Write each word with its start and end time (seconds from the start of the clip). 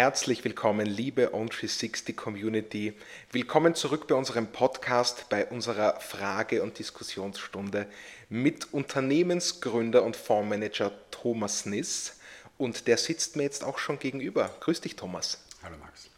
Herzlich 0.00 0.42
willkommen, 0.44 0.86
liebe 0.86 1.34
On360 1.34 2.14
Community. 2.16 2.94
Willkommen 3.32 3.74
zurück 3.74 4.06
bei 4.08 4.14
unserem 4.14 4.46
Podcast, 4.46 5.28
bei 5.28 5.44
unserer 5.44 6.00
Frage- 6.00 6.62
und 6.62 6.78
Diskussionsstunde 6.78 7.86
mit 8.30 8.72
Unternehmensgründer 8.72 10.02
und 10.02 10.16
Fondsmanager 10.16 10.90
Thomas 11.10 11.66
Niss. 11.66 12.16
Und 12.56 12.86
der 12.86 12.96
sitzt 12.96 13.36
mir 13.36 13.42
jetzt 13.42 13.62
auch 13.62 13.76
schon 13.76 13.98
gegenüber. 13.98 14.56
Grüß 14.60 14.80
dich, 14.80 14.96
Thomas. 14.96 15.36
Hallo, 15.62 15.76
Max. 15.76 16.08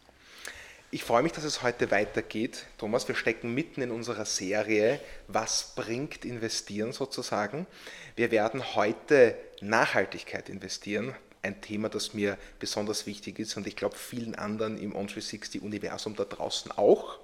Ich 0.89 1.03
freue 1.03 1.23
mich, 1.23 1.33
dass 1.33 1.43
es 1.43 1.61
heute 1.61 1.91
weitergeht. 1.91 2.67
Thomas, 2.77 3.09
wir 3.09 3.15
stecken 3.15 3.53
mitten 3.53 3.81
in 3.81 3.91
unserer 3.91 4.25
Serie 4.25 5.01
Was 5.27 5.73
bringt 5.75 6.23
investieren 6.23 6.93
sozusagen. 6.93 7.67
Wir 8.15 8.31
werden 8.31 8.75
heute 8.75 9.35
Nachhaltigkeit 9.59 10.47
investieren 10.47 11.15
ein 11.43 11.61
Thema, 11.61 11.89
das 11.89 12.13
mir 12.13 12.37
besonders 12.59 13.05
wichtig 13.05 13.39
ist 13.39 13.55
und 13.57 13.67
ich 13.67 13.75
glaube 13.75 13.95
vielen 13.95 14.35
anderen 14.35 14.77
im 14.77 14.95
On360-Universum 14.95 16.15
da 16.15 16.25
draußen 16.25 16.71
auch. 16.71 17.19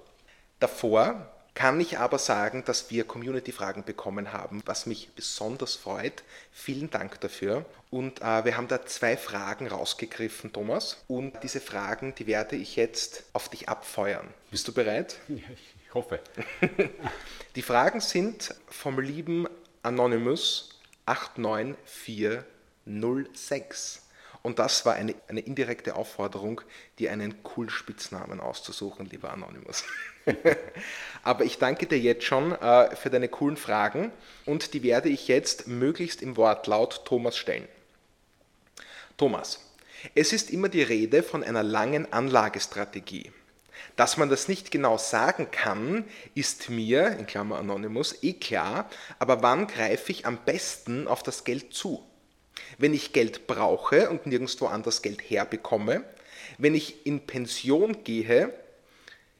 Davor 0.60 1.30
kann 1.54 1.80
ich 1.80 1.98
aber 1.98 2.18
sagen, 2.18 2.64
dass 2.64 2.90
wir 2.90 3.04
Community-Fragen 3.04 3.84
bekommen 3.84 4.32
haben, 4.32 4.62
was 4.66 4.86
mich 4.86 5.10
besonders 5.14 5.74
freut. 5.74 6.22
Vielen 6.52 6.90
Dank 6.90 7.20
dafür. 7.20 7.64
Und 7.90 8.22
äh, 8.22 8.44
wir 8.44 8.56
haben 8.56 8.68
da 8.68 8.86
zwei 8.86 9.16
Fragen 9.16 9.66
rausgegriffen, 9.66 10.52
Thomas. 10.52 10.98
Und 11.08 11.42
diese 11.42 11.60
Fragen, 11.60 12.14
die 12.14 12.26
werde 12.26 12.56
ich 12.56 12.76
jetzt 12.76 13.24
auf 13.32 13.48
dich 13.48 13.68
abfeuern. 13.68 14.28
Bist 14.50 14.68
du 14.68 14.72
bereit? 14.72 15.16
Ja, 15.28 15.42
ich 15.50 15.94
hoffe. 15.94 16.20
die 17.56 17.62
Fragen 17.62 18.00
sind 18.00 18.54
vom 18.68 19.00
lieben 19.00 19.48
Anonymous 19.82 20.78
89406. 21.06 24.02
Und 24.42 24.58
das 24.58 24.86
war 24.86 24.94
eine, 24.94 25.14
eine 25.28 25.40
indirekte 25.40 25.96
Aufforderung, 25.96 26.62
dir 26.98 27.12
einen 27.12 27.42
coolen 27.42 27.68
Spitznamen 27.68 28.40
auszusuchen, 28.40 29.06
lieber 29.06 29.32
Anonymous. 29.32 29.84
Aber 31.22 31.44
ich 31.44 31.58
danke 31.58 31.86
dir 31.86 31.98
jetzt 31.98 32.24
schon 32.24 32.52
äh, 32.52 32.96
für 32.96 33.10
deine 33.10 33.28
coolen 33.28 33.58
Fragen 33.58 34.12
und 34.46 34.72
die 34.72 34.82
werde 34.82 35.10
ich 35.10 35.28
jetzt 35.28 35.66
möglichst 35.66 36.22
im 36.22 36.36
Wortlaut 36.38 37.04
Thomas 37.04 37.36
stellen. 37.36 37.68
Thomas, 39.18 39.60
es 40.14 40.32
ist 40.32 40.50
immer 40.50 40.70
die 40.70 40.82
Rede 40.82 41.22
von 41.22 41.44
einer 41.44 41.62
langen 41.62 42.10
Anlagestrategie. 42.10 43.32
Dass 43.96 44.16
man 44.16 44.30
das 44.30 44.48
nicht 44.48 44.70
genau 44.70 44.96
sagen 44.96 45.50
kann, 45.50 46.04
ist 46.34 46.70
mir, 46.70 47.18
in 47.18 47.26
Klammer 47.26 47.58
Anonymous, 47.58 48.22
eh 48.22 48.32
klar, 48.34 48.88
aber 49.18 49.42
wann 49.42 49.66
greife 49.66 50.12
ich 50.12 50.24
am 50.24 50.38
besten 50.38 51.06
auf 51.06 51.22
das 51.22 51.44
Geld 51.44 51.74
zu? 51.74 52.02
Wenn 52.80 52.94
ich 52.94 53.12
Geld 53.12 53.46
brauche 53.46 54.10
und 54.10 54.26
nirgendwo 54.26 54.66
anders 54.66 55.02
Geld 55.02 55.20
herbekomme, 55.20 56.02
wenn 56.58 56.74
ich 56.74 57.06
in 57.06 57.20
Pension 57.20 58.02
gehe, 58.04 58.52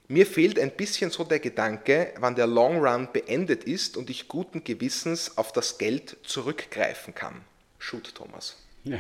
mir 0.09 0.27
fehlt 0.27 0.59
ein 0.59 0.73
bisschen 0.73 1.11
so 1.11 1.25
der 1.25 1.39
Gedanke, 1.39 2.13
wann 2.19 2.35
der 2.35 2.47
Long 2.47 2.85
Run 2.85 3.09
beendet 3.13 3.65
ist 3.65 3.97
und 3.97 4.11
ich 4.11 4.29
guten 4.29 4.65
Gewissens 4.65 5.39
auf 5.39 5.53
das 5.53 5.79
Geld 5.79 6.17
zurückgreifen 6.25 7.15
kann. 7.15 7.43
Shoot, 7.79 8.15
Thomas. 8.15 8.57
Ja. 8.85 8.99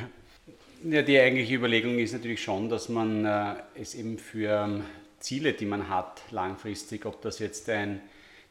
ja 0.85 1.03
die 1.03 1.19
eigentliche 1.19 1.55
Überlegung 1.55 1.99
ist 1.99 2.13
natürlich 2.13 2.43
schon, 2.43 2.69
dass 2.69 2.89
man 2.89 3.25
äh, 3.25 3.55
es 3.75 3.95
eben 3.95 4.19
für 4.19 4.65
ähm, 4.65 4.85
Ziele, 5.19 5.53
die 5.53 5.67
man 5.67 5.89
hat, 5.89 6.23
langfristig, 6.31 7.05
ob 7.07 7.21
das 7.23 7.41
jetzt 7.41 7.69
ein 7.69 8.01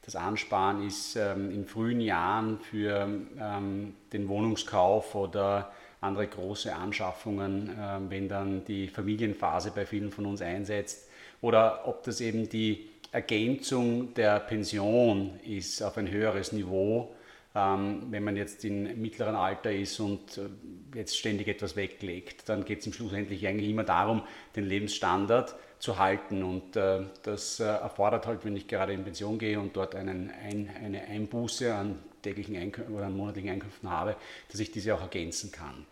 das 0.10 0.16
Ansparen 0.16 0.88
ist 0.88 1.16
ähm, 1.18 1.52
in 1.52 1.68
frühen 1.68 2.02
Jahren 2.02 2.60
für 2.60 3.08
ähm, 3.40 3.94
den 4.12 4.28
Wohnungskauf 4.28 5.14
oder 5.14 5.72
andere 6.02 6.26
große 6.26 6.76
Anschaffungen, 6.76 7.70
äh, 7.70 8.00
wenn 8.10 8.28
dann 8.28 8.66
die 8.66 8.88
Familienphase 8.88 9.70
bei 9.70 9.86
vielen 9.86 10.12
von 10.12 10.26
uns 10.26 10.42
einsetzt, 10.42 11.08
oder 11.42 11.88
ob 11.88 12.02
das 12.04 12.22
eben 12.22 12.50
die 12.50 12.90
Ergänzung 13.12 14.16
der 14.16 14.40
Pension 14.40 15.40
ist 15.46 15.84
auf 15.84 15.96
ein 16.00 16.10
höheres 16.10 16.54
Niveau, 16.54 17.14
ähm, 17.54 18.08
wenn 18.10 18.24
man 18.24 18.36
jetzt 18.36 18.66
im 18.66 19.00
mittleren 19.00 19.36
Alter 19.36 19.72
ist 19.72 20.00
und 20.00 20.40
äh, 20.40 20.98
jetzt 20.98 21.20
ständig 21.20 21.48
etwas 21.48 21.76
weglegt, 21.76 22.50
dann 22.50 22.66
geht 22.66 22.80
es 22.80 22.88
im 22.88 22.94
Schlussendlich 22.94 23.46
eigentlich 23.48 23.70
immer 23.70 23.84
darum, 23.84 24.24
den 24.56 24.66
Lebensstandard 24.66 25.54
zu 25.80 25.98
halten. 25.98 26.44
Und 26.44 26.76
äh, 26.76 27.02
das 27.24 27.60
äh, 27.60 27.64
erfordert 27.64 28.28
halt, 28.28 28.46
wenn 28.46 28.56
ich 28.56 28.68
gerade 28.68 28.94
in 28.94 29.04
Pension 29.04 29.40
gehe 29.40 29.60
und 29.60 29.76
dort 29.76 29.96
einen, 29.96 30.30
ein, 30.30 30.70
eine 30.84 31.02
Einbuße 31.02 31.74
an 31.74 32.00
täglichen 32.22 32.56
Einkünften 32.58 32.94
oder 32.96 33.06
an 33.06 33.16
monatlichen 33.16 33.50
Einkünften 33.50 33.90
habe, 33.90 34.16
dass 34.52 34.60
ich 34.60 34.72
diese 34.72 34.94
auch 34.94 35.02
ergänzen 35.02 35.52
kann. 35.52 35.86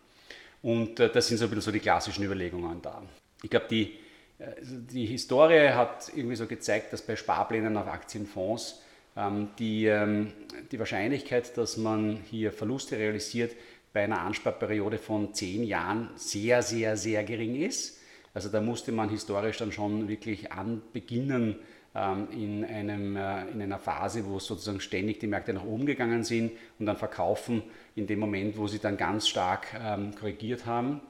Und 0.62 1.00
äh, 1.00 1.10
das 1.10 1.28
sind 1.28 1.38
so 1.38 1.44
ein 1.44 1.50
bisschen 1.50 1.62
so 1.62 1.72
die 1.72 1.80
klassischen 1.80 2.24
Überlegungen 2.24 2.82
da. 2.82 3.02
Ich 3.42 3.50
glaube, 3.50 3.66
die, 3.70 3.94
äh, 4.38 4.52
die 4.62 5.06
Historie 5.06 5.70
hat 5.70 6.10
irgendwie 6.14 6.36
so 6.36 6.46
gezeigt, 6.46 6.92
dass 6.92 7.02
bei 7.02 7.16
Sparplänen 7.16 7.76
auf 7.76 7.86
Aktienfonds 7.86 8.82
ähm, 9.16 9.48
die, 9.58 9.86
ähm, 9.86 10.32
die 10.70 10.78
Wahrscheinlichkeit, 10.78 11.56
dass 11.56 11.76
man 11.76 12.20
hier 12.30 12.52
Verluste 12.52 12.98
realisiert, 12.98 13.56
bei 13.92 14.04
einer 14.04 14.20
Ansparperiode 14.20 14.98
von 14.98 15.32
zehn 15.32 15.64
Jahren 15.64 16.10
sehr, 16.16 16.62
sehr, 16.62 16.96
sehr 16.96 17.24
gering 17.24 17.56
ist. 17.56 17.97
Also 18.34 18.48
da 18.48 18.60
musste 18.60 18.92
man 18.92 19.08
historisch 19.08 19.58
dann 19.58 19.72
schon 19.72 20.08
wirklich 20.08 20.52
anbeginnen 20.52 21.56
ähm, 21.94 22.28
in, 22.30 22.64
einem, 22.64 23.16
äh, 23.16 23.46
in 23.48 23.62
einer 23.62 23.78
Phase, 23.78 24.26
wo 24.26 24.38
sozusagen 24.38 24.80
ständig 24.80 25.20
die 25.20 25.26
Märkte 25.26 25.52
nach 25.52 25.64
oben 25.64 25.86
gegangen 25.86 26.22
sind 26.22 26.52
und 26.78 26.86
dann 26.86 26.96
verkaufen 26.96 27.62
in 27.96 28.06
dem 28.06 28.20
Moment, 28.20 28.56
wo 28.58 28.66
sie 28.66 28.78
dann 28.78 28.96
ganz 28.96 29.28
stark 29.28 29.66
ähm, 29.82 30.14
korrigiert 30.14 30.66
haben. 30.66 31.00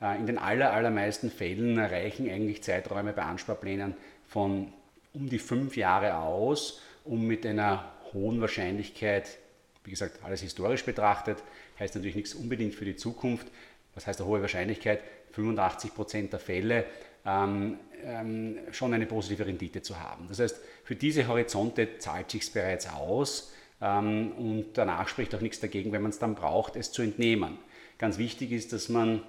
Äh, 0.00 0.18
in 0.18 0.26
den 0.26 0.38
aller, 0.38 0.72
allermeisten 0.72 1.30
Fällen 1.30 1.78
reichen 1.78 2.28
eigentlich 2.28 2.62
Zeiträume 2.62 3.12
bei 3.12 3.22
Ansparplänen 3.22 3.94
von 4.26 4.72
um 5.12 5.28
die 5.28 5.38
fünf 5.38 5.76
Jahre 5.76 6.16
aus, 6.16 6.80
um 7.04 7.26
mit 7.26 7.46
einer 7.46 7.92
hohen 8.12 8.40
Wahrscheinlichkeit, 8.40 9.38
wie 9.84 9.90
gesagt, 9.90 10.24
alles 10.24 10.40
historisch 10.40 10.84
betrachtet, 10.84 11.42
heißt 11.78 11.94
natürlich 11.94 12.16
nichts 12.16 12.34
unbedingt 12.34 12.74
für 12.74 12.84
die 12.84 12.96
Zukunft, 12.96 13.46
was 13.94 14.06
heißt 14.06 14.20
eine 14.20 14.28
hohe 14.28 14.40
Wahrscheinlichkeit, 14.40 15.00
85 15.34 15.94
Prozent 15.94 16.32
der 16.32 16.40
Fälle 16.40 16.84
ähm, 17.26 17.78
ähm, 18.04 18.58
schon 18.70 18.92
eine 18.92 19.06
positive 19.06 19.46
Rendite 19.46 19.82
zu 19.82 19.98
haben. 19.98 20.26
Das 20.28 20.38
heißt, 20.38 20.60
für 20.84 20.96
diese 20.96 21.26
Horizonte 21.26 21.98
zahlt 21.98 22.30
sich 22.30 22.52
bereits 22.52 22.88
aus 22.92 23.52
ähm, 23.80 24.32
und 24.32 24.66
danach 24.74 25.08
spricht 25.08 25.34
auch 25.34 25.40
nichts 25.40 25.60
dagegen, 25.60 25.92
wenn 25.92 26.02
man 26.02 26.10
es 26.10 26.18
dann 26.18 26.34
braucht, 26.34 26.76
es 26.76 26.92
zu 26.92 27.02
entnehmen. 27.02 27.58
Ganz 27.98 28.18
wichtig 28.18 28.52
ist, 28.52 28.72
dass 28.72 28.88
man 28.88 29.22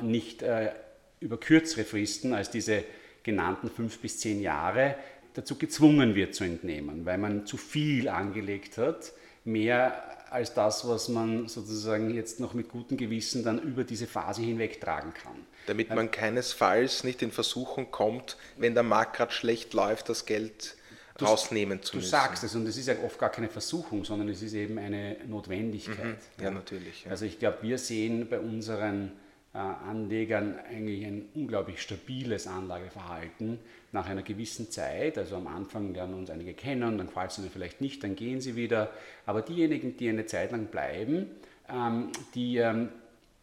nicht 0.00 0.42
äh, 0.42 0.72
über 1.20 1.38
kürzere 1.38 1.84
Fristen 1.84 2.32
als 2.32 2.50
diese 2.50 2.84
genannten 3.22 3.68
fünf 3.68 3.98
bis 3.98 4.18
zehn 4.20 4.40
Jahre 4.40 4.94
dazu 5.34 5.56
gezwungen 5.56 6.14
wird 6.14 6.34
zu 6.34 6.44
entnehmen, 6.44 7.04
weil 7.04 7.18
man 7.18 7.46
zu 7.46 7.56
viel 7.56 8.08
angelegt 8.08 8.78
hat, 8.78 9.12
mehr 9.50 10.02
als 10.30 10.54
das, 10.54 10.86
was 10.86 11.08
man 11.08 11.48
sozusagen 11.48 12.14
jetzt 12.14 12.40
noch 12.40 12.54
mit 12.54 12.68
gutem 12.68 12.96
Gewissen 12.96 13.42
dann 13.42 13.60
über 13.60 13.84
diese 13.84 14.06
Phase 14.06 14.42
hinweg 14.42 14.80
tragen 14.80 15.12
kann. 15.12 15.34
Damit 15.66 15.90
man 15.90 16.10
keinesfalls 16.10 17.04
nicht 17.04 17.22
in 17.22 17.32
Versuchung 17.32 17.90
kommt, 17.90 18.36
wenn 18.56 18.74
der 18.74 18.84
Markt 18.84 19.16
gerade 19.16 19.32
schlecht 19.32 19.74
läuft, 19.74 20.08
das 20.08 20.26
Geld 20.26 20.76
du, 21.18 21.24
rausnehmen 21.24 21.82
zu 21.82 21.92
du 21.92 21.98
müssen. 21.98 22.10
Du 22.10 22.16
sagst 22.16 22.44
es 22.44 22.54
und 22.54 22.66
es 22.66 22.76
ist 22.76 22.86
ja 22.86 22.94
oft 23.04 23.18
gar 23.18 23.30
keine 23.30 23.48
Versuchung, 23.48 24.04
sondern 24.04 24.28
es 24.28 24.40
ist 24.42 24.54
eben 24.54 24.78
eine 24.78 25.16
Notwendigkeit. 25.26 26.04
Mhm, 26.04 26.16
ja, 26.38 26.44
ja, 26.44 26.50
natürlich. 26.50 27.04
Ja. 27.04 27.10
Also 27.10 27.24
ich 27.24 27.38
glaube, 27.38 27.58
wir 27.62 27.78
sehen 27.78 28.28
bei 28.28 28.38
unseren 28.38 29.08
äh, 29.08 29.10
Anlegern 29.58 30.60
eigentlich 30.70 31.04
ein 31.04 31.28
unglaublich 31.34 31.82
stabiles 31.82 32.46
Anlageverhalten 32.46 33.58
nach 33.90 34.06
einer 34.06 34.22
gewissen 34.22 34.70
Zeit. 34.70 35.18
Also 35.18 35.36
am 35.36 35.48
Anfang 35.48 35.92
lernen 35.92 36.14
uns 36.14 36.30
einige 36.30 36.54
kennen, 36.54 36.98
dann 36.98 37.08
gefällt 37.08 37.36
ihnen 37.38 37.50
vielleicht 37.50 37.80
nicht, 37.80 38.04
dann 38.04 38.14
gehen 38.14 38.40
sie 38.40 38.54
wieder. 38.54 38.90
Aber 39.26 39.42
diejenigen, 39.42 39.96
die 39.96 40.08
eine 40.08 40.26
Zeit 40.26 40.52
lang 40.52 40.66
bleiben, 40.66 41.26
ähm, 41.68 42.10
die, 42.34 42.58
ähm, 42.58 42.90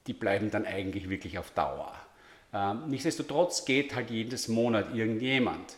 die 0.07 0.13
bleiben 0.13 0.49
dann 0.49 0.65
eigentlich 0.65 1.09
wirklich 1.09 1.37
auf 1.39 1.51
Dauer. 1.51 1.93
Ähm, 2.53 2.83
nichtsdestotrotz 2.87 3.65
geht 3.65 3.93
halt 3.93 4.09
jedes 4.09 4.47
Monat 4.47 4.95
irgendjemand. 4.95 5.75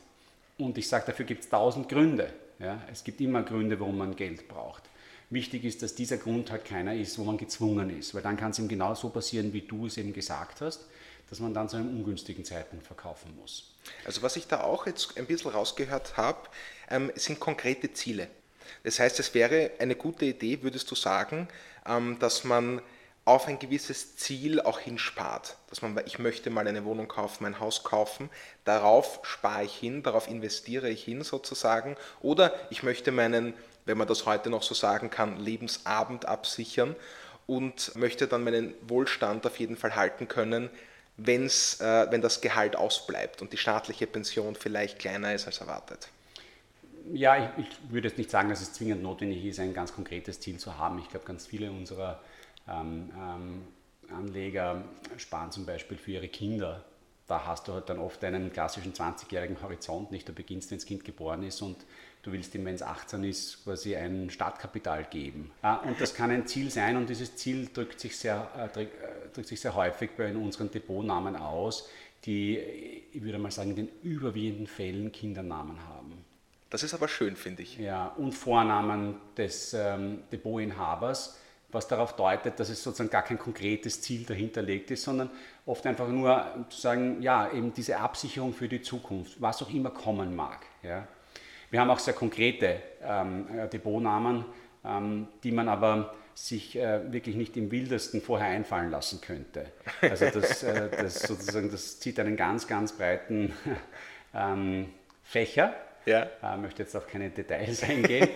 Und 0.60 0.78
ich 0.78 0.88
sage, 0.88 1.06
dafür 1.08 1.26
gibt 1.26 1.44
es 1.44 1.50
tausend 1.50 1.90
Gründe. 1.90 2.31
Ja? 2.60 2.84
Es 2.92 3.04
gibt 3.04 3.20
immer 3.22 3.42
Gründe, 3.42 3.80
warum 3.80 3.98
man 3.98 4.16
Geld 4.16 4.48
braucht. 4.48 4.84
Wichtig 5.30 5.64
ist, 5.64 5.84
dass 5.84 5.94
dieser 5.94 6.18
Grund 6.18 6.50
halt 6.50 6.66
keiner 6.66 6.96
ist, 6.96 7.20
wo 7.20 7.24
man 7.24 7.38
gezwungen 7.38 7.96
ist, 7.98 8.16
weil 8.16 8.24
dann 8.24 8.36
kann 8.36 8.52
es 8.52 8.60
ihm 8.60 8.68
genau 8.68 8.96
so 8.96 9.10
passieren, 9.10 9.54
wie 9.54 9.62
du 9.62 9.86
es 9.86 9.98
eben 9.98 10.12
gesagt 10.12 10.62
hast, 10.62 10.86
dass 11.30 11.40
man 11.40 11.54
dann 11.54 11.70
zu 11.70 11.78
einem 11.78 11.90
ungünstigen 11.90 12.44
Zeitpunkt 12.44 12.88
verkaufen 12.88 13.36
muss. 13.40 13.76
Also 14.06 14.24
was 14.24 14.36
ich 14.36 14.48
da 14.48 14.64
auch 14.64 14.88
jetzt 14.88 15.18
ein 15.18 15.28
bisschen 15.28 15.52
rausgehört 15.52 16.18
habe, 16.18 16.50
ähm, 16.90 17.12
sind 17.16 17.40
konkrete 17.40 17.94
Ziele. 17.94 18.28
Das 18.84 19.00
heißt, 19.00 19.20
es 19.20 19.34
wäre 19.34 19.72
eine 19.80 19.96
gute 19.96 20.26
Idee, 20.26 20.64
würdest 20.64 20.90
du 20.90 20.96
sagen, 20.96 21.48
ähm, 21.86 22.18
dass 22.20 22.44
man 22.44 22.81
auf 23.26 23.48
ein 23.48 23.60
gewisses 23.60 24.16
Ziel 24.16 24.60
auch 24.60 24.80
hinspart. 24.80 25.58
Dass 25.70 25.84
man, 25.84 26.02
ich 26.08 26.18
möchte 26.18 26.50
mal 26.50 26.68
eine 26.68 26.84
Wohnung 26.84 27.08
kaufen, 27.08 27.46
ein 27.46 27.60
Haus 27.60 27.84
kaufen, 27.84 28.31
darauf 28.66 29.20
spare 29.22 29.66
ich 29.66 29.76
hin, 29.76 30.02
darauf 30.02 30.28
investiere 30.28 30.90
ich 30.90 31.04
hin 31.04 31.22
sozusagen. 31.22 31.96
Oder 32.22 32.54
ich 32.72 32.81
möchte 32.81 33.12
meinen 33.12 33.54
wenn 33.90 33.98
man 33.98 34.08
das 34.08 34.28
heute 34.28 34.52
noch 34.52 34.62
so 34.62 34.76
sagen 34.76 35.10
kann, 35.10 35.40
Lebensabend 35.40 36.26
absichern 36.26 36.96
und 37.48 37.96
möchte 37.96 38.28
dann 38.28 38.44
meinen 38.44 38.76
Wohlstand 38.88 39.48
auf 39.48 39.60
jeden 39.60 39.76
Fall 39.76 39.96
halten 39.96 40.28
können, 40.28 40.70
wenn's, 41.18 41.82
äh, 41.82 42.08
wenn 42.12 42.22
das 42.22 42.40
Gehalt 42.40 42.76
ausbleibt 42.76 43.42
und 43.42 43.52
die 43.52 43.58
staatliche 43.58 44.06
Pension 44.06 44.54
vielleicht 44.54 45.00
kleiner 45.00 45.34
ist 45.34 45.48
als 45.48 45.60
erwartet? 45.60 46.08
Ja, 47.12 47.52
ich, 47.58 47.66
ich 47.66 47.92
würde 47.92 48.10
jetzt 48.10 48.20
nicht 48.20 48.30
sagen, 48.30 48.50
dass 48.50 48.62
es 48.62 48.74
zwingend 48.74 49.02
notwendig 49.02 49.44
ist, 49.44 49.60
ein 49.60 49.74
ganz 49.74 49.92
konkretes 49.92 50.40
Ziel 50.40 50.60
zu 50.60 50.78
haben. 50.78 51.00
Ich 51.00 51.10
glaube, 51.10 51.26
ganz 51.26 51.48
viele 51.48 51.72
unserer 51.72 52.22
ähm, 52.68 53.10
ähm, 53.18 53.68
Anleger 54.16 54.84
sparen 55.18 55.52
zum 55.52 55.66
Beispiel 55.66 55.98
für 55.98 56.12
ihre 56.12 56.28
Kinder. 56.28 56.86
Da 57.30 57.46
hast 57.46 57.68
du 57.68 57.74
halt 57.74 57.88
dann 57.88 58.00
oft 58.00 58.24
einen 58.24 58.52
klassischen 58.52 58.92
20-jährigen 58.92 59.62
Horizont 59.62 60.12
nicht. 60.12 60.28
Da 60.28 60.34
beginnst, 60.34 60.72
wenn 60.72 60.80
das 60.80 60.86
Kind 60.88 61.06
geboren 61.06 61.44
ist 61.44 61.62
und 61.62 61.78
du 62.24 62.31
willst 62.31 62.56
ihm, 62.56 62.66
wenn 62.66 62.74
es 62.74 62.81
18 62.81 63.24
ist, 63.24 63.64
quasi 63.64 63.96
ein 63.96 64.31
Startkapital 64.31 65.04
geben. 65.06 65.52
Und 65.86 66.02
das 66.02 66.16
kann 66.16 66.31
ein 66.31 66.48
Ziel 66.48 66.72
sein 66.72 66.98
und 66.98 67.08
dieses 67.08 67.36
Ziel 67.36 67.70
drückt 67.72 68.00
sich 68.00 68.18
sehr, 68.18 68.50
äh, 68.58 68.81
äh, 68.81 68.88
drückt 69.31 69.48
sich 69.48 69.62
sehr 69.62 69.76
häufig 69.76 70.10
bei 70.18 70.36
unseren 70.36 70.72
Depotnamen 70.72 71.36
aus, 71.36 71.88
die, 72.26 72.58
ich 73.14 73.22
würde 73.22 73.38
mal 73.38 73.52
sagen, 73.52 73.70
in 73.70 73.76
den 73.76 73.90
überwiegenden 74.02 74.66
Fällen 74.66 75.12
Kindernamen 75.12 75.88
haben. 75.88 76.26
Das 76.72 76.81
ist 76.81 76.96
aber 76.96 77.08
schön, 77.08 77.36
finde 77.36 77.62
ich. 77.62 77.78
Ja, 77.78 78.08
und 78.08 78.34
Vornamen 78.34 79.18
des 79.38 79.76
ähm, 79.76 80.24
Depotinhabers 80.31 81.39
was 81.71 81.88
darauf 81.88 82.16
deutet, 82.16 82.60
dass 82.60 82.69
es 82.69 82.81
sozusagen 82.81 83.10
gar 83.10 83.24
kein 83.24 83.38
konkretes 83.38 84.01
Ziel 84.01 84.25
dahinterlegt 84.25 84.92
ist, 84.92 85.04
sondern 85.04 85.30
oft 85.66 85.86
einfach 85.86 86.07
nur 86.07 86.66
zu 86.69 86.81
sagen, 86.81 87.21
ja, 87.21 87.51
eben 87.51 87.74
diese 87.74 88.00
Absicherung 88.00 88.54
für 88.54 88.68
die 88.68 88.81
Zukunft, 88.81 89.42
was 89.42 89.62
auch 89.62 89.71
immer 89.71 89.92
kommen 89.92 90.36
mag. 90.36 90.66
Ja. 90.81 91.07
Wir 91.69 91.80
haben 91.80 91.89
auch 91.89 92.00
sehr 92.00 92.16
konkrete 92.16 92.81
ähm, 93.04 93.45
äh, 93.57 93.68
Depotnamen, 93.68 94.45
ähm, 94.83 95.27
die 95.44 95.51
man 95.51 95.69
aber 95.69 96.16
sich 96.33 96.75
äh, 96.77 97.12
wirklich 97.12 97.36
nicht 97.36 97.57
im 97.57 97.69
wildesten 97.69 98.21
vorher 98.21 98.48
einfallen 98.48 98.89
lassen 98.89 99.21
könnte. 99.21 99.66
Also 100.01 100.30
das, 100.30 100.63
äh, 100.63 100.89
das, 100.89 101.19
sozusagen, 101.21 101.69
das 101.69 102.00
zieht 102.00 102.19
einen 102.19 102.38
ganz, 102.38 102.66
ganz 102.66 102.94
breiten 102.94 103.54
ähm, 104.33 104.89
Fächer. 105.24 105.75
Ja. 106.06 106.24
Ich 106.24 106.48
äh, 106.48 106.57
möchte 106.57 106.83
jetzt 106.83 106.95
auf 106.95 107.07
keine 107.07 107.30
Details 107.30 107.83
eingehen, 107.83 108.30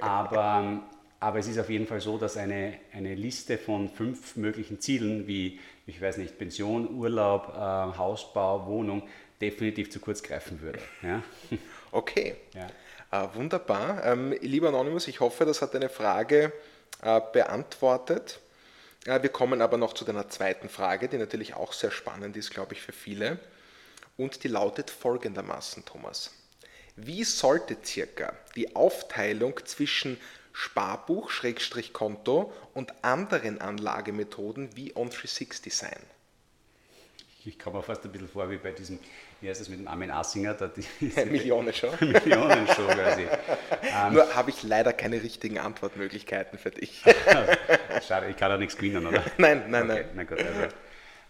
aber 0.00 0.62
ähm, 0.62 0.82
aber 1.24 1.38
es 1.38 1.46
ist 1.46 1.58
auf 1.58 1.70
jeden 1.70 1.86
Fall 1.86 2.02
so, 2.02 2.18
dass 2.18 2.36
eine, 2.36 2.80
eine 2.92 3.14
Liste 3.14 3.56
von 3.56 3.88
fünf 3.88 4.36
möglichen 4.36 4.78
Zielen 4.78 5.26
wie, 5.26 5.58
ich 5.86 5.98
weiß 5.98 6.18
nicht, 6.18 6.36
Pension, 6.36 6.94
Urlaub, 6.94 7.48
äh, 7.48 7.96
Hausbau, 7.96 8.66
Wohnung 8.66 9.08
definitiv 9.40 9.90
zu 9.90 10.00
kurz 10.00 10.22
greifen 10.22 10.60
würde. 10.60 10.80
Ja? 11.02 11.22
Okay, 11.92 12.34
ja. 12.52 13.24
äh, 13.24 13.34
wunderbar. 13.36 14.04
Ähm, 14.04 14.34
lieber 14.40 14.68
Anonymous, 14.68 15.06
ich 15.06 15.20
hoffe, 15.20 15.44
das 15.44 15.62
hat 15.62 15.72
deine 15.72 15.88
Frage 15.88 16.52
äh, 17.02 17.20
beantwortet. 17.32 18.40
Äh, 19.06 19.22
wir 19.22 19.30
kommen 19.30 19.62
aber 19.62 19.78
noch 19.78 19.94
zu 19.94 20.04
deiner 20.04 20.28
zweiten 20.28 20.68
Frage, 20.68 21.08
die 21.08 21.16
natürlich 21.16 21.54
auch 21.54 21.72
sehr 21.72 21.92
spannend 21.92 22.36
ist, 22.36 22.50
glaube 22.50 22.74
ich, 22.74 22.82
für 22.82 22.92
viele. 22.92 23.38
Und 24.18 24.42
die 24.42 24.48
lautet 24.48 24.90
folgendermaßen, 24.90 25.84
Thomas. 25.84 26.32
Wie 26.96 27.22
sollte 27.24 27.76
circa 27.82 28.34
die 28.56 28.74
Aufteilung 28.74 29.58
zwischen 29.64 30.18
Sparbuch, 30.56 31.30
Schrägstrich 31.30 31.92
und 32.74 32.94
anderen 33.02 33.60
Anlagemethoden 33.60 34.76
wie 34.76 34.94
On360 34.94 35.72
sein? 35.72 35.98
Ich 37.44 37.58
komme 37.58 37.78
mir 37.78 37.82
fast 37.82 38.04
ein 38.04 38.12
bisschen 38.12 38.28
vor 38.28 38.48
wie 38.50 38.56
bei 38.56 38.70
diesem, 38.70 39.00
wie 39.40 39.48
heißt 39.50 39.60
das 39.60 39.68
mit 39.68 39.80
dem 39.80 39.88
Armin 39.88 40.12
Assinger? 40.12 40.54
Da 40.54 40.70
Millionenshow. 41.00 41.92
Millionenshow 42.00 42.86
quasi. 42.88 43.26
Nur 44.12 44.32
habe 44.34 44.50
ich 44.50 44.62
leider 44.62 44.92
keine 44.92 45.20
richtigen 45.22 45.58
Antwortmöglichkeiten 45.58 46.56
für 46.56 46.70
dich. 46.70 47.02
Schade, 48.06 48.28
ich 48.30 48.36
kann 48.36 48.50
da 48.50 48.56
nichts 48.56 48.76
gewinnen, 48.76 49.06
oder? 49.06 49.24
Nein, 49.36 49.64
nein, 49.68 49.90
okay, 49.90 50.04
nein. 50.14 50.26
Gut, 50.26 50.38
also. 50.38 50.68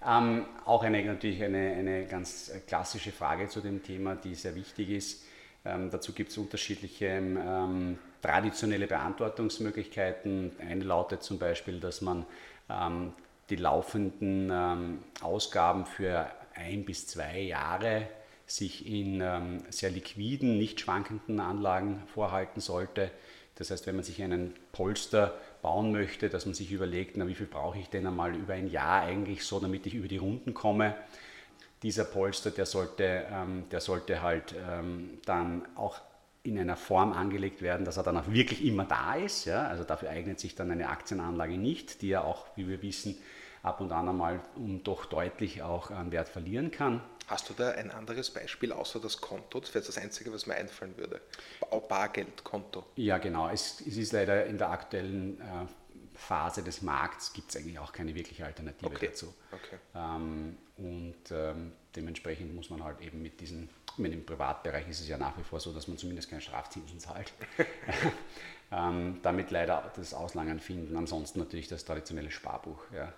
ähm, 0.07 0.47
auch 0.67 0.83
eine, 0.85 1.03
natürlich 1.03 1.43
eine, 1.43 1.73
eine 1.73 2.07
ganz 2.07 2.53
klassische 2.69 3.11
Frage 3.11 3.49
zu 3.49 3.63
dem 3.63 3.83
Thema, 3.83 4.17
die 4.17 4.35
sehr 4.35 4.55
wichtig 4.55 4.91
ist. 4.91 5.25
Ähm, 5.65 5.91
dazu 5.91 6.13
gibt 6.13 6.31
es 6.31 6.37
unterschiedliche 6.37 7.07
ähm, 7.07 7.99
traditionelle 8.25 8.87
Beantwortungsmöglichkeiten. 8.87 10.53
Eine 10.59 10.85
lautet 10.85 11.23
zum 11.23 11.39
Beispiel, 11.39 11.79
dass 11.79 12.01
man 12.01 12.25
ähm, 12.71 13.13
die 13.51 13.57
laufenden 13.57 14.51
ähm, 14.51 14.99
Ausgaben 15.21 15.85
für 15.85 16.31
ein 16.55 16.87
bis 16.87 17.07
zwei 17.07 17.41
Jahre 17.41 18.09
sich 18.47 18.87
in 18.87 19.21
ähm, 19.21 19.63
sehr 19.69 19.91
liquiden, 19.91 20.57
nicht 20.57 20.81
schwankenden 20.81 21.39
Anlagen 21.39 22.03
vorhalten 22.07 22.61
sollte. 22.61 23.11
Das 23.57 23.71
heißt, 23.71 23.87
wenn 23.87 23.97
man 23.97 24.05
sich 24.05 24.23
einen 24.23 24.55
Polster 24.73 25.39
bauen 25.61 25.93
möchte, 25.93 26.31
dass 26.31 26.47
man 26.47 26.55
sich 26.55 26.73
überlegt, 26.73 27.19
na, 27.19 27.29
wie 27.29 27.35
viel 27.35 27.47
brauche 27.47 27.79
ich 27.79 27.91
denn 27.91 28.07
einmal 28.07 28.35
über 28.35 28.55
ein 28.55 28.71
Jahr 28.71 29.03
eigentlich 29.03 29.45
so, 29.45 29.61
damit 29.61 29.87
ich 29.87 29.95
über 29.95 30.09
die 30.09 30.17
Runden 30.17 30.55
komme. 30.55 30.95
Dieser 31.83 32.05
Polster, 32.05 32.51
der 32.51 32.65
sollte, 32.65 33.27
ähm, 33.31 33.65
der 33.71 33.81
sollte 33.83 34.23
halt 34.23 34.55
ähm, 34.67 35.19
dann 35.27 35.67
auch 35.77 36.01
in 36.45 36.59
einer 36.59 36.77
Form 36.77 37.13
angelegt 37.13 37.63
werden, 37.63 37.85
dass 37.85 37.97
er 37.97 38.03
dann 38.03 38.19
auch 38.19 38.29
wirklich 38.29 38.65
immer 38.65 38.85
da 38.85 39.15
ist. 39.15 39.47
Ja? 39.47 39.67
Also 39.67 39.83
dafür 39.83 40.11
eignet 40.11 40.39
sich 40.39 40.55
dann 40.55 40.71
eine 40.71 40.89
Aktienanlage 40.89 41.57
nicht, 41.57 42.03
die 42.03 42.09
ja 42.09 42.23
auch, 42.23 42.47
wie 42.55 42.69
wir 42.69 42.83
wissen, 42.83 43.19
ab 43.63 43.81
und 43.81 43.91
an 43.93 44.09
einmal 44.11 44.41
um 44.55 44.85
doch 44.85 45.07
deutlich 45.07 45.63
auch 45.63 45.91
an 45.91 46.13
Wert 46.13 46.29
verlieren 46.29 46.71
kann. 46.71 47.01
Hast 47.27 47.49
du 47.49 47.55
da 47.55 47.71
ein 47.71 47.91
anderes 47.91 48.31
Beispiel 48.31 48.73
außer 48.73 49.01
das 49.01 49.23
Konto? 49.23 49.59
Das 49.59 49.75
wäre 49.75 49.83
das 49.83 49.97
Einzige, 49.97 50.31
was 50.35 50.47
mir 50.47 50.55
einfallen 50.55 50.95
würde. 50.99 51.23
Bargeldkonto. 51.89 52.85
Ja, 52.97 53.17
genau. 53.17 53.49
Es, 53.49 53.81
es 53.81 53.97
ist 53.97 54.13
leider 54.13 54.45
in 54.45 54.59
der 54.59 54.69
aktuellen 54.69 55.41
äh, 55.41 55.45
Phase 56.25 56.63
des 56.63 56.83
Markts 56.83 57.33
gibt 57.33 57.51
es 57.51 57.57
eigentlich 57.57 57.79
auch 57.79 57.93
keine 57.93 58.15
wirkliche 58.15 58.45
Alternative 58.45 58.95
okay. 58.95 59.07
dazu. 59.09 59.35
Okay. 59.53 59.79
Ähm, 59.95 60.57
und 60.77 61.31
ähm, 61.31 61.73
dementsprechend 61.95 62.55
muss 62.55 62.71
man 62.71 62.83
halt 62.83 63.01
eben 63.01 63.23
mit 63.23 63.41
diesen 63.41 63.69
ich 63.95 63.99
meine, 63.99 64.15
Im 64.15 64.27
Privatbereich 64.27 64.89
ist 64.89 65.01
es 65.01 65.09
ja 65.09 65.17
nach 65.17 65.39
wie 65.39 65.45
vor 65.45 65.61
so, 65.61 65.73
dass 65.73 65.87
man 65.87 65.97
zumindest 65.97 66.29
keine 66.29 66.43
Strafzinsen 66.43 66.99
zahlt. 66.99 67.33
ähm, 68.73 69.21
damit 69.23 69.53
leider 69.53 69.93
das 69.95 70.15
Auslangen 70.15 70.59
finden. 70.59 70.97
Ansonsten 70.97 71.39
natürlich 71.39 71.69
das 71.69 71.85
traditionelle 71.85 72.33
Sparbuch 72.33 72.83
ja, 72.93 73.13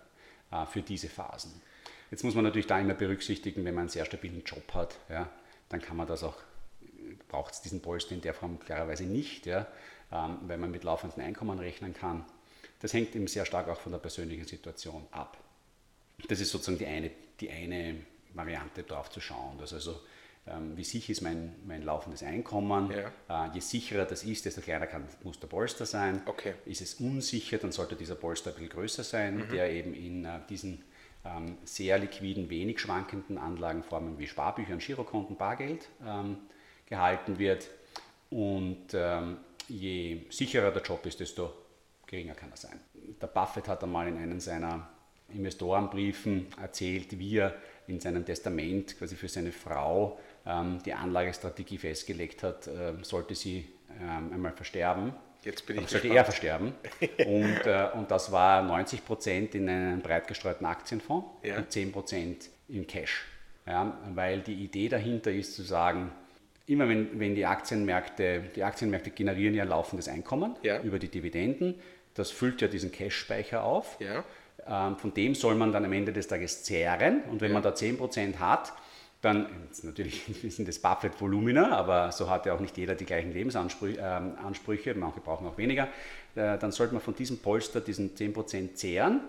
äh, 0.52 0.66
für 0.66 0.82
diese 0.82 1.08
Phasen. 1.08 1.62
Jetzt 2.10 2.24
muss 2.24 2.34
man 2.34 2.44
natürlich 2.44 2.66
da 2.66 2.78
immer 2.78 2.92
berücksichtigen, 2.92 3.64
wenn 3.64 3.74
man 3.74 3.82
einen 3.82 3.88
sehr 3.88 4.04
stabilen 4.04 4.42
Job 4.44 4.74
hat, 4.74 4.98
ja, 5.08 5.30
dann 5.70 5.80
kann 5.80 5.96
man 5.96 6.06
das 6.06 6.22
auch, 6.22 6.36
braucht 7.28 7.54
es 7.54 7.62
diesen 7.62 7.80
Polster 7.80 8.14
in 8.14 8.20
der 8.20 8.34
Form 8.34 8.60
klarerweise 8.60 9.04
nicht, 9.04 9.46
ja, 9.46 9.66
ähm, 10.12 10.38
weil 10.42 10.58
man 10.58 10.70
mit 10.70 10.84
laufendem 10.84 11.24
Einkommen 11.24 11.58
rechnen 11.58 11.94
kann. 11.94 12.26
Das 12.80 12.92
hängt 12.92 13.14
eben 13.16 13.26
sehr 13.26 13.44
stark 13.46 13.68
auch 13.68 13.80
von 13.80 13.92
der 13.92 13.98
persönlichen 13.98 14.46
Situation 14.46 15.06
ab. 15.10 15.38
Das 16.28 16.40
ist 16.40 16.50
sozusagen 16.50 16.78
die 16.78 16.86
eine, 16.86 17.10
die 17.40 17.50
eine 17.50 17.96
Variante, 18.34 18.82
darauf 18.82 19.10
zu 19.10 19.20
schauen. 19.20 19.58
Dass 19.58 19.72
also 19.72 20.00
ähm, 20.48 20.76
wie 20.76 20.84
sicher 20.84 21.12
ist 21.12 21.22
mein, 21.22 21.54
mein 21.66 21.82
laufendes 21.82 22.22
Einkommen. 22.22 22.90
Ja. 22.90 23.46
Äh, 23.46 23.54
je 23.54 23.60
sicherer 23.60 24.04
das 24.04 24.22
ist, 24.22 24.44
desto 24.44 24.60
kleiner 24.60 24.86
kann, 24.86 25.08
muss 25.24 25.40
der 25.40 25.48
Polster 25.48 25.86
sein. 25.86 26.22
Okay. 26.26 26.54
Ist 26.66 26.80
es 26.80 26.94
unsicher, 26.94 27.58
dann 27.58 27.72
sollte 27.72 27.96
dieser 27.96 28.14
Polster 28.14 28.50
ein 28.50 28.54
bisschen 28.54 28.70
größer 28.70 29.02
sein, 29.04 29.38
mhm. 29.38 29.48
der 29.50 29.70
eben 29.72 29.94
in 29.94 30.24
äh, 30.24 30.38
diesen 30.48 30.84
ähm, 31.24 31.58
sehr 31.64 31.98
liquiden, 31.98 32.48
wenig 32.48 32.78
schwankenden 32.78 33.38
Anlagenformen 33.38 34.18
wie 34.18 34.28
Sparbüchern, 34.28 34.78
Girokonten, 34.78 35.36
Bargeld 35.36 35.88
ähm, 36.06 36.38
gehalten 36.86 37.38
wird. 37.38 37.68
Und 38.30 38.86
ähm, 38.92 39.38
je 39.68 40.26
sicherer 40.30 40.70
der 40.70 40.82
Job 40.82 41.04
ist, 41.06 41.18
desto 41.18 41.52
geringer 42.06 42.34
kann 42.34 42.50
er 42.50 42.56
sein. 42.56 42.80
Der 43.20 43.26
Buffett 43.26 43.68
hat 43.68 43.82
einmal 43.82 44.08
in 44.08 44.18
einem 44.18 44.40
seiner 44.40 44.88
Investorenbriefen 45.28 46.46
erzählt, 46.60 47.18
wie 47.18 47.38
er 47.38 47.54
in 47.88 48.00
seinem 48.00 48.24
Testament 48.24 48.98
quasi 48.98 49.16
für 49.16 49.28
seine 49.28 49.52
Frau 49.52 50.18
ähm, 50.46 50.78
die 50.84 50.92
Anlagestrategie 50.92 51.78
festgelegt 51.78 52.42
hat, 52.42 52.66
äh, 52.66 52.92
sollte 53.02 53.34
sie 53.34 53.66
ähm, 54.00 54.32
einmal 54.32 54.52
versterben. 54.52 55.12
Jetzt 55.42 55.66
bin 55.66 55.78
ich 55.78 55.88
sollte 55.88 56.08
er 56.08 56.24
versterben. 56.24 56.74
und, 57.18 57.66
äh, 57.66 57.88
und 57.94 58.10
das 58.10 58.32
war 58.32 58.62
90 58.62 59.04
Prozent 59.04 59.54
in 59.54 59.68
einem 59.68 60.00
breit 60.00 60.26
gestreuten 60.26 60.66
Aktienfonds 60.66 61.28
ja. 61.42 61.58
und 61.58 61.70
10 61.70 61.92
Prozent 61.92 62.50
in 62.68 62.86
Cash. 62.86 63.24
Ja, 63.66 63.98
weil 64.14 64.40
die 64.40 64.54
Idee 64.54 64.88
dahinter 64.88 65.32
ist 65.32 65.54
zu 65.54 65.62
sagen, 65.62 66.12
immer 66.66 66.88
wenn, 66.88 67.18
wenn 67.18 67.34
die 67.34 67.46
Aktienmärkte, 67.46 68.42
die 68.54 68.62
Aktienmärkte 68.62 69.10
generieren 69.10 69.54
ja 69.54 69.64
laufendes 69.64 70.08
Einkommen 70.08 70.56
ja. 70.62 70.80
über 70.82 70.98
die 70.98 71.08
Dividenden, 71.08 71.74
das 72.16 72.30
füllt 72.30 72.60
ja 72.62 72.68
diesen 72.68 72.92
Cash-Speicher 72.92 73.62
auf. 73.62 73.96
Ja. 74.00 74.24
Ähm, 74.66 74.96
von 74.96 75.14
dem 75.14 75.34
soll 75.34 75.54
man 75.54 75.72
dann 75.72 75.84
am 75.84 75.92
Ende 75.92 76.12
des 76.12 76.26
Tages 76.26 76.64
zehren 76.64 77.22
und 77.30 77.40
wenn 77.40 77.52
man 77.52 77.62
da 77.62 77.70
10% 77.70 78.38
hat, 78.38 78.72
dann, 79.20 79.46
natürlich 79.82 80.22
sind 80.48 80.68
das 80.68 80.78
Buffett-Volumina, 80.78 81.76
aber 81.76 82.12
so 82.12 82.28
hat 82.28 82.46
ja 82.46 82.54
auch 82.54 82.60
nicht 82.60 82.76
jeder 82.76 82.94
die 82.94 83.04
gleichen 83.04 83.32
Lebensansprüche, 83.32 84.00
ähm, 84.00 84.34
manche 84.96 85.20
brauchen 85.20 85.46
auch 85.46 85.58
weniger. 85.58 85.88
Äh, 86.34 86.58
dann 86.58 86.72
sollte 86.72 86.94
man 86.94 87.02
von 87.02 87.14
diesem 87.14 87.38
Polster, 87.38 87.80
diesen 87.80 88.14
10% 88.14 88.74
zehren, 88.74 89.20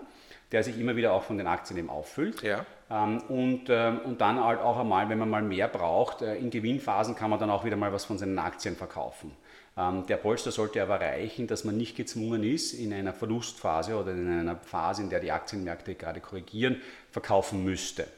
der 0.52 0.62
sich 0.62 0.78
immer 0.78 0.96
wieder 0.96 1.12
auch 1.12 1.22
von 1.22 1.38
den 1.38 1.46
Aktien 1.46 1.78
eben 1.78 1.90
auffüllt. 1.90 2.42
Ja. 2.42 2.64
Ähm, 2.90 3.18
und, 3.28 3.66
ähm, 3.68 4.00
und 4.04 4.20
dann 4.20 4.42
halt 4.42 4.60
auch 4.60 4.78
einmal, 4.78 5.08
wenn 5.08 5.18
man 5.18 5.30
mal 5.30 5.42
mehr 5.42 5.68
braucht, 5.68 6.22
äh, 6.22 6.36
in 6.36 6.50
Gewinnphasen 6.50 7.14
kann 7.14 7.30
man 7.30 7.38
dann 7.38 7.50
auch 7.50 7.64
wieder 7.64 7.76
mal 7.76 7.92
was 7.92 8.04
von 8.04 8.18
seinen 8.18 8.38
Aktien 8.38 8.76
verkaufen. 8.76 9.32
Der 9.78 10.16
Polster 10.16 10.50
sollte 10.50 10.82
aber 10.82 11.00
erreichen, 11.00 11.46
dass 11.46 11.62
man 11.62 11.76
nicht 11.76 11.96
gezwungen 11.96 12.42
ist, 12.42 12.72
in 12.72 12.92
einer 12.92 13.12
Verlustphase 13.12 13.94
oder 13.94 14.10
in 14.10 14.28
einer 14.28 14.56
Phase, 14.56 15.02
in 15.02 15.08
der 15.08 15.20
die 15.20 15.30
Aktienmärkte 15.30 15.94
gerade 15.94 16.18
korrigieren, 16.20 16.82
verkaufen 17.12 17.62
müsste. 17.62 18.08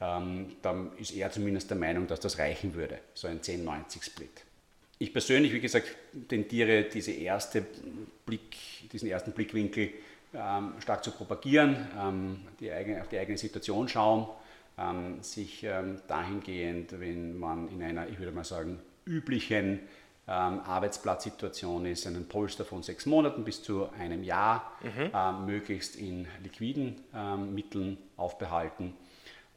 ähm, 0.00 0.56
dann 0.62 0.92
ist 0.98 1.12
er 1.12 1.30
zumindest 1.30 1.70
der 1.70 1.76
Meinung, 1.76 2.06
dass 2.06 2.20
das 2.20 2.38
reichen 2.38 2.74
würde, 2.74 2.98
so 3.14 3.26
ein 3.26 3.40
10-90-Split. 3.40 4.44
Ich 4.98 5.12
persönlich, 5.12 5.52
wie 5.52 5.60
gesagt, 5.60 5.88
tendiere 6.28 6.84
diese 6.84 7.12
erste 7.12 7.64
Blick, 8.26 8.90
diesen 8.92 9.08
ersten 9.08 9.32
Blickwinkel 9.32 9.90
ähm, 10.34 10.72
stark 10.80 11.04
zu 11.04 11.12
propagieren, 11.12 11.88
ähm, 11.98 12.40
die 12.60 12.70
eigene, 12.70 13.00
auf 13.00 13.08
die 13.08 13.18
eigene 13.18 13.38
Situation 13.38 13.88
schauen, 13.88 14.26
ähm, 14.76 15.22
sich 15.22 15.64
ähm, 15.64 16.00
dahingehend, 16.06 17.00
wenn 17.00 17.38
man 17.38 17.68
in 17.68 17.82
einer, 17.82 18.08
ich 18.08 18.18
würde 18.18 18.32
mal 18.32 18.44
sagen, 18.44 18.80
üblichen 19.06 19.80
ähm, 20.28 20.60
Arbeitsplatzsituation 20.60 21.86
ist, 21.86 22.06
einen 22.06 22.28
Polster 22.28 22.64
von 22.64 22.82
sechs 22.82 23.06
Monaten 23.06 23.44
bis 23.44 23.62
zu 23.62 23.88
einem 23.98 24.22
Jahr 24.22 24.72
mhm. 24.82 25.10
äh, 25.14 25.32
möglichst 25.32 25.96
in 25.96 26.28
liquiden 26.42 27.00
ähm, 27.14 27.54
Mitteln 27.54 27.96
aufbehalten 28.16 28.94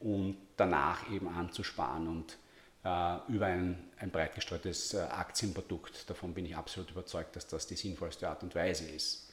und 0.00 0.36
danach 0.56 1.10
eben 1.10 1.28
anzusparen 1.28 2.08
und 2.08 2.38
äh, 2.84 3.16
über 3.28 3.46
ein, 3.46 3.78
ein 3.98 4.10
breit 4.10 4.34
gestreutes 4.34 4.94
äh, 4.94 5.00
Aktienprodukt. 5.00 6.08
Davon 6.08 6.32
bin 6.32 6.46
ich 6.46 6.56
absolut 6.56 6.90
überzeugt, 6.90 7.36
dass 7.36 7.46
das 7.46 7.66
die 7.66 7.76
sinnvollste 7.76 8.28
Art 8.28 8.42
und 8.42 8.54
Weise 8.54 8.88
ist. 8.88 9.30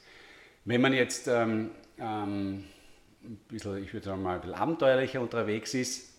Wenn 0.66 0.82
man 0.82 0.92
jetzt 0.92 1.26
ähm, 1.26 1.70
ähm, 1.98 2.64
ein 3.24 3.36
bisschen, 3.48 3.82
ich 3.82 3.94
würde 3.94 4.06
sagen 4.06 4.22
mal, 4.22 4.34
ein 4.34 4.40
bisschen 4.42 4.56
abenteuerlicher 4.56 5.22
unterwegs 5.22 5.72
ist, 5.72 6.10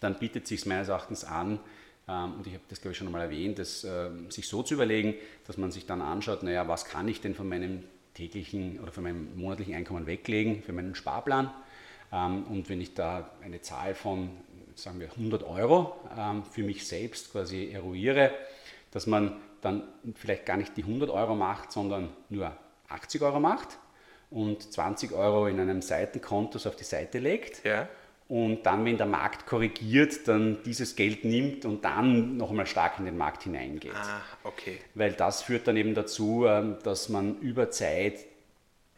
dann 0.00 0.18
bietet 0.18 0.44
es 0.44 0.48
sich 0.48 0.64
meines 0.64 0.88
Erachtens 0.88 1.24
an, 1.24 1.52
ähm, 1.52 1.60
und 2.06 2.46
ich 2.46 2.54
habe 2.54 2.64
das, 2.68 2.80
glaube 2.80 2.92
ich, 2.92 2.98
schon 2.98 3.06
einmal 3.06 3.22
erwähnt, 3.22 3.58
das, 3.58 3.84
äh, 3.84 4.10
sich 4.28 4.48
so 4.48 4.62
zu 4.62 4.74
überlegen, 4.74 5.14
dass 5.46 5.56
man 5.56 5.70
sich 5.70 5.86
dann 5.86 6.02
anschaut, 6.02 6.42
naja, 6.42 6.66
was 6.66 6.84
kann 6.84 7.06
ich 7.06 7.20
denn 7.20 7.34
von 7.34 7.48
meinem 7.48 7.84
täglichen 8.14 8.80
oder 8.80 8.92
von 8.92 9.04
meinem 9.04 9.36
monatlichen 9.38 9.74
Einkommen 9.74 10.06
weglegen 10.06 10.62
für 10.62 10.72
meinen 10.72 10.94
Sparplan. 10.94 11.50
Ähm, 12.12 12.44
und 12.44 12.68
wenn 12.68 12.80
ich 12.80 12.94
da 12.94 13.30
eine 13.42 13.60
Zahl 13.60 13.94
von, 13.94 14.30
sagen 14.74 14.98
wir, 15.00 15.10
100 15.10 15.44
Euro 15.44 15.96
ähm, 16.18 16.44
für 16.44 16.62
mich 16.62 16.86
selbst 16.86 17.32
quasi 17.32 17.70
eruiere, 17.72 18.32
dass 18.90 19.06
man 19.06 19.36
dann 19.60 19.84
vielleicht 20.16 20.44
gar 20.44 20.56
nicht 20.56 20.76
die 20.76 20.82
100 20.82 21.08
Euro 21.08 21.36
macht, 21.36 21.70
sondern 21.70 22.10
nur 22.28 22.52
80 22.88 23.22
Euro 23.22 23.38
macht 23.38 23.78
und 24.28 24.72
20 24.72 25.12
Euro 25.12 25.46
in 25.46 25.60
einem 25.60 25.82
Seitenkonto 25.82 26.58
auf 26.68 26.74
die 26.74 26.84
Seite 26.84 27.20
legt. 27.20 27.64
Ja 27.64 27.88
und 28.28 28.64
dann, 28.64 28.84
wenn 28.84 28.96
der 28.96 29.06
Markt 29.06 29.46
korrigiert, 29.46 30.26
dann 30.26 30.62
dieses 30.64 30.96
Geld 30.96 31.24
nimmt 31.24 31.64
und 31.64 31.84
dann 31.84 32.36
noch 32.36 32.50
einmal 32.50 32.66
stark 32.66 32.98
in 32.98 33.04
den 33.04 33.16
Markt 33.16 33.42
hineingeht. 33.42 33.94
Ah, 33.94 34.22
okay. 34.44 34.78
Weil 34.94 35.12
das 35.12 35.42
führt 35.42 35.68
dann 35.68 35.76
eben 35.76 35.94
dazu, 35.94 36.46
ähm, 36.46 36.76
dass 36.82 37.08
man 37.08 37.38
über 37.40 37.70
Zeit 37.70 38.20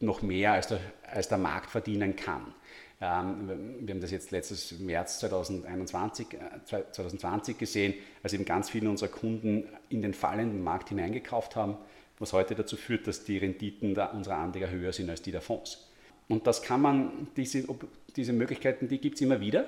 noch 0.00 0.22
mehr 0.22 0.52
als 0.52 0.68
der, 0.68 0.80
als 1.10 1.28
der 1.28 1.38
Markt 1.38 1.70
verdienen 1.70 2.14
kann. 2.14 2.54
Ähm, 3.00 3.78
wir 3.80 3.94
haben 3.94 4.00
das 4.00 4.10
jetzt 4.10 4.30
letztes 4.30 4.78
März 4.78 5.20
2021, 5.20 6.28
2020 6.66 7.54
äh, 7.54 7.58
gesehen, 7.58 7.94
als 8.22 8.32
eben 8.32 8.44
ganz 8.44 8.70
viele 8.70 8.88
unserer 8.88 9.10
Kunden 9.10 9.68
in 9.88 10.00
den 10.00 10.14
fallenden 10.14 10.62
Markt 10.62 10.90
hineingekauft 10.90 11.56
haben, 11.56 11.76
was 12.18 12.32
heute 12.32 12.54
dazu 12.54 12.76
führt, 12.76 13.06
dass 13.06 13.24
die 13.24 13.38
Renditen 13.38 13.96
unserer 13.96 14.36
Anleger 14.36 14.70
höher 14.70 14.92
sind 14.92 15.10
als 15.10 15.22
die 15.22 15.32
der 15.32 15.40
Fonds. 15.40 15.88
Und 16.28 16.46
das 16.46 16.62
kann 16.62 16.80
man, 16.80 17.28
diese, 17.36 17.68
diese 18.16 18.32
Möglichkeiten, 18.32 18.88
die 18.88 18.98
gibt 18.98 19.16
es 19.16 19.20
immer 19.20 19.40
wieder, 19.40 19.66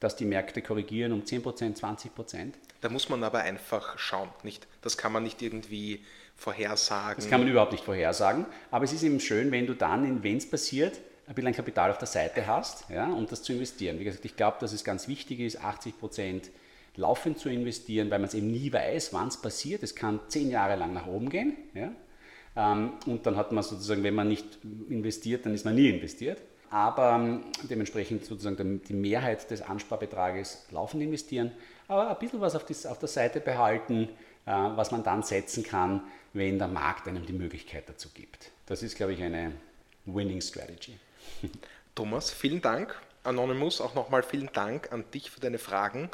dass 0.00 0.16
die 0.16 0.24
Märkte 0.24 0.62
korrigieren 0.62 1.12
um 1.12 1.22
10%, 1.22 1.78
20%. 1.80 2.52
Da 2.80 2.88
muss 2.88 3.08
man 3.08 3.22
aber 3.24 3.40
einfach 3.40 3.98
schauen. 3.98 4.28
Nicht? 4.42 4.66
Das 4.82 4.98
kann 4.98 5.12
man 5.12 5.22
nicht 5.22 5.40
irgendwie 5.40 6.04
vorhersagen. 6.36 7.16
Das 7.16 7.30
kann 7.30 7.40
man 7.40 7.48
überhaupt 7.48 7.72
nicht 7.72 7.84
vorhersagen. 7.84 8.46
Aber 8.70 8.84
es 8.84 8.92
ist 8.92 9.02
eben 9.02 9.20
schön, 9.20 9.50
wenn 9.50 9.66
du 9.66 9.74
dann, 9.74 10.22
wenn 10.22 10.36
es 10.36 10.48
passiert, 10.48 11.00
ein 11.26 11.34
bisschen 11.34 11.54
Kapital 11.54 11.90
auf 11.90 11.98
der 11.98 12.06
Seite 12.06 12.46
hast 12.46 12.84
ja, 12.90 13.06
um 13.06 13.26
das 13.26 13.42
zu 13.42 13.54
investieren. 13.54 13.98
Wie 13.98 14.04
gesagt, 14.04 14.24
ich 14.24 14.36
glaube, 14.36 14.58
dass 14.60 14.72
es 14.72 14.84
ganz 14.84 15.08
wichtig 15.08 15.40
ist, 15.40 15.60
80% 15.60 16.50
laufend 16.96 17.38
zu 17.38 17.48
investieren, 17.48 18.10
weil 18.10 18.18
man 18.18 18.28
es 18.28 18.34
eben 18.34 18.50
nie 18.50 18.72
weiß, 18.72 19.12
wann 19.12 19.28
es 19.28 19.40
passiert. 19.40 19.82
Es 19.82 19.94
kann 19.94 20.20
zehn 20.28 20.50
Jahre 20.50 20.76
lang 20.76 20.92
nach 20.92 21.06
oben 21.06 21.30
gehen. 21.30 21.56
Ja. 21.74 21.92
Ähm, 22.56 22.92
und 23.06 23.26
dann 23.26 23.36
hat 23.36 23.52
man 23.52 23.64
sozusagen, 23.64 24.02
wenn 24.02 24.14
man 24.14 24.28
nicht 24.28 24.58
investiert, 24.88 25.46
dann 25.46 25.54
ist 25.54 25.64
man 25.64 25.74
nie 25.74 25.88
investiert. 25.88 26.40
Aber 26.74 27.12
ähm, 27.12 27.44
dementsprechend 27.70 28.24
sozusagen 28.24 28.82
die 28.82 28.94
Mehrheit 28.94 29.48
des 29.48 29.62
Ansparbetrages 29.62 30.66
laufend 30.72 31.04
investieren, 31.04 31.52
aber 31.86 32.10
ein 32.10 32.18
bisschen 32.18 32.40
was 32.40 32.56
auf, 32.56 32.66
die, 32.66 32.74
auf 32.88 32.98
der 32.98 33.08
Seite 33.08 33.38
behalten, 33.38 34.08
äh, 34.44 34.50
was 34.50 34.90
man 34.90 35.04
dann 35.04 35.22
setzen 35.22 35.62
kann, 35.62 36.02
wenn 36.32 36.58
der 36.58 36.66
Markt 36.66 37.06
einem 37.06 37.24
die 37.26 37.32
Möglichkeit 37.32 37.88
dazu 37.88 38.08
gibt. 38.12 38.50
Das 38.66 38.82
ist, 38.82 38.96
glaube 38.96 39.12
ich, 39.12 39.22
eine 39.22 39.52
Winning 40.04 40.40
Strategy. 40.40 40.98
Thomas, 41.94 42.32
vielen 42.32 42.60
Dank. 42.60 43.00
Anonymous, 43.22 43.80
auch 43.80 43.94
nochmal 43.94 44.24
vielen 44.24 44.50
Dank 44.52 44.92
an 44.92 45.04
dich 45.14 45.30
für 45.30 45.38
deine 45.38 45.58
Fragen 45.58 46.10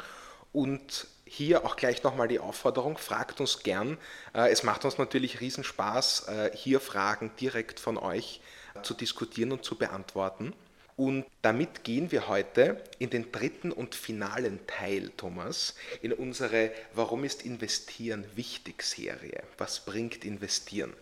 und 0.53 1.07
hier 1.25 1.65
auch 1.65 1.75
gleich 1.75 2.03
nochmal 2.03 2.27
die 2.27 2.39
Aufforderung, 2.39 2.99
fragt 2.99 3.41
uns 3.41 3.63
gern. 3.63 3.97
Äh, 4.35 4.51
es 4.51 4.61
macht 4.61 4.85
uns 4.85 4.99
natürlich 4.99 5.41
Riesenspaß, 5.41 6.27
äh, 6.27 6.51
hier 6.53 6.79
Fragen 6.79 7.31
direkt 7.39 7.79
von 7.79 7.97
euch 7.97 8.41
zu 8.41 8.60
diskutieren 8.93 9.51
und 9.51 9.63
zu 9.63 9.77
beantworten. 9.77 10.53
Und 10.97 11.25
damit 11.41 11.83
gehen 11.83 12.11
wir 12.11 12.27
heute 12.27 12.83
in 12.99 13.09
den 13.09 13.31
dritten 13.31 13.71
und 13.71 13.95
finalen 13.95 14.59
Teil, 14.67 15.11
Thomas, 15.17 15.75
in 16.01 16.13
unsere 16.13 16.71
Warum 16.93 17.23
ist 17.23 17.43
Investieren 17.43 18.25
wichtig 18.35 18.83
Serie. 18.83 19.43
Was 19.57 19.85
bringt 19.85 20.23
Investieren? 20.25 20.93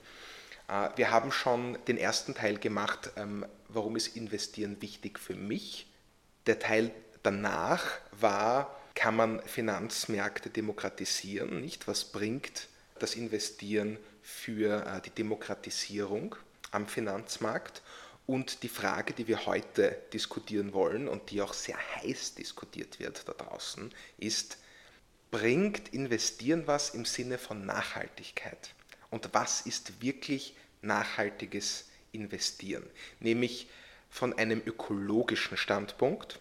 Äh, 0.69 0.89
wir 0.95 1.11
haben 1.11 1.31
schon 1.31 1.77
den 1.87 1.97
ersten 1.97 2.33
Teil 2.33 2.57
gemacht, 2.57 3.11
ähm, 3.17 3.45
warum 3.67 3.95
ist 3.95 4.15
Investieren 4.15 4.81
wichtig 4.81 5.19
für 5.19 5.35
mich. 5.35 5.87
Der 6.45 6.59
Teil 6.59 6.91
danach 7.23 7.85
war, 8.11 8.79
kann 8.95 9.15
man 9.15 9.41
Finanzmärkte 9.43 10.49
demokratisieren, 10.49 11.61
nicht? 11.61 11.87
Was 11.87 12.05
bringt 12.05 12.67
das 12.99 13.15
Investieren 13.15 13.97
für 14.21 14.85
äh, 14.85 15.01
die 15.01 15.11
Demokratisierung 15.11 16.35
am 16.71 16.87
Finanzmarkt? 16.87 17.81
Und 18.25 18.61
die 18.61 18.69
Frage, 18.69 19.13
die 19.13 19.27
wir 19.27 19.47
heute 19.47 19.97
diskutieren 20.13 20.73
wollen 20.73 21.07
und 21.07 21.31
die 21.31 21.41
auch 21.41 21.53
sehr 21.53 21.77
heiß 21.95 22.35
diskutiert 22.35 22.99
wird 22.99 23.27
da 23.27 23.33
draußen, 23.33 23.91
ist, 24.17 24.57
bringt 25.31 25.89
Investieren 25.89 26.67
was 26.67 26.91
im 26.91 27.05
Sinne 27.05 27.37
von 27.37 27.65
Nachhaltigkeit? 27.65 28.75
Und 29.09 29.29
was 29.33 29.61
ist 29.61 30.01
wirklich 30.01 30.55
nachhaltiges 30.81 31.85
Investieren? 32.11 32.87
Nämlich 33.19 33.67
von 34.09 34.37
einem 34.37 34.61
ökologischen 34.65 35.57
Standpunkt 35.57 36.39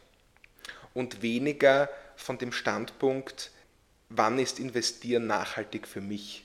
und 0.95 1.23
weniger 1.23 1.89
von 2.17 2.39
dem 2.39 2.53
Standpunkt, 2.53 3.51
wann 4.09 4.39
ist 4.39 4.59
Investieren 4.59 5.27
nachhaltig 5.27 5.87
für 5.87 6.01
mich? 6.01 6.45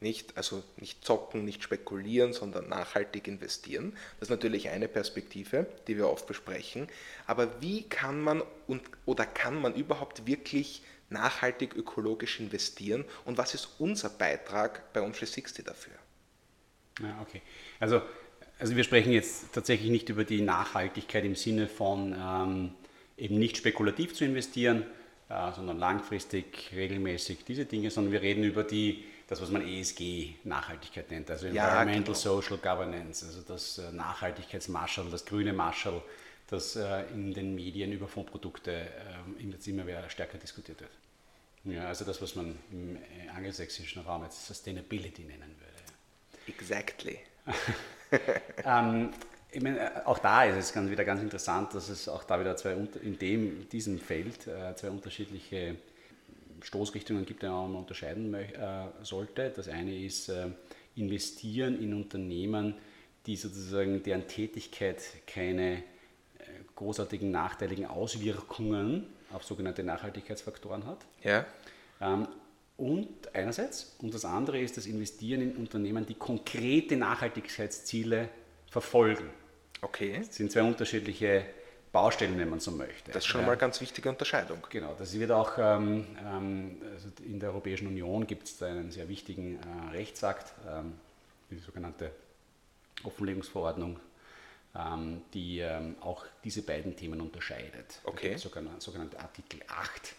Nicht, 0.00 0.36
also 0.36 0.62
nicht 0.76 1.04
zocken, 1.04 1.44
nicht 1.44 1.62
spekulieren, 1.62 2.34
sondern 2.34 2.68
nachhaltig 2.68 3.26
investieren. 3.28 3.96
Das 4.20 4.28
ist 4.28 4.30
natürlich 4.30 4.68
eine 4.68 4.88
Perspektive, 4.88 5.66
die 5.86 5.96
wir 5.96 6.08
oft 6.08 6.26
besprechen. 6.26 6.88
Aber 7.26 7.62
wie 7.62 7.84
kann 7.84 8.20
man 8.20 8.42
und, 8.66 8.82
oder 9.06 9.24
kann 9.24 9.60
man 9.60 9.74
überhaupt 9.74 10.26
wirklich 10.26 10.82
nachhaltig 11.08 11.74
ökologisch 11.74 12.40
investieren 12.40 13.04
und 13.24 13.38
was 13.38 13.54
ist 13.54 13.68
unser 13.78 14.10
Beitrag 14.10 14.92
bei 14.92 15.00
On360 15.00 15.64
dafür? 15.64 15.94
Ja, 17.00 17.18
okay. 17.22 17.42
Also, 17.78 18.02
also 18.58 18.76
wir 18.76 18.84
sprechen 18.84 19.12
jetzt 19.12 19.52
tatsächlich 19.52 19.90
nicht 19.90 20.08
über 20.08 20.24
die 20.24 20.40
Nachhaltigkeit 20.40 21.24
im 21.24 21.36
Sinne 21.36 21.68
von 21.68 22.14
ähm, 22.18 22.74
eben 23.16 23.38
nicht 23.38 23.56
spekulativ 23.56 24.14
zu 24.14 24.24
investieren, 24.24 24.84
äh, 25.28 25.52
sondern 25.52 25.78
langfristig, 25.78 26.70
regelmäßig 26.74 27.44
diese 27.44 27.66
Dinge, 27.66 27.90
sondern 27.90 28.12
wir 28.12 28.22
reden 28.22 28.44
über 28.44 28.64
die, 28.64 29.04
das, 29.28 29.40
was 29.40 29.50
man 29.50 29.66
ESG-Nachhaltigkeit 29.66 31.10
nennt, 31.10 31.30
also 31.30 31.46
ja, 31.48 31.68
Environmental 31.68 32.14
genau. 32.14 32.40
Social 32.40 32.58
Governance, 32.58 33.26
also 33.26 33.42
das 33.42 33.78
äh, 33.78 33.90
Nachhaltigkeitsmarschall, 33.92 35.10
das 35.10 35.24
grüne 35.24 35.52
Marschall, 35.52 36.00
das 36.48 36.76
äh, 36.76 37.02
in 37.12 37.34
den 37.34 37.54
Medien 37.54 37.92
über 37.92 38.06
Fondprodukte 38.06 38.86
jetzt 39.38 39.66
immer 39.66 39.84
mehr 39.84 40.08
stärker 40.08 40.38
diskutiert 40.38 40.80
wird. 40.80 40.92
Ja, 41.64 41.88
also 41.88 42.04
das, 42.04 42.22
was 42.22 42.36
man 42.36 42.56
im 42.70 42.98
angelsächsischen 43.34 44.02
Raum 44.02 44.22
jetzt 44.22 44.46
Sustainability 44.46 45.22
nennen 45.22 45.54
würde. 45.58 46.56
Exactly. 46.58 47.18
ähm, 48.64 49.10
ich 49.50 49.62
meine, 49.62 50.06
auch 50.06 50.18
da 50.18 50.44
ist 50.44 50.56
es 50.56 50.72
ganz, 50.72 50.90
wieder 50.90 51.04
ganz 51.04 51.22
interessant, 51.22 51.74
dass 51.74 51.88
es 51.88 52.08
auch 52.08 52.24
da 52.24 52.38
wieder 52.38 52.56
zwei, 52.56 52.72
in 53.02 53.18
dem, 53.18 53.68
diesem 53.68 53.98
Feld 53.98 54.46
äh, 54.46 54.74
zwei 54.76 54.90
unterschiedliche 54.90 55.76
Stoßrichtungen 56.62 57.26
gibt, 57.26 57.42
die 57.42 57.46
man 57.46 57.74
unterscheiden 57.74 58.32
äh, 58.34 58.48
sollte. 59.02 59.52
Das 59.54 59.68
eine 59.68 59.96
ist 59.96 60.28
äh, 60.28 60.48
investieren 60.96 61.80
in 61.80 61.94
Unternehmen, 61.94 62.74
die 63.26 63.36
sozusagen 63.36 64.02
deren 64.02 64.26
Tätigkeit 64.28 65.02
keine 65.26 65.82
großartigen 66.76 67.30
nachteiligen 67.30 67.86
Auswirkungen 67.86 69.06
auf 69.32 69.42
sogenannte 69.44 69.82
Nachhaltigkeitsfaktoren 69.82 70.86
hat. 70.86 70.98
Ja. 71.24 71.44
Ähm, 72.00 72.28
und 72.76 73.34
einerseits, 73.34 73.96
und 73.98 74.14
das 74.14 74.24
andere 74.26 74.60
ist 74.60 74.76
das 74.76 74.86
Investieren 74.86 75.40
in 75.40 75.56
Unternehmen, 75.56 76.04
die 76.04 76.14
konkrete 76.14 76.96
Nachhaltigkeitsziele 76.96 78.28
verfolgen. 78.70 79.30
Okay. 79.80 80.18
Das 80.18 80.36
sind 80.36 80.52
zwei 80.52 80.62
unterschiedliche 80.62 81.46
Baustellen, 81.96 82.36
wenn 82.36 82.50
man 82.50 82.60
so 82.60 82.72
möchte. 82.72 83.10
Das 83.10 83.24
ist 83.24 83.26
schon 83.26 83.40
ja. 83.40 83.46
mal 83.46 83.52
eine 83.52 83.60
ganz 83.60 83.80
wichtige 83.80 84.10
Unterscheidung. 84.10 84.58
Genau, 84.68 84.94
das 84.98 85.18
wird 85.18 85.30
auch 85.30 85.56
ähm, 85.56 86.06
ähm, 86.22 86.82
also 86.92 87.08
in 87.24 87.40
der 87.40 87.48
Europäischen 87.48 87.86
Union 87.88 88.26
gibt 88.26 88.46
es 88.48 88.62
einen 88.62 88.90
sehr 88.90 89.08
wichtigen 89.08 89.58
äh, 89.58 89.96
Rechtsakt, 89.96 90.52
ähm, 90.68 90.92
die 91.50 91.56
sogenannte 91.56 92.10
Offenlegungsverordnung, 93.02 93.98
ähm, 94.74 95.22
die 95.32 95.60
ähm, 95.60 95.96
auch 96.02 96.26
diese 96.44 96.60
beiden 96.60 96.94
Themen 96.94 97.18
unterscheidet. 97.18 97.98
Okay. 98.04 98.36
Sogenannte, 98.36 98.82
sogenannte 98.82 99.18
Artikel 99.18 99.60
8 99.66 100.14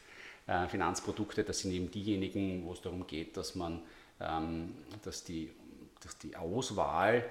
äh, 0.48 0.67
Finanzprodukte, 0.69 1.43
das 1.43 1.60
sind 1.60 1.74
eben 1.74 1.91
diejenigen, 1.91 2.65
wo 2.65 2.74
es 2.74 2.81
darum 2.81 3.05
geht, 3.05 3.38
dass 3.38 3.53
man, 3.53 3.84
ähm, 4.19 4.74
dass, 5.03 5.24
die, 5.24 5.51
dass 6.00 6.17
die 6.17 6.36
Auswahl 6.36 7.24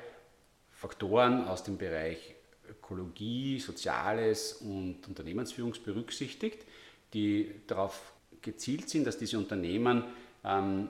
Faktoren 0.70 1.48
aus 1.48 1.64
dem 1.64 1.78
Bereich 1.78 2.36
Ökologie, 2.70 3.58
Soziales 3.58 4.54
und 4.54 5.06
Unternehmensführung 5.06 5.74
berücksichtigt, 5.84 6.64
die 7.12 7.50
darauf 7.66 8.12
gezielt 8.42 8.88
sind, 8.88 9.06
dass 9.06 9.18
diese 9.18 9.38
Unternehmen 9.38 10.04
ähm, 10.44 10.88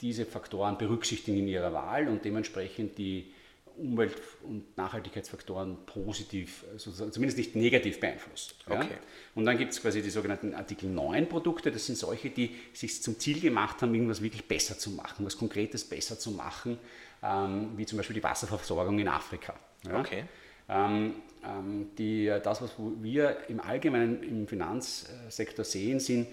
diese 0.00 0.24
Faktoren 0.24 0.78
berücksichtigen 0.78 1.38
in 1.38 1.48
ihrer 1.48 1.72
Wahl 1.72 2.08
und 2.08 2.24
dementsprechend 2.24 2.96
die 2.98 3.32
Umwelt- 3.76 4.20
und 4.42 4.76
Nachhaltigkeitsfaktoren 4.76 5.86
positiv, 5.86 6.64
also 6.72 6.90
zumindest 7.10 7.38
nicht 7.38 7.56
negativ 7.56 7.98
beeinflusst. 7.98 8.56
Ja? 8.68 8.80
Okay. 8.80 8.98
Und 9.34 9.46
dann 9.46 9.56
gibt 9.56 9.72
es 9.72 9.80
quasi 9.80 10.02
die 10.02 10.10
sogenannten 10.10 10.54
Artikel 10.54 10.90
9 10.90 11.28
Produkte, 11.28 11.70
das 11.70 11.86
sind 11.86 11.96
solche, 11.96 12.30
die 12.30 12.54
sich 12.74 13.02
zum 13.02 13.18
Ziel 13.18 13.40
gemacht 13.40 13.80
haben, 13.80 13.94
irgendwas 13.94 14.20
wirklich 14.22 14.46
besser 14.46 14.78
zu 14.78 14.90
machen, 14.90 15.24
was 15.24 15.36
Konkretes 15.36 15.84
besser 15.84 16.18
zu 16.18 16.32
machen, 16.32 16.78
ähm, 17.22 17.70
wie 17.76 17.86
zum 17.86 17.96
Beispiel 17.96 18.14
die 18.14 18.22
Wasserversorgung 18.22 18.98
in 18.98 19.08
Afrika. 19.08 19.54
Ja? 19.86 20.00
Okay. 20.00 20.24
Ähm, 20.70 21.14
ähm, 21.44 21.90
die, 21.98 22.26
das, 22.42 22.62
was 22.62 22.70
wir 22.78 23.48
im 23.48 23.60
Allgemeinen 23.60 24.22
im 24.22 24.46
Finanzsektor 24.46 25.64
sehen, 25.64 26.00
sind 26.00 26.28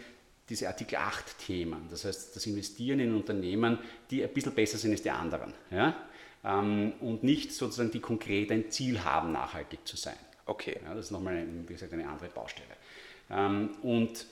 diese 0.48 0.67
Artikel 0.67 0.96
8 0.96 1.39
Themen. 1.39 1.88
Das 1.89 2.06
heißt, 2.06 2.36
das 2.36 2.46
Investieren 2.46 3.00
in 3.00 3.13
Unternehmen, 3.15 3.79
die 4.10 4.24
ein 4.24 4.29
bisschen 4.29 4.53
besser 4.53 4.77
sind 4.77 4.91
als 4.91 5.01
die 5.01 5.10
anderen. 5.10 5.53
Ja? 5.72 5.96
ähm, 6.44 6.94
und 7.01 7.24
nicht 7.24 7.53
sozusagen 7.53 7.91
die 7.91 8.00
konkret 8.00 8.51
ein 8.51 8.72
Ziel 8.72 9.03
haben, 9.03 9.32
nachhaltig 9.32 9.86
zu 9.86 9.98
sein. 9.98 10.17
Okay. 10.46 10.79
Ja, 10.84 10.94
das 10.94 11.06
ist 11.06 11.12
nochmal, 11.12 11.46
wie 11.67 11.74
gesagt, 11.74 11.91
eine 11.94 12.08
andere 12.08 12.29
Baustelle. 12.29 12.67
Und 13.82 14.25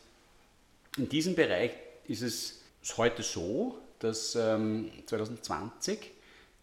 in 0.98 1.10
diesem 1.10 1.36
Bereich 1.36 1.72
ist 2.08 2.22
es 2.22 2.62
heute 2.96 3.22
so, 3.22 3.78
dass 4.00 4.36
ähm, 4.36 4.90
2020 5.06 6.12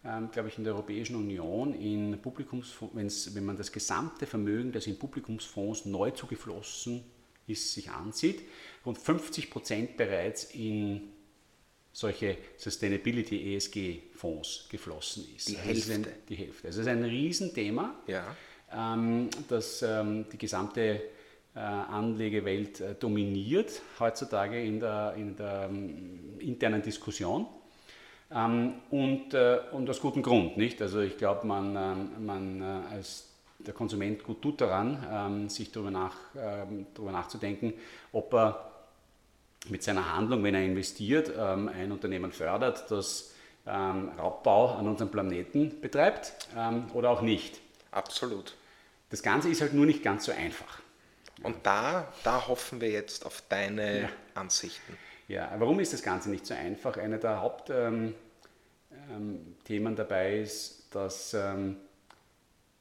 ähm, 0.05 0.29
glaube 0.31 0.49
ich, 0.49 0.57
in 0.57 0.63
der 0.63 0.73
Europäischen 0.73 1.15
Union 1.15 1.73
in 1.73 2.21
Publikumsfonds, 2.21 3.33
wenn 3.35 3.45
man 3.45 3.57
das 3.57 3.71
gesamte 3.71 4.25
Vermögen, 4.25 4.71
das 4.71 4.87
in 4.87 4.99
Publikumsfonds 4.99 5.85
neu 5.85 6.11
zugeflossen 6.11 7.03
ist, 7.47 7.73
sich 7.73 7.89
ansieht, 7.89 8.41
rund 8.85 8.97
50 8.97 9.49
Prozent 9.49 9.97
bereits 9.97 10.45
in 10.53 11.13
solche 11.91 12.37
Sustainability 12.57 13.55
ESG-Fonds 13.55 14.67
geflossen 14.69 15.25
ist. 15.35 15.49
Die 15.49 15.57
Hälfte. 15.57 15.93
Ein, 15.93 16.07
die 16.27 16.35
Hälfte. 16.35 16.67
Also 16.67 16.81
es 16.81 16.87
ist 16.87 16.91
ein 16.91 17.03
Riesenthema, 17.03 17.95
ja. 18.07 18.35
ähm, 18.73 19.29
das 19.47 19.83
ähm, 19.83 20.25
die 20.31 20.37
gesamte 20.37 21.01
äh, 21.55 21.59
Anlegewelt 21.59 22.81
äh, 22.81 22.95
dominiert 22.95 23.81
heutzutage 23.99 24.61
in 24.63 24.79
der, 24.79 25.13
in 25.15 25.35
der 25.35 25.69
ähm, 25.69 26.39
internen 26.39 26.81
Diskussion. 26.81 27.45
Ähm, 28.31 28.73
und, 28.89 29.33
äh, 29.33 29.59
und 29.71 29.89
aus 29.89 29.99
gutem 29.99 30.23
Grund, 30.23 30.57
nicht? 30.57 30.81
Also 30.81 31.01
ich 31.01 31.17
glaube, 31.17 31.45
man, 31.45 31.75
ähm, 31.75 32.25
man 32.25 32.61
äh, 32.61 32.95
als 32.95 33.29
der 33.59 33.73
Konsument 33.73 34.23
gut 34.23 34.41
tut 34.41 34.59
daran, 34.59 35.05
ähm, 35.09 35.49
sich 35.49 35.71
darüber, 35.71 35.91
nach, 35.91 36.15
darüber 36.33 37.13
nachzudenken, 37.13 37.73
ob 38.11 38.33
er 38.33 38.73
mit 39.69 39.83
seiner 39.83 40.13
Handlung, 40.15 40.43
wenn 40.43 40.55
er 40.55 40.65
investiert, 40.65 41.31
ähm, 41.37 41.69
ein 41.69 41.91
Unternehmen 41.91 42.31
fördert, 42.31 42.89
das 42.91 43.33
ähm, 43.65 44.11
Raubbau 44.17 44.75
an 44.75 44.87
unserem 44.87 45.09
Planeten 45.09 45.79
betreibt 45.79 46.33
ähm, 46.57 46.87
oder 46.93 47.09
auch 47.09 47.21
nicht. 47.21 47.61
Absolut. 47.91 48.55
Das 49.09 49.23
Ganze 49.23 49.49
ist 49.49 49.61
halt 49.61 49.73
nur 49.73 49.85
nicht 49.85 50.03
ganz 50.03 50.25
so 50.25 50.31
einfach. 50.31 50.81
Und 51.43 51.57
da, 51.63 52.11
da 52.23 52.47
hoffen 52.47 52.81
wir 52.81 52.89
jetzt 52.89 53.25
auf 53.25 53.43
deine 53.49 54.01
ja. 54.03 54.09
Ansichten. 54.35 54.97
Ja, 55.33 55.51
warum 55.57 55.79
ist 55.79 55.91
das 55.93 56.03
Ganze 56.03 56.29
nicht 56.29 56.45
so 56.45 56.53
einfach? 56.53 56.95
Einer 56.97 57.17
der 57.17 57.41
Hauptthemen 57.41 58.13
ähm, 59.67 59.95
dabei 59.95 60.37
ist, 60.37 60.89
dass 60.91 61.33
ähm, 61.33 61.77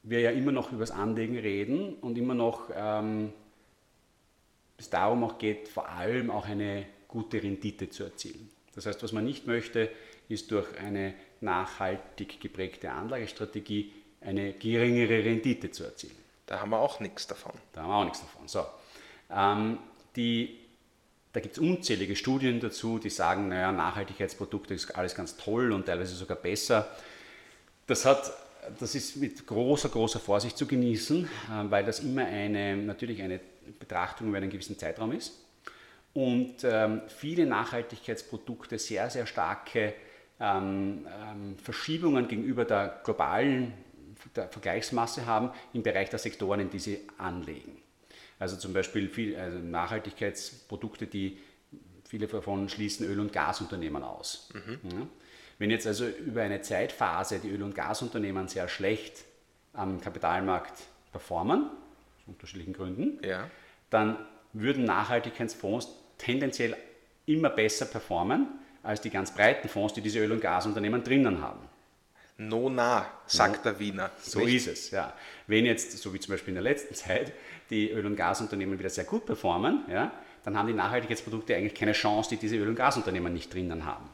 wir 0.02 0.20
ja 0.20 0.30
immer 0.32 0.52
noch 0.52 0.70
über 0.70 0.80
das 0.80 0.90
Anlegen 0.90 1.38
reden 1.38 1.94
und 1.94 2.18
immer 2.18 2.34
noch 2.34 2.68
ähm, 2.76 3.32
es 4.76 4.90
darum 4.90 5.24
auch 5.24 5.38
geht, 5.38 5.66
vor 5.66 5.88
allem 5.88 6.30
auch 6.30 6.44
eine 6.46 6.84
gute 7.08 7.42
Rendite 7.42 7.88
zu 7.88 8.04
erzielen. 8.04 8.50
Das 8.74 8.84
heißt, 8.84 9.02
was 9.02 9.12
man 9.12 9.24
nicht 9.24 9.46
möchte, 9.46 9.88
ist 10.28 10.50
durch 10.50 10.78
eine 10.78 11.14
nachhaltig 11.40 12.38
geprägte 12.38 12.92
Anlagestrategie 12.92 13.94
eine 14.20 14.52
geringere 14.52 15.24
Rendite 15.24 15.70
zu 15.70 15.84
erzielen. 15.84 16.16
Da 16.44 16.60
haben 16.60 16.68
wir 16.68 16.80
auch 16.80 17.00
nichts 17.00 17.26
davon. 17.26 17.52
Da 17.72 17.80
haben 17.80 17.88
wir 17.88 17.96
auch 17.96 18.04
nichts 18.04 18.20
davon. 18.20 18.46
So. 18.46 18.66
Ähm, 19.30 19.78
die, 20.16 20.58
da 21.32 21.40
gibt 21.40 21.56
es 21.56 21.62
unzählige 21.62 22.16
Studien 22.16 22.60
dazu, 22.60 22.98
die 22.98 23.10
sagen, 23.10 23.48
naja, 23.48 23.72
Nachhaltigkeitsprodukte 23.72 24.74
ist 24.74 24.90
alles 24.96 25.14
ganz 25.14 25.36
toll 25.36 25.72
und 25.72 25.86
teilweise 25.86 26.14
sogar 26.14 26.36
besser. 26.36 26.88
Das, 27.86 28.04
hat, 28.04 28.32
das 28.78 28.94
ist 28.94 29.16
mit 29.16 29.46
großer, 29.46 29.88
großer 29.88 30.20
Vorsicht 30.20 30.58
zu 30.58 30.66
genießen, 30.66 31.24
äh, 31.24 31.28
weil 31.70 31.84
das 31.84 32.00
immer 32.00 32.26
eine, 32.26 32.76
natürlich 32.76 33.22
eine 33.22 33.40
Betrachtung 33.78 34.28
über 34.28 34.38
einen 34.38 34.50
gewissen 34.50 34.78
Zeitraum 34.78 35.12
ist 35.12 35.42
und 36.14 36.56
ähm, 36.64 37.02
viele 37.08 37.46
Nachhaltigkeitsprodukte 37.46 38.78
sehr, 38.78 39.08
sehr 39.08 39.26
starke 39.26 39.94
ähm, 40.38 41.06
ähm, 41.06 41.56
Verschiebungen 41.58 42.28
gegenüber 42.28 42.64
der 42.64 43.00
globalen 43.04 43.72
der 44.36 44.48
Vergleichsmasse 44.48 45.26
haben 45.26 45.50
im 45.72 45.82
Bereich 45.82 46.10
der 46.10 46.18
Sektoren, 46.18 46.60
in 46.60 46.70
die 46.70 46.78
sie 46.78 47.00
anlegen. 47.18 47.81
Also 48.42 48.56
zum 48.56 48.72
Beispiel 48.72 49.08
viel, 49.08 49.36
also 49.36 49.58
Nachhaltigkeitsprodukte, 49.58 51.06
die 51.06 51.38
viele 52.04 52.26
davon 52.26 52.68
schließen 52.68 53.06
Öl- 53.06 53.20
und 53.20 53.32
Gasunternehmen 53.32 54.02
aus. 54.02 54.48
Mhm. 54.52 54.80
Ja. 54.82 55.06
Wenn 55.58 55.70
jetzt 55.70 55.86
also 55.86 56.08
über 56.08 56.42
eine 56.42 56.60
Zeitphase 56.60 57.38
die 57.38 57.50
Öl- 57.50 57.62
und 57.62 57.76
Gasunternehmen 57.76 58.48
sehr 58.48 58.66
schlecht 58.66 59.24
am 59.74 60.00
Kapitalmarkt 60.00 60.72
performen, 61.12 61.66
aus 61.66 62.26
unterschiedlichen 62.26 62.72
Gründen, 62.72 63.24
ja. 63.24 63.48
dann 63.90 64.16
würden 64.52 64.86
Nachhaltigkeitsfonds 64.86 65.90
tendenziell 66.18 66.76
immer 67.26 67.48
besser 67.48 67.86
performen 67.86 68.48
als 68.82 69.00
die 69.00 69.10
ganz 69.10 69.32
breiten 69.32 69.68
Fonds, 69.68 69.94
die 69.94 70.00
diese 70.00 70.18
Öl- 70.18 70.32
und 70.32 70.40
Gasunternehmen 70.40 71.04
drinnen 71.04 71.40
haben. 71.40 71.60
Nona, 72.48 73.06
sagt 73.26 73.64
no, 73.64 73.70
der 73.70 73.78
Wiener. 73.78 74.10
So 74.20 74.40
ist 74.40 74.66
es, 74.66 74.90
ja. 74.90 75.12
Wenn 75.46 75.66
jetzt, 75.66 75.98
so 75.98 76.12
wie 76.12 76.20
zum 76.20 76.32
Beispiel 76.32 76.50
in 76.50 76.56
der 76.56 76.62
letzten 76.62 76.94
Zeit, 76.94 77.32
die 77.70 77.90
Öl- 77.90 78.06
und 78.06 78.16
Gasunternehmen 78.16 78.78
wieder 78.78 78.90
sehr 78.90 79.04
gut 79.04 79.26
performen, 79.26 79.84
ja, 79.90 80.12
dann 80.44 80.58
haben 80.58 80.66
die 80.66 80.74
Nachhaltigkeitsprodukte 80.74 81.54
eigentlich 81.54 81.74
keine 81.74 81.92
Chance, 81.92 82.30
die 82.30 82.36
diese 82.36 82.56
Öl- 82.56 82.68
und 82.68 82.74
Gasunternehmen 82.74 83.32
nicht 83.32 83.52
drinnen 83.52 83.84
haben. 83.84 84.08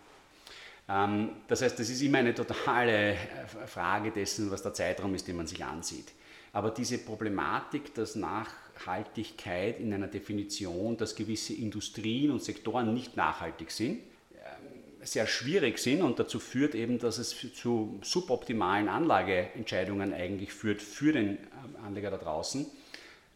Ähm, 0.89 1.31
das 1.49 1.63
heißt, 1.63 1.79
das 1.79 1.89
ist 1.91 2.03
immer 2.03 2.19
eine 2.19 2.35
totale 2.35 3.13
äh, 3.13 3.17
Frage 3.67 4.11
dessen, 4.11 4.51
was 4.51 4.63
der 4.63 4.75
Zeitraum 4.75 5.15
ist, 5.15 5.27
den 5.29 5.37
man 5.37 5.47
sich 5.47 5.65
ansieht. 5.65 6.13
Aber 6.53 6.71
diese 6.71 6.99
Problematik, 6.99 7.95
dass 7.95 8.17
Nachhaltigkeit 8.17 9.81
in 9.81 9.93
einer 9.93 10.07
Definition, 10.07 10.97
dass 10.97 11.15
gewisse 11.15 11.55
Industrien 11.55 12.31
und 12.31 12.43
Sektoren 12.43 12.95
nicht 12.95 13.17
nachhaltig 13.17 13.71
sind, 13.71 14.01
sehr 15.03 15.27
schwierig 15.27 15.79
sind 15.79 16.03
und 16.03 16.19
dazu 16.19 16.41
führt 16.41 16.75
eben, 16.75 16.99
dass 16.99 17.19
es 17.19 17.37
zu 17.55 17.99
suboptimalen 18.03 18.89
Anlageentscheidungen 18.89 20.13
eigentlich 20.13 20.53
führt 20.53 20.83
für 20.83 21.13
den 21.13 21.31
ähm, 21.31 21.85
Anleger 21.85 22.11
da 22.11 22.19
draußen 22.19 22.67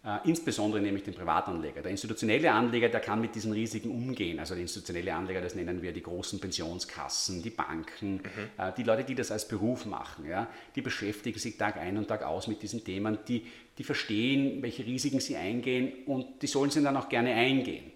äh, 0.05 0.29
insbesondere 0.29 0.83
nämlich 0.83 1.05
den 1.05 1.15
Privatanleger. 1.15 1.81
Der 1.81 1.93
institutionelle 1.93 2.51
Anleger, 2.51 2.89
der 2.89 2.99
kann 2.99 3.21
mit 3.21 3.37
diesen 3.37 3.53
Risiken 3.53 3.91
umgehen. 3.91 4.41
Also 4.41 4.55
der 4.55 4.63
institutionelle 4.63 5.15
Anleger, 5.15 5.41
das 5.41 5.55
nennen 5.55 5.81
wir 5.81 5.93
die 5.93 6.03
großen 6.03 6.41
Pensionskassen, 6.41 7.41
die 7.41 7.51
Banken, 7.51 8.15
mhm. 8.15 8.21
äh, 8.59 8.73
die 8.77 8.83
Leute, 8.83 9.05
die 9.05 9.15
das 9.15 9.31
als 9.31 9.47
Beruf 9.47 9.87
machen. 9.87 10.29
Ja, 10.29 10.49
die 10.75 10.83
beschäftigen 10.83 11.39
sich 11.39 11.57
Tag 11.57 11.77
ein 11.77 11.97
und 11.97 12.09
Tag 12.09 12.25
aus 12.25 12.49
mit 12.49 12.63
diesen 12.63 12.83
Themen, 12.83 13.19
die, 13.29 13.47
die 13.79 13.85
verstehen, 13.85 14.61
welche 14.61 14.85
Risiken 14.85 15.21
sie 15.21 15.37
eingehen 15.37 15.93
und 16.07 16.43
die 16.43 16.49
sollen 16.49 16.71
sie 16.71 16.83
dann 16.83 16.97
auch 16.97 17.09
gerne 17.09 17.33
eingehen. 17.35 17.92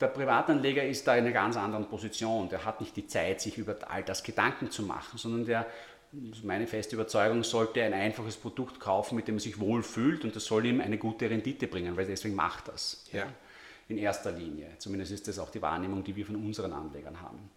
Der 0.00 0.06
Privatanleger 0.08 0.84
ist 0.84 1.06
da 1.06 1.16
in 1.16 1.24
einer 1.24 1.32
ganz 1.32 1.56
anderen 1.56 1.88
Position. 1.88 2.48
Der 2.48 2.64
hat 2.64 2.80
nicht 2.80 2.96
die 2.96 3.06
Zeit, 3.06 3.40
sich 3.40 3.58
über 3.58 3.76
all 3.88 4.04
das 4.04 4.22
Gedanken 4.22 4.70
zu 4.70 4.82
machen, 4.82 5.18
sondern 5.18 5.44
der 5.44 5.66
das 6.12 6.38
ist 6.38 6.44
meine 6.44 6.66
feste 6.66 6.96
Überzeugung, 6.96 7.44
sollte 7.44 7.82
ein 7.82 7.92
einfaches 7.92 8.36
Produkt 8.36 8.80
kaufen, 8.80 9.16
mit 9.16 9.28
dem 9.28 9.36
er 9.36 9.40
sich 9.40 9.60
wohlfühlt 9.60 10.24
und 10.24 10.34
das 10.34 10.46
soll 10.46 10.64
ihm 10.64 10.80
eine 10.80 10.96
gute 10.96 11.28
Rendite 11.28 11.66
bringen, 11.66 11.96
weil 11.96 12.06
deswegen 12.06 12.34
macht 12.34 12.68
das. 12.68 13.04
Ja. 13.12 13.26
In 13.88 13.98
erster 13.98 14.32
Linie. 14.32 14.70
Zumindest 14.78 15.12
ist 15.12 15.28
das 15.28 15.38
auch 15.38 15.50
die 15.50 15.60
Wahrnehmung, 15.60 16.04
die 16.04 16.16
wir 16.16 16.24
von 16.24 16.36
unseren 16.36 16.72
Anlegern 16.72 17.20
haben. 17.20 17.50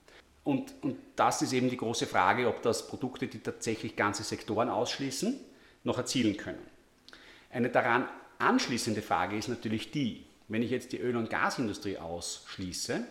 Und, 0.43 0.73
und 0.81 0.97
das 1.15 1.41
ist 1.41 1.53
eben 1.53 1.69
die 1.69 1.77
große 1.77 2.07
Frage, 2.07 2.47
ob 2.47 2.61
das 2.61 2.87
Produkte, 2.87 3.27
die 3.27 3.39
tatsächlich 3.39 3.95
ganze 3.95 4.23
Sektoren 4.23 4.69
ausschließen, 4.69 5.39
noch 5.83 5.97
erzielen 5.97 6.35
können. 6.35 6.65
Eine 7.49 7.69
daran 7.69 8.07
anschließende 8.39 9.01
Frage 9.01 9.37
ist 9.37 9.49
natürlich 9.49 9.91
die, 9.91 10.25
wenn 10.51 10.61
ich 10.61 10.71
jetzt 10.71 10.91
die 10.91 10.99
Öl- 10.99 11.15
und 11.15 11.29
Gasindustrie 11.29 11.97
ausschließe, 11.97 13.03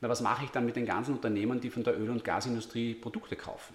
na, 0.00 0.08
was 0.08 0.20
mache 0.20 0.44
ich 0.44 0.50
dann 0.50 0.64
mit 0.64 0.76
den 0.76 0.86
ganzen 0.86 1.14
Unternehmen, 1.14 1.60
die 1.60 1.70
von 1.70 1.82
der 1.82 1.98
Öl- 1.98 2.10
und 2.10 2.22
Gasindustrie 2.22 2.94
Produkte 2.94 3.34
kaufen? 3.34 3.74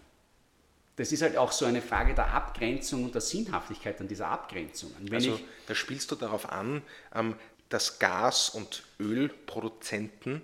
Das 0.95 1.11
ist 1.11 1.21
halt 1.21 1.35
auch 1.37 1.51
so 1.51 1.65
eine 1.65 1.81
Frage 1.81 2.13
der 2.13 2.33
Abgrenzung 2.33 3.03
und 3.03 3.13
der 3.13 3.21
Sinnhaftigkeit 3.21 3.99
an 3.99 4.07
dieser 4.07 4.27
Abgrenzung. 4.27 4.91
also 5.11 5.39
da 5.67 5.75
spielst 5.75 6.11
du 6.11 6.15
darauf 6.15 6.49
an, 6.49 6.81
ähm, 7.13 7.35
dass 7.67 7.99
Gas- 7.99 8.49
und 8.49 8.83
Ölproduzenten 8.99 10.41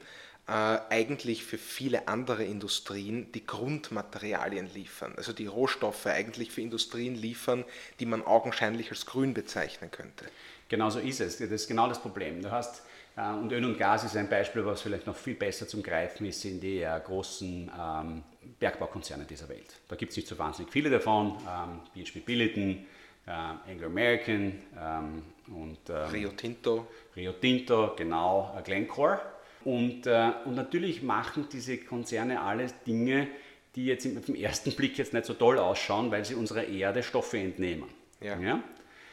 eigentlich 0.49 1.43
für 1.43 1.59
viele 1.59 2.07
andere 2.07 2.43
Industrien 2.43 3.31
die 3.33 3.45
Grundmaterialien 3.45 4.73
liefern, 4.73 5.13
also 5.15 5.31
die 5.31 5.45
Rohstoffe 5.45 6.07
eigentlich 6.07 6.51
für 6.51 6.61
Industrien 6.61 7.13
liefern, 7.13 7.65
die 7.99 8.07
man 8.07 8.25
augenscheinlich 8.25 8.89
als 8.89 9.05
grün 9.05 9.35
bezeichnen 9.35 9.91
könnte. 9.91 10.25
Genau 10.69 10.89
so 10.89 10.99
ist 10.99 11.19
es. 11.19 11.37
Das 11.37 11.49
ist 11.49 11.67
genau 11.67 11.87
das 11.87 12.01
Problem. 12.01 12.41
Du 12.41 12.51
hast 12.51 12.83
äh, 13.19 13.33
und 13.33 13.51
Öl 13.51 13.65
und 13.65 13.77
Gas 13.77 14.03
ist 14.03 14.15
ein 14.15 14.29
Beispiel, 14.29 14.65
was 14.65 14.81
vielleicht 14.81 15.07
noch 15.07 15.15
viel 15.15 15.35
besser 15.35 15.67
zum 15.67 15.83
Greifen 15.83 16.25
ist, 16.25 16.41
sind 16.41 16.61
die 16.61 16.81
äh, 16.81 16.99
großen 17.03 17.71
ähm, 17.77 18.23
Bergbaukonzerne 18.59 19.25
dieser 19.25 19.49
Welt. 19.49 19.79
Da 19.87 19.95
gibt 19.95 20.11
es 20.11 20.17
nicht 20.17 20.27
so 20.27 20.37
wahnsinnig 20.37 20.71
viele 20.71 20.89
davon. 20.89 21.37
Ähm, 21.47 21.81
BHP 21.93 22.25
Billiton, 22.25 22.85
äh, 23.25 23.31
Anglo 23.71 23.87
American 23.87 24.61
ähm, 24.79 25.23
und 25.47 25.89
Rio 26.11 26.29
Tinto. 26.29 26.87
Rio 27.15 27.33
Tinto, 27.33 27.93
genau, 27.95 28.55
äh, 28.57 28.61
Glencore. 28.61 29.19
Und, 29.65 30.07
äh, 30.07 30.31
und 30.45 30.55
natürlich 30.55 31.01
machen 31.01 31.47
diese 31.51 31.77
Konzerne 31.77 32.41
alles 32.41 32.73
Dinge, 32.83 33.27
die 33.75 33.85
jetzt 33.85 34.05
im, 34.05 34.17
auf 34.17 34.25
den 34.25 34.35
ersten 34.35 34.71
Blick 34.73 34.97
jetzt 34.97 35.13
nicht 35.13 35.25
so 35.25 35.33
toll 35.33 35.59
ausschauen, 35.59 36.11
weil 36.11 36.25
sie 36.25 36.35
unserer 36.35 36.65
Erde 36.65 37.03
Stoffe 37.03 37.37
entnehmen. 37.37 37.89
Ja. 38.21 38.39
ja? 38.39 38.63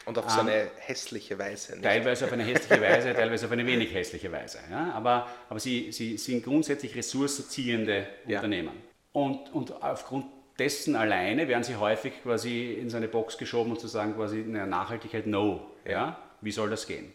Und 0.06 0.18
auf 0.18 0.30
so 0.30 0.40
eine 0.40 0.54
ähm, 0.54 0.68
hässliche 0.78 1.37
Weise. 1.37 1.72
Nicht? 1.72 1.82
Teilweise 1.82 2.26
auf 2.26 2.32
eine 2.32 2.44
hässliche 2.44 2.80
Weise, 2.80 3.12
teilweise 3.12 3.46
auf 3.46 3.52
eine 3.52 3.66
wenig 3.66 3.92
hässliche 3.92 4.30
Weise. 4.30 4.59
Ja? 4.70 4.92
Aber, 4.92 5.28
aber 5.48 5.59
sie, 5.59 5.90
sie 5.90 6.16
sind 6.16 6.44
grundsätzlich 6.44 6.94
ressourcenziehende 6.94 8.06
ja. 8.26 8.38
Unternehmen. 8.38 8.72
Und, 9.12 9.52
und 9.52 9.82
aufgrund 9.82 10.26
dessen 10.61 10.94
alleine 10.94 11.48
werden 11.48 11.64
sie 11.64 11.74
häufig 11.74 12.22
quasi 12.22 12.74
in 12.74 12.88
so 12.88 12.96
eine 12.96 13.09
Box 13.09 13.37
geschoben 13.37 13.72
und 13.72 13.80
zu 13.80 13.88
sagen 13.88 14.14
quasi, 14.14 14.38
naja, 14.38 14.66
Nachhaltigkeit, 14.66 15.26
no. 15.26 15.70
Ja? 15.85 16.22
Wie 16.40 16.52
soll 16.52 16.70
das 16.70 16.87
gehen? 16.87 17.12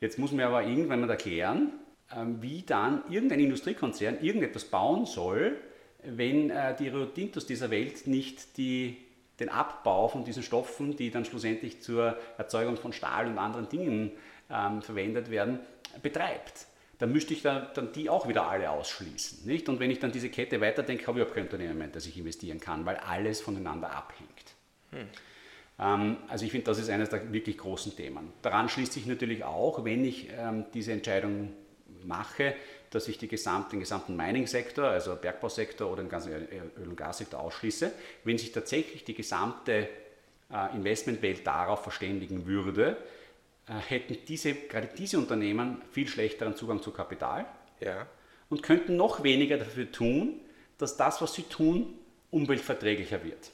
Jetzt 0.00 0.18
muss 0.18 0.32
man 0.32 0.44
aber 0.44 0.62
irgendwann 0.62 1.00
mal 1.00 1.10
erklären, 1.10 1.72
ähm, 1.72 1.78
wie 2.40 2.62
dann 2.62 3.02
irgendein 3.08 3.40
Industriekonzern 3.40 4.20
irgendetwas 4.20 4.64
bauen 4.64 5.06
soll, 5.06 5.56
wenn 6.02 6.50
äh, 6.50 6.74
die 6.76 6.88
Rio 6.88 7.06
Tintos 7.06 7.46
dieser 7.46 7.70
Welt 7.70 8.06
nicht 8.06 8.56
die 8.56 8.96
den 9.40 9.48
Abbau 9.48 10.08
von 10.08 10.24
diesen 10.24 10.42
Stoffen, 10.42 10.96
die 10.96 11.10
dann 11.10 11.24
schlussendlich 11.24 11.80
zur 11.80 12.18
Erzeugung 12.36 12.76
von 12.76 12.92
Stahl 12.92 13.26
und 13.26 13.38
anderen 13.38 13.68
Dingen 13.68 14.12
ähm, 14.50 14.82
verwendet 14.82 15.30
werden, 15.30 15.60
betreibt. 16.02 16.66
Dann 16.98 17.10
müsste 17.10 17.32
ich 17.32 17.40
dann, 17.40 17.68
dann, 17.74 17.92
die 17.92 18.10
auch 18.10 18.28
wieder 18.28 18.46
alle 18.46 18.70
ausschließen. 18.70 19.46
Nicht? 19.46 19.70
Und 19.70 19.80
wenn 19.80 19.90
ich 19.90 19.98
dann 19.98 20.12
diese 20.12 20.28
Kette 20.28 20.60
weiterdenke, 20.60 21.06
habe 21.06 21.18
ich 21.18 21.22
überhaupt 21.22 21.34
kein 21.34 21.44
Unternehmen 21.44 21.78
mehr, 21.78 21.88
das 21.88 22.06
ich 22.06 22.18
investieren 22.18 22.60
kann, 22.60 22.84
weil 22.84 22.96
alles 22.96 23.40
voneinander 23.40 23.90
abhängt. 23.90 24.28
Hm. 24.90 25.08
Ähm, 25.78 26.16
also 26.28 26.44
ich 26.44 26.50
finde, 26.50 26.66
das 26.66 26.78
ist 26.78 26.90
eines 26.90 27.08
der 27.08 27.32
wirklich 27.32 27.56
großen 27.56 27.96
Themen. 27.96 28.34
Daran 28.42 28.68
schließt 28.68 28.92
sich 28.92 29.06
natürlich 29.06 29.44
auch, 29.44 29.84
wenn 29.84 30.04
ich 30.04 30.28
ähm, 30.36 30.66
diese 30.74 30.92
Entscheidung 30.92 31.54
mache, 32.06 32.54
dass 32.90 33.06
ich 33.08 33.18
gesamte, 33.18 33.70
den 33.70 33.80
gesamten 33.80 34.16
Mining-Sektor, 34.16 34.88
also 34.88 35.14
Bergbausektor 35.16 35.90
oder 35.90 36.02
den 36.02 36.08
ganzen 36.08 36.32
Öl- 36.32 36.72
und 36.76 36.96
Gassektor 36.96 37.40
ausschließe. 37.40 37.92
Wenn 38.24 38.36
sich 38.38 38.52
tatsächlich 38.52 39.04
die 39.04 39.14
gesamte 39.14 39.88
äh, 40.52 40.74
Investmentwelt 40.74 41.46
darauf 41.46 41.82
verständigen 41.82 42.46
würde, 42.46 42.96
äh, 43.68 43.74
hätten 43.74 44.16
diese, 44.26 44.54
gerade 44.54 44.88
diese 44.96 45.18
Unternehmen 45.18 45.82
viel 45.92 46.08
schlechteren 46.08 46.56
Zugang 46.56 46.82
zu 46.82 46.90
Kapital 46.90 47.46
ja. 47.80 48.06
und 48.48 48.62
könnten 48.62 48.96
noch 48.96 49.22
weniger 49.22 49.58
dafür 49.58 49.90
tun, 49.92 50.40
dass 50.78 50.96
das, 50.96 51.22
was 51.22 51.34
sie 51.34 51.44
tun, 51.44 51.94
umweltverträglicher 52.30 53.22
wird. 53.22 53.50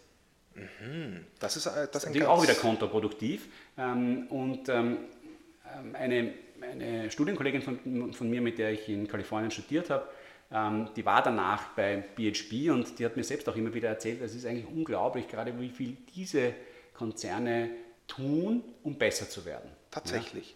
Mhm. 0.55 1.27
Das 1.39 1.57
ist, 1.57 1.67
äh, 1.67 1.89
das 1.93 2.05
ist 2.05 2.23
auch 2.25 2.43
wieder 2.43 2.55
kontraproduktiv. 2.55 3.49
Ähm, 3.77 4.27
und 4.29 4.69
ähm, 4.69 4.99
ähm, 5.75 5.95
eine 5.95 6.33
eine 6.63 7.11
Studienkollegin 7.11 7.63
von, 7.63 8.13
von, 8.13 8.31
mir, 8.31 8.41
mit 8.41 8.59
der 8.59 8.73
ich 8.73 8.89
in 8.89 9.07
Kalifornien 9.09 9.51
studiert 9.51 9.91
habe, 9.91 10.09
ähm, 10.51 10.89
die 10.95 11.05
war 11.05 11.23
danach 11.23 11.69
bei 11.75 11.97
BHP 11.97 12.71
und 12.71 12.99
die 12.99 13.05
hat 13.05 13.17
mir 13.17 13.25
selbst 13.25 13.49
auch 13.49 13.57
immer 13.57 13.73
wieder 13.75 13.89
erzählt, 13.89 14.21
es 14.23 14.35
ist 14.35 14.47
eigentlich 14.47 14.69
unglaublich, 14.69 15.29
gerade 15.29 15.59
wie 15.59 15.71
viel 15.71 15.97
diese 16.15 16.55
Konzerne 16.95 17.71
tun, 18.07 18.63
um 18.83 18.97
besser 18.97 19.29
zu 19.29 19.45
werden. 19.45 19.71
Tatsächlich. 19.91 20.55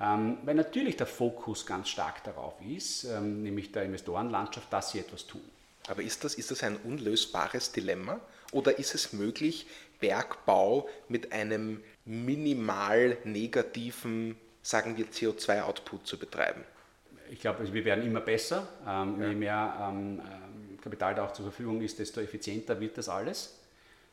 Ja? 0.00 0.14
Ähm, 0.14 0.38
weil 0.44 0.54
natürlich 0.54 0.96
der 0.96 1.06
Fokus 1.06 1.66
ganz 1.66 1.88
stark 1.88 2.22
darauf 2.24 2.54
ist, 2.60 3.04
ähm, 3.04 3.42
nämlich 3.42 3.72
der 3.72 3.84
Investorenlandschaft, 3.84 4.72
dass 4.72 4.92
sie 4.92 5.00
etwas 5.00 5.26
tun. 5.26 5.42
Aber 5.88 6.02
ist 6.02 6.22
das, 6.22 6.34
ist 6.34 6.50
das 6.50 6.62
ein 6.62 6.76
unlösbares 6.76 7.72
Dilemma? 7.72 8.20
Oder 8.52 8.78
ist 8.78 8.94
es 8.94 9.12
möglich, 9.12 9.66
Bergbau 10.00 10.88
mit 11.08 11.32
einem 11.32 11.82
minimal 12.04 13.16
negativen 13.24 14.36
sagen 14.68 14.98
wir, 14.98 15.06
CO2-Output 15.06 16.06
zu 16.06 16.18
betreiben? 16.18 16.62
Ich 17.30 17.40
glaube, 17.40 17.60
also 17.60 17.72
wir 17.72 17.86
werden 17.86 18.04
immer 18.04 18.20
besser. 18.20 18.68
Ähm, 18.86 19.20
ja. 19.20 19.28
Je 19.28 19.34
mehr 19.34 19.88
ähm, 19.88 20.20
ähm, 20.20 20.78
Kapital 20.82 21.14
da 21.14 21.24
auch 21.24 21.32
zur 21.32 21.46
Verfügung 21.46 21.80
ist, 21.80 21.98
desto 21.98 22.20
effizienter 22.20 22.78
wird 22.78 22.98
das 22.98 23.08
alles. 23.08 23.58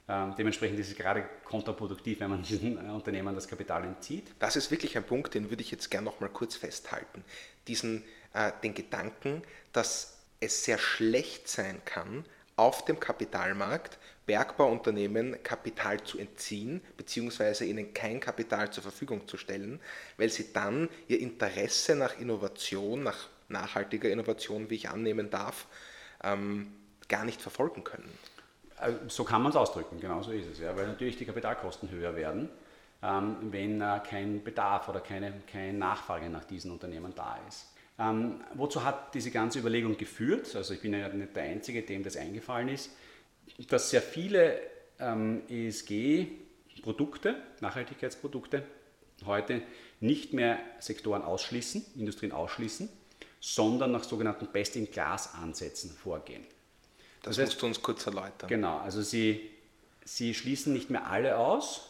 Ähm, 0.08 0.34
dementsprechend 0.38 0.80
ist 0.80 0.90
es 0.92 0.96
gerade 0.96 1.26
kontraproduktiv, 1.44 2.22
wenn 2.22 2.30
man 2.30 2.44
diesen 2.44 2.78
äh, 2.78 2.90
Unternehmen 2.90 3.36
das 3.36 3.50
Kapital 3.50 3.84
entzieht. 3.84 4.32
Das 4.40 4.56
ist 4.56 4.72
wirklich 4.72 4.96
ein 4.96 5.04
Punkt, 5.04 5.34
den 5.34 5.50
würde 5.50 5.62
ich 5.62 5.72
jetzt 5.72 5.92
gerne 5.92 6.06
noch 6.06 6.22
mal 6.22 6.30
kurz 6.30 6.56
festhalten. 6.56 7.26
Diesen, 7.68 8.04
äh, 8.34 8.54
den 8.64 8.74
Gedanken, 8.74 9.42
dass 9.74 10.20
es 10.40 10.64
sehr 10.64 10.78
schlecht 10.78 11.50
sein 11.50 11.82
kann, 11.84 12.24
auf 12.56 12.86
dem 12.86 13.00
Kapitalmarkt 13.00 13.98
Bergbauunternehmen 14.26 15.44
Kapital 15.44 16.02
zu 16.02 16.18
entziehen, 16.18 16.82
beziehungsweise 16.98 17.66
ihnen 17.66 17.94
kein 17.94 18.20
Kapital 18.20 18.72
zur 18.72 18.84
Verfügung 18.84 19.28
zu 19.28 19.38
stellen, 19.38 19.80
weil 20.18 20.30
sie 20.30 20.52
dann 20.52 20.90
ihr 21.08 21.20
Interesse 21.20 21.96
nach 21.96 22.20
Innovation, 22.20 23.04
nach 23.04 23.28
nachhaltiger 23.50 24.10
Innovation, 24.10 24.70
wie 24.70 24.76
ich 24.76 24.90
annehmen 24.90 25.30
darf, 25.30 25.68
ähm, 26.24 26.74
gar 27.08 27.26
nicht 27.26 27.42
verfolgen 27.42 27.84
können. 27.84 28.12
Äh, 28.82 28.94
so 29.08 29.24
kann 29.24 29.44
man 29.44 29.52
es 29.52 29.56
ausdrücken, 29.56 30.00
genau 30.00 30.24
so 30.24 30.32
ist 30.32 30.48
es, 30.48 30.60
ja, 30.60 30.76
weil 30.76 30.88
natürlich 30.88 31.18
die 31.18 31.26
Kapitalkosten 31.26 31.90
höher 31.92 32.16
werden, 32.16 32.50
ähm, 33.04 33.38
wenn 33.42 33.82
äh, 33.82 34.02
kein 34.10 34.44
Bedarf 34.44 34.90
oder 34.90 35.02
keine, 35.02 35.34
keine 35.52 35.78
Nachfrage 35.78 36.30
nach 36.30 36.46
diesen 36.46 36.72
Unternehmen 36.72 37.14
da 37.16 37.38
ist. 37.48 37.75
Ähm, 37.98 38.44
wozu 38.56 38.84
hat 38.84 39.14
diese 39.14 39.32
ganze 39.32 39.60
Überlegung 39.60 39.98
geführt? 39.98 40.54
Also 40.56 40.74
ich 40.74 40.82
bin 40.82 40.94
ja 40.94 41.08
nicht 41.10 41.36
der 41.36 41.44
Einzige, 41.44 41.82
dem 41.82 42.04
das 42.04 42.18
eingefallen 42.18 42.70
ist 42.70 42.90
dass 43.70 43.90
sehr 43.90 44.02
viele 44.02 44.60
ähm, 45.00 45.44
ESG-Produkte, 45.50 47.36
Nachhaltigkeitsprodukte, 47.62 48.64
heute 49.26 49.62
nicht 50.00 50.34
mehr 50.34 50.60
Sektoren 50.80 51.22
ausschließen, 51.22 51.86
Industrien 51.96 52.32
ausschließen, 52.32 52.90
sondern 53.40 53.92
nach 53.92 54.04
sogenannten 54.04 54.48
Best-in-Class-Ansätzen 54.48 55.92
vorgehen. 55.92 56.46
Das, 57.24 57.38
das 57.38 57.46
musst 57.46 57.62
du 57.62 57.66
uns 57.68 57.82
kurz 57.82 58.06
erläutern. 58.06 58.50
Genau, 58.50 58.78
also 58.80 59.02
sie, 59.02 59.50
sie 60.04 60.34
schließen 60.34 60.74
nicht 60.74 60.90
mehr 60.90 61.08
alle 61.08 61.38
aus, 61.38 61.90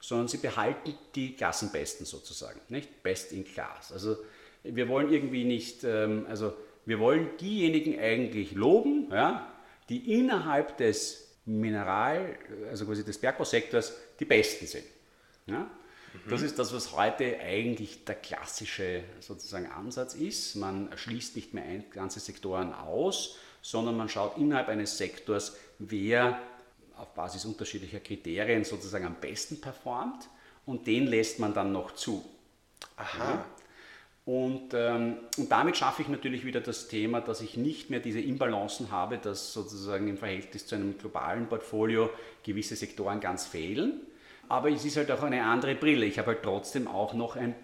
sondern 0.00 0.28
sie 0.28 0.38
behalten 0.38 0.94
die 1.14 1.34
Klassenbesten 1.34 2.04
sozusagen, 2.04 2.60
nicht? 2.68 3.02
Best 3.02 3.32
in 3.32 3.44
Class. 3.44 3.92
Also 3.92 4.16
wir 4.64 4.88
wollen 4.88 5.12
irgendwie 5.12 5.44
nicht, 5.44 5.84
ähm, 5.84 6.26
also 6.28 6.52
wir 6.84 6.98
wollen 6.98 7.30
diejenigen 7.40 7.98
eigentlich 7.98 8.52
loben, 8.52 9.08
ja, 9.10 9.52
die 9.88 10.18
innerhalb 10.18 10.76
des 10.76 11.36
Mineral, 11.44 12.36
also 12.70 12.86
quasi 12.86 13.04
des 13.04 13.18
Bergbausektors, 13.18 13.94
die 14.18 14.24
besten 14.24 14.66
sind. 14.66 14.84
Ja? 15.46 15.70
Das 16.28 16.40
mhm. 16.40 16.46
ist 16.46 16.58
das, 16.58 16.72
was 16.72 16.92
heute 16.92 17.40
eigentlich 17.40 18.04
der 18.04 18.14
klassische 18.16 19.02
sozusagen 19.20 19.66
Ansatz 19.66 20.14
ist. 20.14 20.56
Man 20.56 20.90
schließt 20.94 21.36
nicht 21.36 21.54
mehr 21.54 21.64
ein, 21.64 21.84
ganze 21.90 22.20
Sektoren 22.20 22.72
aus, 22.72 23.38
sondern 23.62 23.96
man 23.96 24.08
schaut 24.08 24.38
innerhalb 24.38 24.68
eines 24.68 24.98
Sektors, 24.98 25.56
wer 25.78 26.40
auf 26.96 27.14
Basis 27.14 27.44
unterschiedlicher 27.44 28.00
Kriterien 28.00 28.64
sozusagen 28.64 29.06
am 29.06 29.16
besten 29.20 29.60
performt 29.60 30.28
und 30.66 30.86
den 30.86 31.06
lässt 31.06 31.38
man 31.38 31.54
dann 31.54 31.72
noch 31.72 31.92
zu. 31.92 32.24
Aha. 32.96 33.24
Ja? 33.24 33.46
Und, 34.24 34.72
ähm, 34.72 35.16
und 35.36 35.50
damit 35.50 35.76
schaffe 35.76 36.02
ich 36.02 36.08
natürlich 36.08 36.44
wieder 36.44 36.60
das 36.60 36.86
Thema, 36.86 37.20
dass 37.20 37.40
ich 37.40 37.56
nicht 37.56 37.90
mehr 37.90 37.98
diese 37.98 38.20
Imbalancen 38.20 38.92
habe, 38.92 39.18
dass 39.18 39.52
sozusagen 39.52 40.06
im 40.06 40.16
Verhältnis 40.16 40.66
zu 40.66 40.76
einem 40.76 40.96
globalen 40.96 41.48
Portfolio 41.48 42.08
gewisse 42.44 42.76
Sektoren 42.76 43.18
ganz 43.18 43.46
fehlen. 43.46 44.00
Aber 44.48 44.70
es 44.70 44.84
ist 44.84 44.96
halt 44.96 45.10
auch 45.10 45.22
eine 45.22 45.42
andere 45.44 45.74
Brille. 45.74 46.06
Ich 46.06 46.18
habe 46.18 46.28
halt 46.28 46.42
trotzdem 46.42 46.86
auch 46.86 47.14
noch 47.14 47.34
ein 47.34 47.54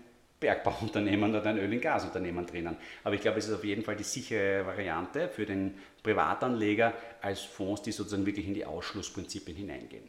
Bergbauunternehmen 0.41 1.35
oder 1.35 1.47
ein 1.47 1.59
Öl- 1.59 1.73
und 1.73 1.81
Gasunternehmen 1.81 2.47
drinnen. 2.47 2.77
Aber 3.05 3.15
ich 3.15 3.21
glaube, 3.21 3.39
es 3.39 3.49
ist 3.49 3.55
auf 3.55 3.65
jeden 3.65 3.83
Fall 3.83 3.97
die 3.97 4.05
sichere 4.05 4.67
Variante 4.67 5.29
für 5.29 5.47
den 5.47 5.75
Privatanleger 6.03 6.95
als 7.21 7.41
Fonds, 7.43 7.83
die 7.83 7.93
sozusagen 7.93 8.27
wirklich 8.27 8.47
in 8.47 8.55
die 8.55 8.65
Ausschlussprinzipien 8.65 9.57
hineingehen. 9.57 10.09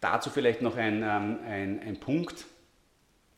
Dazu 0.00 0.30
vielleicht 0.30 0.62
noch 0.62 0.76
ein, 0.76 1.02
ähm, 1.02 1.38
ein, 1.46 1.80
ein 1.80 2.00
Punkt, 2.00 2.46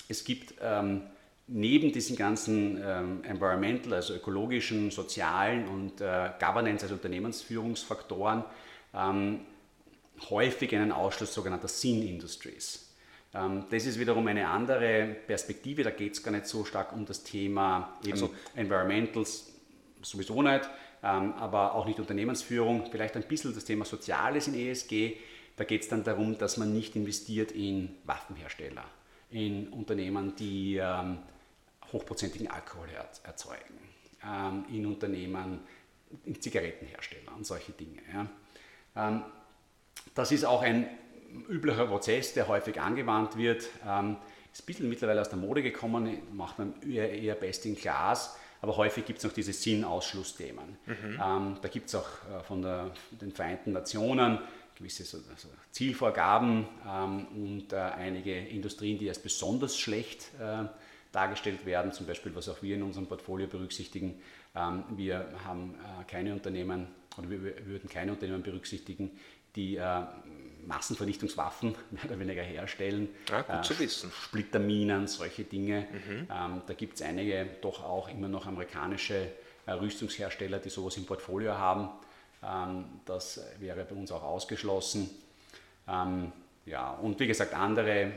es 0.09 0.25
gibt 0.25 0.55
ähm, 0.63 1.03
neben 1.47 1.93
diesen 1.93 2.17
ganzen 2.17 2.83
ähm, 2.83 3.23
environmental, 3.25 3.95
also 3.95 4.15
ökologischen, 4.15 4.91
sozialen 4.91 5.69
und 5.69 6.01
äh, 6.01 6.31
Governance, 6.41 6.85
also 6.85 6.95
Unternehmensführungsfaktoren, 6.95 8.45
ähm, 8.95 9.41
häufig 10.31 10.75
einen 10.75 10.93
Ausschluss 10.93 11.35
sogenannter 11.35 11.69
Sin 11.69 12.03
Industries. 12.07 12.95
Ähm, 13.35 13.65
das 13.71 13.85
ist 13.85 13.99
wiederum 13.99 14.27
eine 14.27 14.49
andere 14.49 15.17
Perspektive, 15.27 15.83
da 15.83 15.91
geht 15.91 16.15
es 16.15 16.23
gar 16.23 16.31
nicht 16.31 16.47
so 16.47 16.65
stark 16.65 16.93
um 16.93 17.05
das 17.05 17.25
Thema 17.25 17.99
eben 18.03 18.13
also, 18.13 18.31
Environmentals, 18.55 19.53
sowieso 20.01 20.41
nicht, 20.41 20.69
ähm, 21.03 21.35
aber 21.35 21.75
auch 21.75 21.85
nicht 21.85 21.99
Unternehmensführung, 21.99 22.89
vielleicht 22.91 23.17
ein 23.17 23.25
bisschen 23.25 23.55
das 23.55 23.65
Thema 23.65 23.85
Soziales 23.85 24.49
in 24.49 24.55
ESG. 24.55 25.17
Da 25.57 25.65
geht 25.65 25.83
es 25.83 25.89
dann 25.89 26.03
darum, 26.03 26.39
dass 26.39 26.57
man 26.57 26.73
nicht 26.73 26.97
investiert 26.97 27.53
in 27.53 27.91
Waffenhersteller, 28.05 28.85
in 29.31 29.69
Unternehmen, 29.69 30.35
die 30.37 30.77
ähm, 30.83 31.19
hochprozentigen 31.95 32.51
Alkohol 32.51 32.89
erzeugen, 33.23 33.79
ähm, 34.23 34.67
in 34.71 34.85
Unternehmen, 34.85 35.61
in 36.25 36.41
Zigarettenhersteller 36.41 37.35
und 37.35 37.47
solche 37.47 37.73
Dinge. 37.73 38.03
Ja. 38.13 38.27
Ähm, 38.97 39.23
das 40.15 40.33
ist 40.33 40.45
auch 40.45 40.63
ein 40.63 40.89
üblicher 41.49 41.87
Prozess, 41.87 42.35
der 42.35 42.47
häufig 42.49 42.81
angewandt 42.81 43.37
wird. 43.37 43.69
Ähm, 43.87 44.17
ist 44.53 44.63
ein 44.63 44.67
bisschen 44.67 44.89
mittlerweile 44.89 45.21
aus 45.21 45.29
der 45.29 45.39
Mode 45.39 45.63
gekommen, 45.63 46.19
macht 46.33 46.59
man 46.59 46.75
eher, 46.83 47.11
eher 47.11 47.35
best 47.35 47.67
in 47.67 47.77
class, 47.77 48.37
aber 48.61 48.77
häufig 48.77 49.05
gibt 49.05 49.19
es 49.19 49.25
noch 49.25 49.33
diese 49.33 49.53
Sinn-Ausschlussthemen. 49.53 50.79
Mhm. 50.87 51.21
Ähm, 51.23 51.57
da 51.61 51.69
gibt 51.69 51.89
es 51.89 51.95
auch 51.95 52.07
äh, 52.07 52.43
von 52.45 52.63
der, 52.63 52.91
den 53.21 53.33
Vereinten 53.33 53.73
Nationen 53.73 54.39
gewisse 54.77 55.05
so, 55.05 55.19
also 55.31 55.49
Zielvorgaben 55.71 56.67
ähm, 56.89 57.27
und 57.27 57.73
äh, 57.73 57.77
einige 57.77 58.37
Industrien, 58.37 58.99
die 58.99 59.09
als 59.09 59.19
besonders 59.19 59.79
schlecht 59.79 60.31
äh, 60.41 60.65
dargestellt 61.15 61.65
werden, 61.67 61.93
zum 61.93 62.07
Beispiel 62.07 62.35
was 62.35 62.49
auch 62.49 62.63
wir 62.63 62.77
in 62.77 62.83
unserem 62.83 63.07
Portfolio 63.07 63.47
berücksichtigen. 63.47 64.21
Ähm, 64.55 64.85
wir 64.97 65.27
haben 65.45 65.75
äh, 65.75 66.05
keine 66.11 66.33
Unternehmen 66.33 66.89
oder 67.17 67.31
wir, 67.31 67.67
würden 67.67 67.89
keine 67.89 68.13
Unternehmen 68.13 68.43
berücksichtigen, 68.43 69.11
die 69.57 69.77
äh, 69.77 70.03
Massenvernichtungswaffen 70.67 71.75
mehr 71.91 72.05
oder 72.05 72.19
weniger 72.19 72.43
herstellen. 72.43 73.09
Ja, 73.29 73.43
gut 73.43 73.57
äh, 73.57 73.63
zu 73.63 73.79
wissen. 73.79 74.11
Splitterminen, 74.11 75.07
solche 75.07 75.45
Dinge. 75.45 75.87
Mhm. 75.93 76.29
Ähm, 76.31 76.63
da 76.67 76.75
gibt 76.75 76.95
es 76.95 77.03
einige 77.03 77.47
doch 77.61 77.85
auch 77.85 78.09
immer 78.09 78.29
noch 78.29 78.47
amerikanische 78.47 79.29
äh, 79.67 79.73
Rüstungshersteller, 79.73 80.59
die 80.59 80.71
sowas 80.71 80.97
im 80.97 81.07
Portfolio 81.07 81.57
haben. 81.57 81.89
Ähm, 82.43 82.85
das 83.05 83.41
wäre 83.59 83.85
bei 83.85 83.95
uns 83.95 84.11
auch 84.11 84.23
ausgeschlossen. 84.23 85.11
Ähm, 85.89 86.33
ja, 86.67 86.93
und 86.93 87.21
wie 87.21 87.27
gesagt, 87.27 87.55
andere 87.55 88.13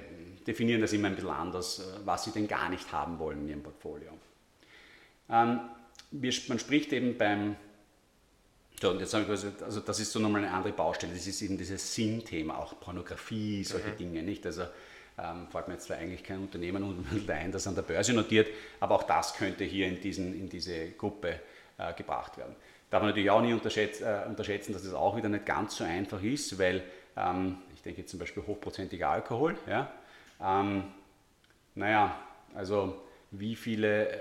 definieren 0.47 0.81
das 0.81 0.93
immer 0.93 1.09
ein 1.09 1.15
bisschen 1.15 1.29
anders, 1.29 1.79
äh, 1.79 1.83
was 2.05 2.23
sie 2.23 2.31
denn 2.31 2.47
gar 2.47 2.69
nicht 2.69 2.91
haben 2.91 3.19
wollen 3.19 3.41
in 3.41 3.49
ihrem 3.49 3.63
Portfolio. 3.63 4.11
Ähm, 5.29 5.59
wir, 6.11 6.33
man 6.47 6.59
spricht 6.59 6.93
eben 6.93 7.17
beim 7.17 7.55
so, 8.79 8.91
und 8.91 8.99
jetzt 8.99 9.13
habe 9.13 9.23
ich 9.23 9.29
also, 9.29 9.47
also 9.65 9.79
das 9.79 9.99
ist 9.99 10.11
so 10.11 10.19
nochmal 10.19 10.43
eine 10.43 10.53
andere 10.53 10.71
Baustelle. 10.71 11.13
Das 11.13 11.25
ist 11.25 11.41
eben 11.41 11.57
dieses 11.57 11.95
Sinnthema, 11.95 12.57
auch 12.57 12.79
Pornografie, 12.79 13.63
solche 13.63 13.89
mhm. 13.89 13.97
Dinge, 13.97 14.23
nicht? 14.23 14.45
Also 14.45 14.65
ähm, 15.17 15.47
fällt 15.49 15.67
mir 15.67 15.73
jetzt 15.73 15.87
zwar 15.87 15.97
eigentlich 15.97 16.23
kein 16.23 16.39
Unternehmen 16.39 16.83
unbedingt 16.83 17.29
ein, 17.31 17.51
das 17.51 17.65
an 17.65 17.73
der 17.73 17.81
Börse 17.81 18.13
notiert, 18.13 18.47
aber 18.79 18.95
auch 18.95 19.03
das 19.03 19.33
könnte 19.33 19.63
hier 19.63 19.87
in, 19.87 19.99
diesen, 19.99 20.39
in 20.39 20.47
diese 20.47 20.91
Gruppe 20.91 21.39
äh, 21.79 21.93
gebracht 21.93 22.37
werden. 22.37 22.55
Darf 22.91 23.01
man 23.01 23.09
natürlich 23.09 23.31
auch 23.31 23.41
nicht 23.41 23.53
unterschätzen, 23.53 24.03
äh, 24.03 24.27
unterschätzen, 24.27 24.73
dass 24.73 24.83
das 24.83 24.93
auch 24.93 25.17
wieder 25.17 25.27
nicht 25.27 25.45
ganz 25.47 25.75
so 25.75 25.83
einfach 25.83 26.21
ist, 26.21 26.59
weil 26.59 26.83
ähm, 27.17 27.57
ich 27.73 27.81
denke 27.81 28.05
zum 28.05 28.19
Beispiel 28.19 28.43
hochprozentiger 28.45 29.09
Alkohol, 29.09 29.57
ja, 29.67 29.91
ähm, 30.41 30.83
naja, 31.75 32.19
also 32.55 33.01
wie 33.31 33.55
viele, 33.55 34.09
äh, 34.09 34.17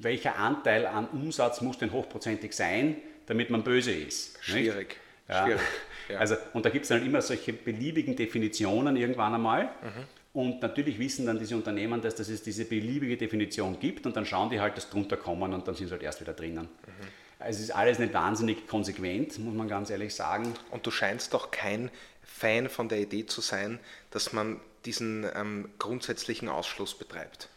welcher 0.00 0.36
Anteil 0.36 0.86
an 0.86 1.08
Umsatz 1.08 1.60
muss 1.60 1.78
denn 1.78 1.92
hochprozentig 1.92 2.52
sein, 2.52 2.96
damit 3.26 3.50
man 3.50 3.62
böse 3.62 3.92
ist. 3.92 4.42
Schwierig. 4.42 4.96
Ja. 5.28 5.44
Schwierig. 5.44 5.62
Ja. 6.06 6.18
Also, 6.18 6.36
und 6.52 6.66
da 6.66 6.68
gibt 6.68 6.82
es 6.82 6.90
dann 6.90 7.02
immer 7.02 7.22
solche 7.22 7.54
beliebigen 7.54 8.14
Definitionen 8.14 8.94
irgendwann 8.94 9.32
einmal. 9.32 9.64
Mhm. 9.64 10.04
Und 10.34 10.60
natürlich 10.60 10.98
wissen 10.98 11.24
dann 11.24 11.38
diese 11.38 11.56
Unternehmen, 11.56 12.02
dass, 12.02 12.14
dass 12.14 12.28
es 12.28 12.42
diese 12.42 12.66
beliebige 12.66 13.16
Definition 13.16 13.80
gibt 13.80 14.04
und 14.04 14.14
dann 14.14 14.26
schauen 14.26 14.50
die 14.50 14.60
halt, 14.60 14.76
dass 14.76 14.90
drunter 14.90 15.16
kommen 15.16 15.54
und 15.54 15.66
dann 15.66 15.74
sind 15.74 15.86
sie 15.86 15.92
halt 15.92 16.02
erst 16.02 16.20
wieder 16.20 16.34
drinnen. 16.34 16.64
Mhm. 16.64 17.08
Also 17.38 17.58
es 17.58 17.64
ist 17.64 17.70
alles 17.70 17.98
nicht 17.98 18.12
wahnsinnig 18.12 18.66
konsequent, 18.66 19.38
muss 19.38 19.54
man 19.54 19.66
ganz 19.66 19.88
ehrlich 19.88 20.14
sagen. 20.14 20.52
Und 20.70 20.86
du 20.86 20.90
scheinst 20.90 21.32
doch 21.32 21.50
kein 21.50 21.90
Fan 22.22 22.68
von 22.68 22.90
der 22.90 22.98
Idee 22.98 23.24
zu 23.24 23.40
sein, 23.40 23.78
dass 24.10 24.34
man 24.34 24.60
diesen 24.84 25.26
ähm, 25.34 25.70
grundsätzlichen 25.78 26.48
Ausschluss 26.48 26.96
betreibt. 26.96 27.48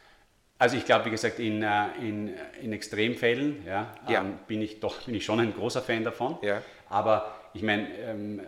Also 0.60 0.76
ich 0.76 0.86
glaube, 0.86 1.06
wie 1.06 1.12
gesagt, 1.12 1.40
in, 1.40 1.62
äh, 1.62 1.88
in, 2.00 2.34
in 2.62 2.74
Extremfällen 2.74 3.63
ja, 3.66 3.94
ja. 4.08 4.22
Ähm, 4.22 4.40
bin 4.48 4.62
ich 4.62 4.80
doch 4.80 5.04
bin 5.04 5.13
ich 5.13 5.24
schon 5.24 5.40
ein 5.40 5.54
großer 5.54 5.82
Fan 5.82 6.04
davon. 6.04 6.38
Ja. 6.42 6.62
Aber 6.90 7.36
ich 7.54 7.62
meine, 7.62 7.88
ähm, 8.00 8.42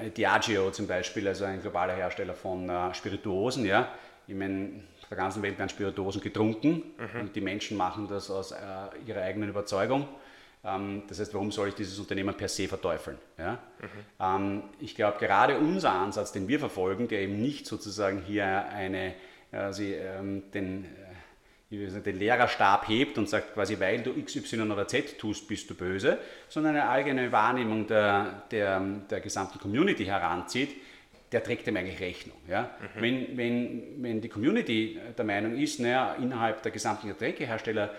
äh, 0.00 0.10
Diageo 0.10 0.70
zum 0.70 0.86
Beispiel, 0.86 1.26
also 1.26 1.44
ein 1.44 1.60
globaler 1.60 1.94
Hersteller 1.94 2.34
von 2.34 2.68
äh, 2.68 2.94
Spirituosen, 2.94 3.64
ja, 3.64 3.88
ich 4.28 4.34
meine, 4.34 4.82
auf 5.02 5.08
der 5.08 5.18
ganzen 5.18 5.42
Welt 5.42 5.58
werden 5.58 5.68
Spirituosen 5.68 6.20
getrunken 6.20 6.82
mhm. 6.98 7.20
und 7.20 7.36
die 7.36 7.40
Menschen 7.40 7.76
machen 7.76 8.08
das 8.08 8.30
aus 8.30 8.52
äh, 8.52 8.56
ihrer 9.06 9.22
eigenen 9.22 9.48
Überzeugung. 9.48 10.08
Ähm, 10.66 11.04
das 11.08 11.20
heißt, 11.20 11.32
warum 11.32 11.52
soll 11.52 11.68
ich 11.68 11.74
dieses 11.74 11.98
Unternehmen 11.98 12.34
per 12.36 12.48
se 12.48 12.66
verteufeln? 12.66 13.18
Ja? 13.38 13.58
Mhm. 14.20 14.62
Ich 14.80 14.94
glaube, 14.94 15.18
gerade 15.18 15.58
unser 15.58 15.92
Ansatz, 15.92 16.32
den 16.32 16.48
wir 16.48 16.58
verfolgen, 16.58 17.08
der 17.08 17.20
eben 17.20 17.40
nicht 17.40 17.66
sozusagen 17.66 18.22
hier 18.26 18.44
eine, 18.44 19.14
also, 19.52 19.82
den 19.82 20.84
den 21.68 22.18
Lehrerstab 22.18 22.88
hebt 22.88 23.18
und 23.18 23.28
sagt 23.28 23.54
quasi, 23.54 23.78
weil 23.80 24.00
du 24.00 24.12
X, 24.16 24.36
Y 24.36 24.70
oder 24.70 24.86
Z 24.86 25.18
tust, 25.18 25.48
bist 25.48 25.68
du 25.68 25.74
böse, 25.74 26.18
sondern 26.48 26.76
eine 26.76 26.88
allgemeine 26.88 27.32
Wahrnehmung 27.32 27.88
der, 27.88 28.44
der, 28.52 28.80
der 29.10 29.20
gesamten 29.20 29.58
Community 29.58 30.04
heranzieht, 30.04 30.76
der 31.32 31.42
trägt 31.42 31.66
dem 31.66 31.76
eigentlich 31.76 31.98
Rechnung. 31.98 32.36
Ja? 32.48 32.70
Mhm. 32.94 33.02
Wenn, 33.02 33.36
wenn, 33.36 33.82
wenn 34.02 34.20
die 34.20 34.28
Community 34.28 35.00
der 35.18 35.24
Meinung 35.24 35.56
ist, 35.56 35.80
naja, 35.80 36.14
innerhalb 36.14 36.62
der 36.62 36.70
gesamten 36.70 37.08
Getränkehersteller 37.08 37.90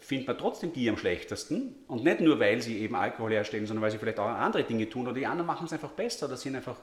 findet 0.00 0.28
man 0.28 0.38
trotzdem 0.38 0.72
die 0.72 0.88
am 0.88 0.96
schlechtesten 0.96 1.74
und 1.88 2.04
nicht 2.04 2.20
nur, 2.20 2.38
weil 2.40 2.60
sie 2.60 2.78
eben 2.78 2.94
Alkohol 2.94 3.32
herstellen, 3.32 3.66
sondern 3.66 3.82
weil 3.82 3.90
sie 3.90 3.98
vielleicht 3.98 4.18
auch 4.18 4.28
andere 4.28 4.64
Dinge 4.64 4.88
tun 4.88 5.06
oder 5.06 5.14
die 5.14 5.26
anderen 5.26 5.46
machen 5.46 5.66
es 5.66 5.72
einfach 5.72 5.92
besser 5.92 6.26
oder 6.26 6.36
sind 6.36 6.56
einfach 6.56 6.76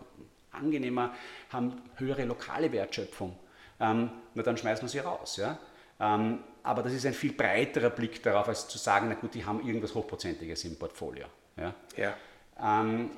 angenehmer, 0.52 1.14
haben 1.50 1.82
höhere 1.96 2.26
lokale 2.26 2.72
Wertschöpfung, 2.72 3.36
ähm, 3.80 4.12
na 4.34 4.44
dann 4.44 4.58
schmeißen 4.58 4.84
wir 4.84 4.90
sie 4.90 5.00
raus. 5.00 5.38
Ja? 5.38 5.58
Ähm, 6.00 6.40
aber 6.64 6.84
das 6.84 6.94
ist 6.94 7.06
ein 7.06 7.14
viel 7.14 7.34
breiterer 7.34 7.90
Blick 7.90 8.24
darauf, 8.24 8.48
als 8.48 8.68
zu 8.68 8.78
sagen, 8.78 9.08
na 9.10 9.16
gut, 9.16 9.34
die 9.34 9.44
haben 9.44 9.66
irgendwas 9.66 9.94
Hochprozentiges 9.94 10.64
im 10.66 10.78
Portfolio. 10.78 11.26
Ja? 11.58 11.74
Ja. 11.98 12.16
Ähm, 12.62 13.10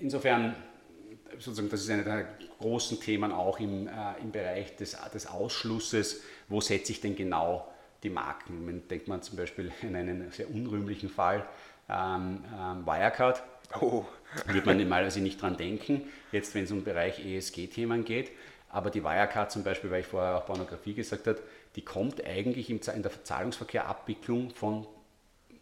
insofern, 0.00 0.54
sozusagen, 1.38 1.70
das 1.70 1.80
ist 1.80 1.90
einer 1.90 2.02
der 2.02 2.26
großen 2.60 3.00
Themen 3.00 3.32
auch 3.32 3.58
im, 3.58 3.88
äh, 3.88 3.90
im 4.20 4.30
Bereich 4.30 4.76
des, 4.76 4.96
des 5.12 5.26
Ausschlusses, 5.26 6.22
wo 6.48 6.60
setze 6.60 6.92
ich 6.92 7.00
denn 7.00 7.16
genau 7.16 7.71
die 8.02 8.10
Marken. 8.10 8.64
Man 8.64 8.88
denkt 8.88 9.08
man 9.08 9.22
zum 9.22 9.36
Beispiel 9.36 9.72
in 9.82 9.96
einen 9.96 10.30
sehr 10.30 10.50
unrühmlichen 10.50 11.08
Fall, 11.08 11.46
ähm, 11.88 12.44
ähm, 12.58 12.86
Wirecard. 12.86 13.42
Oh. 13.80 14.04
Würde 14.46 14.66
man 14.66 14.78
normalerweise 14.78 15.20
nicht 15.20 15.40
dran 15.40 15.56
denken, 15.56 16.02
jetzt 16.30 16.54
wenn 16.54 16.64
es 16.64 16.70
um 16.70 16.78
den 16.78 16.84
Bereich 16.84 17.24
ESG-Themen 17.24 18.04
geht. 18.04 18.30
Aber 18.70 18.90
die 18.90 19.04
Wirecard 19.04 19.52
zum 19.52 19.62
Beispiel, 19.62 19.90
weil 19.90 20.00
ich 20.00 20.06
vorher 20.06 20.36
auch 20.36 20.46
Pornografie 20.46 20.94
gesagt 20.94 21.26
habe, 21.26 21.40
die 21.76 21.82
kommt 21.82 22.24
eigentlich 22.24 22.70
in 22.70 22.80
der 22.80 23.24
Zahlungsverkehrabwicklung 23.24 24.50
von 24.50 24.86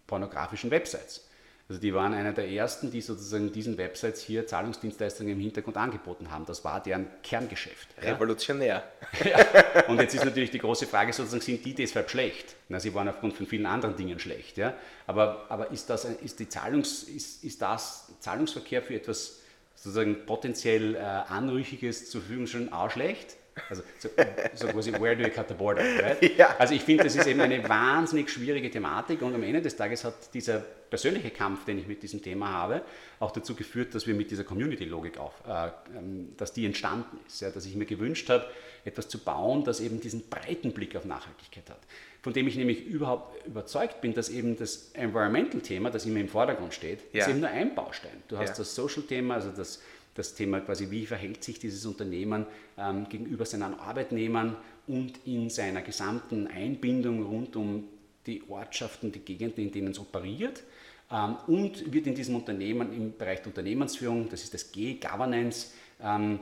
pornografischen 0.06 0.70
Websites. 0.70 1.28
Also 1.70 1.80
die 1.80 1.94
waren 1.94 2.14
einer 2.14 2.32
der 2.32 2.50
ersten, 2.50 2.90
die 2.90 3.00
sozusagen 3.00 3.52
diesen 3.52 3.78
Websites 3.78 4.20
hier 4.20 4.44
Zahlungsdienstleistungen 4.44 5.34
im 5.34 5.38
Hintergrund 5.38 5.76
angeboten 5.76 6.32
haben. 6.32 6.44
Das 6.44 6.64
war 6.64 6.82
deren 6.82 7.06
Kerngeschäft. 7.22 7.88
Revolutionär. 8.02 8.82
Ja. 9.24 9.84
Und 9.88 10.00
jetzt 10.00 10.14
ist 10.14 10.24
natürlich 10.24 10.50
die 10.50 10.58
große 10.58 10.86
Frage 10.86 11.12
sozusagen, 11.12 11.42
sind 11.42 11.64
die 11.64 11.74
deshalb 11.74 12.10
schlecht? 12.10 12.56
Na, 12.68 12.80
sie 12.80 12.94
waren 12.94 13.08
aufgrund 13.08 13.34
von 13.34 13.46
vielen 13.46 13.66
anderen 13.66 13.96
Dingen 13.96 14.18
schlecht. 14.18 14.56
Ja? 14.56 14.74
Aber, 15.06 15.46
aber 15.48 15.70
ist, 15.70 15.90
das, 15.90 16.04
ist, 16.04 16.40
die 16.40 16.48
Zahlungs, 16.48 17.02
ist, 17.02 17.44
ist 17.44 17.60
das 17.60 18.08
Zahlungsverkehr 18.20 18.82
für 18.82 18.94
etwas 18.94 19.40
sozusagen 19.74 20.26
potenziell 20.26 20.94
äh, 20.94 20.98
Anrüchiges 20.98 22.10
zur 22.10 22.22
Verfügung 22.22 22.46
schon 22.46 22.72
auch 22.72 22.90
schlecht? 22.90 23.36
Also 23.68 23.82
so, 23.98 24.08
so 24.54 24.66
quasi, 24.68 24.92
where 24.92 25.16
do 25.16 25.22
you 25.22 25.30
cut 25.30 25.48
the 25.48 25.54
border? 25.54 25.82
Right? 25.82 26.20
Ja. 26.36 26.56
Also 26.58 26.74
ich 26.74 26.82
finde, 26.82 27.04
das 27.04 27.16
ist 27.16 27.26
eben 27.26 27.40
eine 27.40 27.68
wahnsinnig 27.68 28.30
schwierige 28.30 28.70
Thematik 28.70 29.20
und 29.22 29.34
am 29.34 29.42
Ende 29.42 29.60
des 29.60 29.76
Tages 29.76 30.04
hat 30.04 30.32
dieser 30.32 30.58
persönliche 30.58 31.30
Kampf, 31.30 31.64
den 31.64 31.78
ich 31.78 31.86
mit 31.86 32.02
diesem 32.02 32.22
Thema 32.22 32.50
habe, 32.50 32.82
auch 33.20 33.30
dazu 33.30 33.54
geführt, 33.54 33.94
dass 33.94 34.06
wir 34.06 34.14
mit 34.14 34.30
dieser 34.30 34.44
Community-Logik 34.44 35.18
auf, 35.18 35.32
äh, 35.46 35.68
ähm, 35.96 36.32
dass 36.36 36.52
die 36.52 36.66
entstanden 36.66 37.18
ist, 37.26 37.40
ja, 37.40 37.50
dass 37.50 37.64
ich 37.64 37.76
mir 37.76 37.86
gewünscht 37.86 38.28
habe, 38.28 38.46
etwas 38.84 39.08
zu 39.08 39.18
bauen, 39.18 39.64
das 39.64 39.80
eben 39.80 40.00
diesen 40.00 40.28
breiten 40.28 40.72
Blick 40.72 40.96
auf 40.96 41.04
Nachhaltigkeit 41.04 41.68
hat. 41.70 41.80
Von 42.22 42.32
dem 42.32 42.46
ich 42.48 42.56
nämlich 42.56 42.84
überhaupt 42.84 43.46
überzeugt 43.46 44.00
bin, 44.00 44.14
dass 44.14 44.28
eben 44.28 44.58
das 44.58 44.90
Environmental-Thema, 44.92 45.90
das 45.90 46.04
immer 46.04 46.20
im 46.20 46.28
Vordergrund 46.28 46.74
steht, 46.74 47.00
ja. 47.12 47.22
ist 47.22 47.30
eben 47.30 47.40
nur 47.40 47.48
ein 47.48 47.74
Baustein. 47.74 48.22
Du 48.28 48.36
hast 48.36 48.50
ja. 48.50 48.56
das 48.56 48.74
Social-Thema, 48.74 49.34
also 49.34 49.50
das 49.50 49.80
das 50.20 50.34
Thema 50.34 50.60
quasi, 50.60 50.90
wie 50.90 51.06
verhält 51.06 51.42
sich 51.42 51.58
dieses 51.58 51.84
Unternehmen 51.86 52.46
ähm, 52.78 53.08
gegenüber 53.08 53.46
seinen 53.46 53.74
Arbeitnehmern 53.74 54.56
und 54.86 55.18
in 55.24 55.48
seiner 55.48 55.82
gesamten 55.82 56.46
Einbindung 56.46 57.22
rund 57.24 57.56
um 57.56 57.88
die 58.26 58.42
Ortschaften, 58.48 59.10
die 59.10 59.20
Gegenden, 59.20 59.64
in 59.64 59.72
denen 59.72 59.92
es 59.92 59.98
operiert. 59.98 60.62
Ähm, 61.10 61.36
und 61.46 61.92
wird 61.92 62.06
in 62.06 62.14
diesem 62.14 62.36
Unternehmen 62.36 62.92
im 62.92 63.16
Bereich 63.16 63.38
der 63.38 63.48
Unternehmensführung, 63.48 64.28
das 64.28 64.42
ist 64.42 64.52
das 64.52 64.70
G, 64.70 64.94
Governance, 64.94 65.72
ähm, 66.02 66.40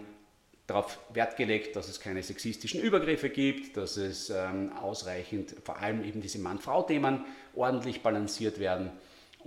darauf 0.67 0.99
Wert 1.15 1.37
gelegt, 1.37 1.77
dass 1.77 1.89
es 1.89 1.99
keine 1.99 2.23
sexistischen 2.23 2.83
Übergriffe 2.83 3.31
gibt, 3.31 3.77
dass 3.77 3.97
es 3.97 4.29
ähm, 4.29 4.73
ausreichend, 4.73 5.55
vor 5.65 5.79
allem 5.79 6.05
eben 6.05 6.21
diese 6.21 6.41
Mann-Frau-Themen 6.41 7.25
ordentlich 7.55 8.03
balanciert 8.03 8.59
werden 8.59 8.91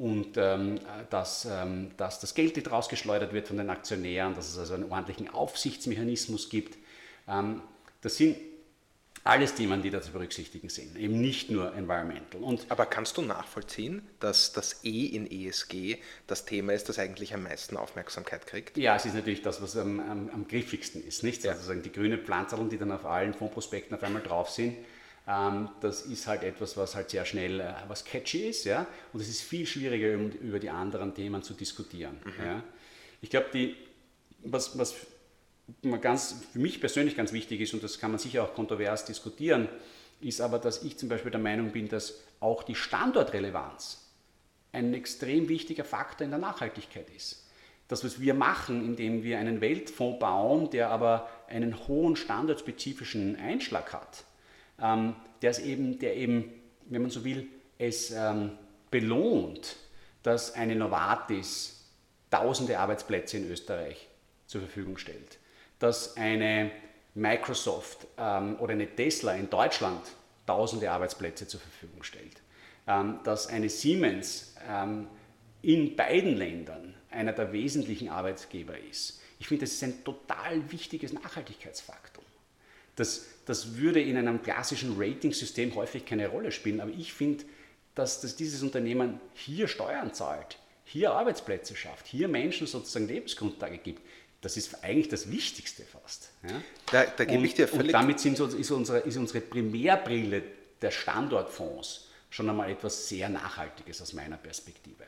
und 0.01 0.35
ähm, 0.35 0.79
dass, 1.11 1.45
ähm, 1.45 1.91
dass 1.95 2.19
das 2.19 2.33
Geld 2.33 2.55
nicht 2.55 2.71
rausgeschleudert 2.71 3.33
wird 3.33 3.47
von 3.47 3.57
den 3.57 3.69
Aktionären, 3.69 4.33
dass 4.33 4.49
es 4.49 4.57
also 4.57 4.73
einen 4.73 4.91
ordentlichen 4.91 5.29
Aufsichtsmechanismus 5.29 6.49
gibt. 6.49 6.75
Ähm, 7.27 7.61
das 8.01 8.17
sind 8.17 8.35
alles 9.23 9.53
Themen, 9.53 9.83
die 9.83 9.91
da 9.91 10.01
zu 10.01 10.11
berücksichtigen 10.11 10.69
sind, 10.69 10.97
eben 10.97 11.21
nicht 11.21 11.51
nur 11.51 11.75
environmental. 11.75 12.41
Und 12.41 12.65
Aber 12.69 12.87
kannst 12.87 13.15
du 13.17 13.21
nachvollziehen, 13.21 14.01
dass 14.19 14.53
das 14.53 14.83
E 14.83 15.05
in 15.05 15.29
ESG 15.29 15.99
das 16.25 16.45
Thema 16.45 16.73
ist, 16.73 16.89
das 16.89 16.97
eigentlich 16.97 17.35
am 17.35 17.43
meisten 17.43 17.77
Aufmerksamkeit 17.77 18.47
kriegt? 18.47 18.77
Ja, 18.77 18.95
es 18.95 19.05
ist 19.05 19.13
natürlich 19.13 19.43
das, 19.43 19.61
was 19.61 19.77
am, 19.77 19.99
am, 19.99 20.31
am 20.33 20.47
griffigsten 20.47 21.05
ist, 21.05 21.21
nicht? 21.21 21.43
Ja. 21.43 21.51
Also 21.51 21.75
die 21.75 21.91
grüne 21.91 22.17
Pflanzerl, 22.17 22.67
die 22.69 22.79
dann 22.79 22.91
auf 22.91 23.05
allen 23.05 23.35
Fondsprospekten 23.35 23.95
auf 23.95 24.01
einmal 24.01 24.23
drauf 24.23 24.49
sind, 24.49 24.77
das 25.25 26.01
ist 26.01 26.27
halt 26.27 26.43
etwas, 26.43 26.75
was 26.77 26.95
halt 26.95 27.11
sehr 27.11 27.25
schnell 27.25 27.59
äh, 27.59 27.73
was 27.87 28.03
catchy 28.03 28.49
ist, 28.49 28.65
ja? 28.65 28.87
Und 29.13 29.21
es 29.21 29.29
ist 29.29 29.41
viel 29.41 29.65
schwieriger, 29.65 30.15
um, 30.15 30.29
über 30.29 30.59
die 30.59 30.69
anderen 30.69 31.13
Themen 31.13 31.43
zu 31.43 31.53
diskutieren. 31.53 32.17
Mhm. 32.25 32.45
Ja? 32.45 32.63
Ich 33.21 33.29
glaube, 33.29 33.75
was, 34.43 34.77
was 34.77 34.95
ganz, 36.01 36.43
für 36.51 36.59
mich 36.59 36.79
persönlich 36.79 37.15
ganz 37.15 37.33
wichtig 37.33 37.61
ist, 37.61 37.73
und 37.73 37.83
das 37.83 37.99
kann 37.99 38.11
man 38.11 38.19
sicher 38.19 38.43
auch 38.43 38.53
kontrovers 38.53 39.05
diskutieren, 39.05 39.69
ist 40.21 40.41
aber, 40.41 40.59
dass 40.59 40.83
ich 40.83 40.97
zum 40.97 41.09
Beispiel 41.09 41.31
der 41.31 41.39
Meinung 41.39 41.71
bin, 41.71 41.87
dass 41.87 42.15
auch 42.39 42.63
die 42.63 42.75
Standortrelevanz 42.75 44.09
ein 44.71 44.93
extrem 44.93 45.49
wichtiger 45.49 45.83
Faktor 45.83 46.25
in 46.25 46.31
der 46.31 46.39
Nachhaltigkeit 46.39 47.09
ist. 47.15 47.45
Das, 47.87 48.05
was 48.05 48.21
wir 48.21 48.33
machen, 48.33 48.85
indem 48.85 49.23
wir 49.23 49.37
einen 49.37 49.59
Weltfonds 49.59 50.19
bauen, 50.19 50.69
der 50.69 50.89
aber 50.89 51.29
einen 51.47 51.87
hohen 51.87 52.15
standortspezifischen 52.15 53.35
Einschlag 53.35 53.91
hat, 53.91 54.23
ähm, 54.81 55.15
der, 55.41 55.57
eben, 55.59 55.99
der 55.99 56.15
eben, 56.15 56.51
wenn 56.87 57.01
man 57.01 57.11
so 57.11 57.23
will, 57.23 57.47
es 57.77 58.11
ähm, 58.11 58.51
belohnt, 58.89 59.75
dass 60.23 60.53
eine 60.53 60.75
Novartis 60.75 61.89
tausende 62.29 62.79
Arbeitsplätze 62.79 63.37
in 63.37 63.49
Österreich 63.49 64.07
zur 64.47 64.61
Verfügung 64.61 64.97
stellt 64.97 65.39
dass 65.81 66.15
eine 66.15 66.71
Microsoft 67.15 68.07
ähm, 68.17 68.55
oder 68.59 68.73
eine 68.73 68.95
Tesla 68.95 69.33
in 69.33 69.49
Deutschland 69.49 70.01
tausende 70.45 70.89
Arbeitsplätze 70.89 71.47
zur 71.47 71.59
Verfügung 71.59 72.03
stellt, 72.03 72.41
ähm, 72.87 73.19
dass 73.23 73.47
eine 73.47 73.67
Siemens 73.67 74.55
ähm, 74.69 75.07
in 75.61 75.95
beiden 75.95 76.37
Ländern 76.37 76.93
einer 77.09 77.33
der 77.33 77.51
wesentlichen 77.51 78.09
Arbeitgeber 78.09 78.77
ist. 78.77 79.21
Ich 79.39 79.47
finde, 79.47 79.65
das 79.65 79.73
ist 79.73 79.83
ein 79.83 80.03
total 80.03 80.71
wichtiges 80.71 81.13
Nachhaltigkeitsfaktum. 81.13 82.10
Das, 83.01 83.25
das 83.47 83.77
würde 83.77 83.99
in 83.99 84.15
einem 84.15 84.43
klassischen 84.43 84.93
Rating-System 84.95 85.73
häufig 85.73 86.05
keine 86.05 86.27
Rolle 86.27 86.51
spielen, 86.51 86.79
aber 86.79 86.91
ich 86.91 87.11
finde, 87.11 87.43
dass, 87.95 88.21
dass 88.21 88.35
dieses 88.35 88.61
Unternehmen 88.61 89.19
hier 89.33 89.67
Steuern 89.67 90.13
zahlt, 90.13 90.59
hier 90.83 91.11
Arbeitsplätze 91.11 91.75
schafft, 91.75 92.05
hier 92.05 92.27
Menschen 92.27 92.67
sozusagen 92.67 93.07
Lebensgrundlage 93.07 93.79
gibt, 93.79 94.03
das 94.41 94.55
ist 94.55 94.83
eigentlich 94.83 95.09
das 95.09 95.31
Wichtigste 95.31 95.81
fast. 95.81 96.29
Ja? 96.47 96.61
Da, 96.91 97.05
da 97.05 97.25
gebe 97.25 97.43
ich 97.43 97.55
dir 97.55 97.67
völlig. 97.67 97.87
Und 97.87 97.91
damit 97.91 98.19
sind, 98.19 98.39
ist, 98.39 98.69
unsere, 98.69 98.99
ist 98.99 99.17
unsere 99.17 99.41
Primärbrille 99.41 100.43
der 100.79 100.91
Standortfonds 100.91 102.07
schon 102.29 102.51
einmal 102.51 102.69
etwas 102.69 103.09
sehr 103.09 103.29
Nachhaltiges 103.29 103.99
aus 104.03 104.13
meiner 104.13 104.37
Perspektive. 104.37 105.05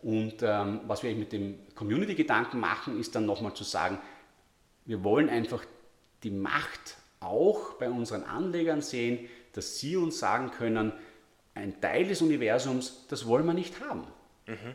Und 0.00 0.36
ähm, 0.40 0.80
was 0.86 1.02
wir 1.02 1.14
mit 1.14 1.32
dem 1.32 1.58
Community-Gedanken 1.74 2.60
machen, 2.60 2.98
ist 2.98 3.14
dann 3.14 3.26
nochmal 3.26 3.52
zu 3.52 3.64
sagen, 3.64 3.98
wir 4.86 5.04
wollen 5.04 5.28
einfach 5.28 5.66
die 6.22 6.30
Macht 6.30 6.96
auch 7.20 7.74
bei 7.74 7.88
unseren 7.90 8.24
Anlegern 8.24 8.82
sehen, 8.82 9.28
dass 9.52 9.78
sie 9.78 9.96
uns 9.96 10.18
sagen 10.18 10.50
können, 10.50 10.92
ein 11.54 11.80
Teil 11.80 12.06
des 12.06 12.20
Universums, 12.20 13.06
das 13.08 13.26
wollen 13.26 13.46
wir 13.46 13.54
nicht 13.54 13.80
haben. 13.80 14.04
Mhm. 14.46 14.74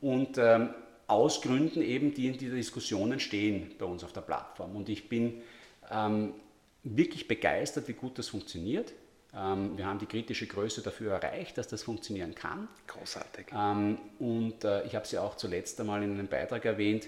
Und 0.00 0.38
ähm, 0.38 0.70
aus 1.06 1.40
Gründen 1.42 1.82
eben, 1.82 2.14
die 2.14 2.28
in 2.28 2.38
dieser 2.38 2.56
Diskussionen 2.56 3.20
stehen 3.20 3.74
bei 3.78 3.84
uns 3.84 4.02
auf 4.02 4.12
der 4.12 4.22
Plattform. 4.22 4.74
Und 4.74 4.88
ich 4.88 5.08
bin 5.08 5.42
ähm, 5.90 6.32
wirklich 6.82 7.28
begeistert, 7.28 7.88
wie 7.88 7.92
gut 7.92 8.18
das 8.18 8.28
funktioniert. 8.28 8.92
Ähm, 9.34 9.76
wir 9.76 9.86
haben 9.86 9.98
die 9.98 10.06
kritische 10.06 10.46
Größe 10.46 10.82
dafür 10.82 11.12
erreicht, 11.12 11.58
dass 11.58 11.68
das 11.68 11.82
funktionieren 11.82 12.34
kann. 12.34 12.68
Großartig. 12.86 13.46
Ähm, 13.54 13.98
und 14.18 14.64
äh, 14.64 14.84
ich 14.86 14.94
habe 14.94 15.04
es 15.04 15.12
ja 15.12 15.20
auch 15.20 15.36
zuletzt 15.36 15.78
einmal 15.80 16.02
in 16.02 16.12
einem 16.12 16.28
Beitrag 16.28 16.64
erwähnt, 16.64 17.06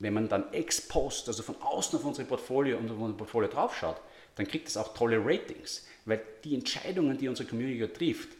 wenn 0.00 0.14
man 0.14 0.28
dann 0.28 0.52
ex 0.52 0.80
post, 0.80 1.28
also 1.28 1.42
von 1.42 1.56
außen 1.60 1.98
auf 1.98 2.04
unsere 2.04 2.26
Portfolio 2.26 2.78
und 2.78 2.90
auf 2.90 2.98
unser 2.98 3.16
Portfolio 3.16 3.48
draufschaut, 3.48 3.96
dann 4.34 4.48
kriegt 4.48 4.68
es 4.68 4.76
auch 4.76 4.94
tolle 4.94 5.24
Ratings, 5.24 5.86
weil 6.06 6.20
die 6.42 6.54
Entscheidungen, 6.54 7.16
die 7.18 7.28
unsere 7.28 7.48
Community 7.48 7.86
trifft, 7.92 8.30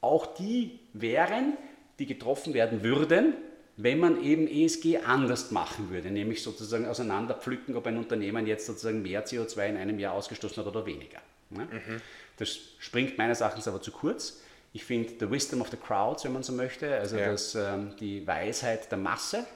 auch 0.00 0.34
die 0.34 0.80
wären, 0.94 1.56
die 1.98 2.06
getroffen 2.06 2.54
werden 2.54 2.82
würden, 2.82 3.34
wenn 3.76 4.00
man 4.00 4.22
eben 4.22 4.48
ESG 4.48 4.98
anders 5.04 5.50
machen 5.50 5.90
würde, 5.90 6.10
nämlich 6.10 6.42
sozusagen 6.42 6.86
auseinanderpflücken, 6.86 7.76
ob 7.76 7.86
ein 7.86 7.98
Unternehmen 7.98 8.46
jetzt 8.46 8.66
sozusagen 8.66 9.02
mehr 9.02 9.26
CO2 9.26 9.68
in 9.68 9.76
einem 9.76 9.98
Jahr 9.98 10.14
ausgestoßen 10.14 10.58
hat 10.58 10.66
oder 10.66 10.84
weniger. 10.86 11.20
Ne? 11.50 11.68
Mhm. 11.70 12.00
Das 12.38 12.58
springt 12.78 13.18
meines 13.18 13.40
Erachtens 13.40 13.68
aber 13.68 13.80
zu 13.80 13.92
kurz. 13.92 14.40
Ich 14.72 14.84
finde, 14.84 15.12
the 15.20 15.30
wisdom 15.30 15.60
of 15.60 15.68
the 15.68 15.76
crowds, 15.76 16.24
wenn 16.24 16.32
man 16.32 16.42
so 16.42 16.52
möchte, 16.52 16.96
also 16.96 17.16
ja. 17.18 17.30
das, 17.32 17.54
ähm, 17.54 17.94
die 18.00 18.26
Weisheit 18.26 18.90
der 18.90 18.98
Masse 18.98 19.46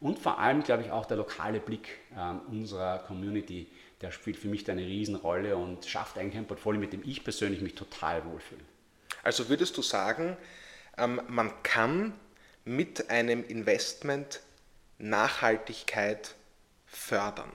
und 0.00 0.18
vor 0.18 0.38
allem, 0.38 0.62
glaube 0.62 0.82
ich, 0.82 0.90
auch 0.90 1.06
der 1.06 1.16
lokale 1.16 1.60
Blick 1.60 1.88
ähm, 2.16 2.40
unserer 2.48 2.98
Community, 3.00 3.66
der 4.00 4.10
spielt 4.10 4.36
für 4.36 4.48
mich 4.48 4.64
da 4.64 4.72
eine 4.72 4.82
Riesenrolle 4.82 5.56
und 5.56 5.86
schafft 5.86 6.18
eigentlich 6.18 6.36
ein 6.36 6.46
Portfolio, 6.46 6.80
mit 6.80 6.92
dem 6.92 7.02
ich 7.04 7.24
persönlich 7.24 7.62
mich 7.62 7.74
total 7.74 8.24
wohlfühle. 8.26 8.60
Also 9.22 9.48
würdest 9.48 9.76
du 9.76 9.82
sagen, 9.82 10.36
ähm, 10.98 11.20
man 11.28 11.50
kann 11.62 12.12
mit 12.64 13.10
einem 13.10 13.44
Investment 13.44 14.40
Nachhaltigkeit 14.98 16.34
fördern? 16.86 17.50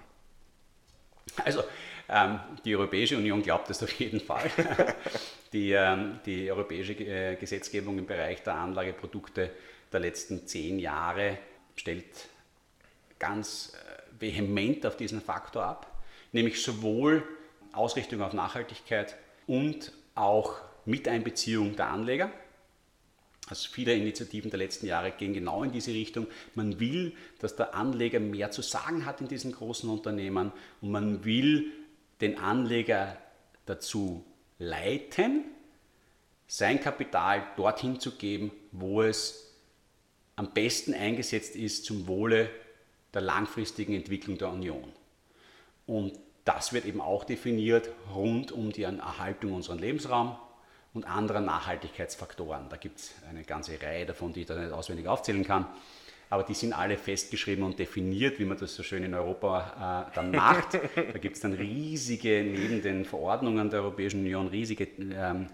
Also 1.44 1.64
ähm, 2.10 2.40
die 2.66 2.76
Europäische 2.76 3.18
Union 3.18 3.42
glaubt 3.44 3.70
das 3.70 3.84
auf 3.84 3.92
jeden 3.94 4.20
Fall. 4.20 4.50
die, 5.54 5.78
die 6.26 6.52
europäische 6.52 6.94
äh, 6.94 7.36
Gesetzgebung 7.36 8.00
im 8.00 8.06
Bereich 8.06 8.42
der 8.44 8.56
Anlageprodukte 8.56 9.52
der 9.92 10.00
letzten 10.00 10.48
zehn 10.48 10.80
Jahre 10.80 11.38
stellt 11.76 12.30
ganz 13.20 13.74
äh, 13.74 14.22
vehement 14.22 14.86
auf 14.86 14.98
diesen 14.98 15.22
Faktor 15.22 15.64
ab, 15.64 16.04
nämlich 16.32 16.62
sowohl 16.62 17.24
Ausrichtung 17.74 18.22
auf 18.22 18.34
Nachhaltigkeit 18.34 19.16
und 19.48 19.92
auch 20.16 20.60
Miteinbeziehung 20.86 21.76
der 21.76 21.90
Anleger. 21.90 22.32
Also 23.48 23.70
viele 23.70 23.94
Initiativen 23.94 24.50
der 24.50 24.60
letzten 24.60 24.86
Jahre 24.86 25.12
gehen 25.12 25.34
genau 25.34 25.64
in 25.64 25.72
diese 25.72 25.92
Richtung. 25.92 26.28
Man 26.56 26.80
will, 26.80 27.14
dass 27.40 27.56
der 27.56 27.76
Anleger 27.76 28.20
mehr 28.20 28.52
zu 28.52 28.62
sagen 28.62 29.06
hat 29.06 29.20
in 29.20 29.28
diesen 29.28 29.52
großen 29.52 29.90
Unternehmen 29.90 30.52
und 30.80 30.92
man 30.92 31.26
will 31.26 31.72
den 32.22 32.38
Anleger 32.38 33.18
dazu 33.66 34.24
leiten, 34.58 35.44
sein 36.48 36.80
Kapital 36.80 37.44
dorthin 37.58 38.00
zu 38.00 38.12
geben, 38.12 38.52
wo 38.72 39.02
es 39.02 39.51
am 40.42 40.54
besten 40.54 40.96
eingesetzt 40.96 41.56
ist 41.56 41.86
zum 41.86 42.08
Wohle 42.08 42.50
der 43.14 43.22
langfristigen 43.22 43.94
Entwicklung 43.94 44.40
der 44.40 44.50
Union. 44.50 44.92
Und 45.86 46.18
das 46.46 46.74
wird 46.74 46.86
eben 46.86 47.00
auch 47.00 47.24
definiert 47.26 47.90
rund 48.16 48.52
um 48.52 48.72
die 48.72 48.82
Erhaltung 48.82 49.54
unseres 49.54 49.80
Lebensraums, 49.80 50.36
und 50.94 51.06
anderen 51.06 51.46
Nachhaltigkeitsfaktoren. 51.46 52.68
Da 52.70 52.78
gibt 52.78 53.00
es 53.00 53.14
eine 53.30 53.44
ganze 53.44 53.82
Reihe 53.82 54.06
davon, 54.06 54.34
die 54.34 54.42
ich 54.42 54.48
da 54.48 54.56
nicht 54.56 54.74
auswendig 54.74 55.08
aufzählen 55.08 55.46
kann. 55.46 55.68
Aber 56.30 56.44
die 56.44 56.54
sind 56.54 56.74
alle 56.74 56.98
festgeschrieben 56.98 57.64
und 57.64 57.78
definiert, 57.78 58.40
wie 58.40 58.46
man 58.46 58.58
das 58.58 58.76
so 58.76 58.84
schön 58.84 59.04
in 59.04 59.14
Europa 59.14 60.08
äh, 60.10 60.16
dann 60.16 60.32
macht. 60.32 60.74
da 60.96 61.18
gibt 61.20 61.36
es 61.36 61.42
dann 61.42 61.54
riesige, 61.54 62.44
neben 62.44 62.82
den 62.82 63.06
Verordnungen 63.06 63.70
der 63.70 63.82
Europäischen 63.82 64.22
Union, 64.22 64.48
riesige 64.48 64.88
ähm, 65.00 65.48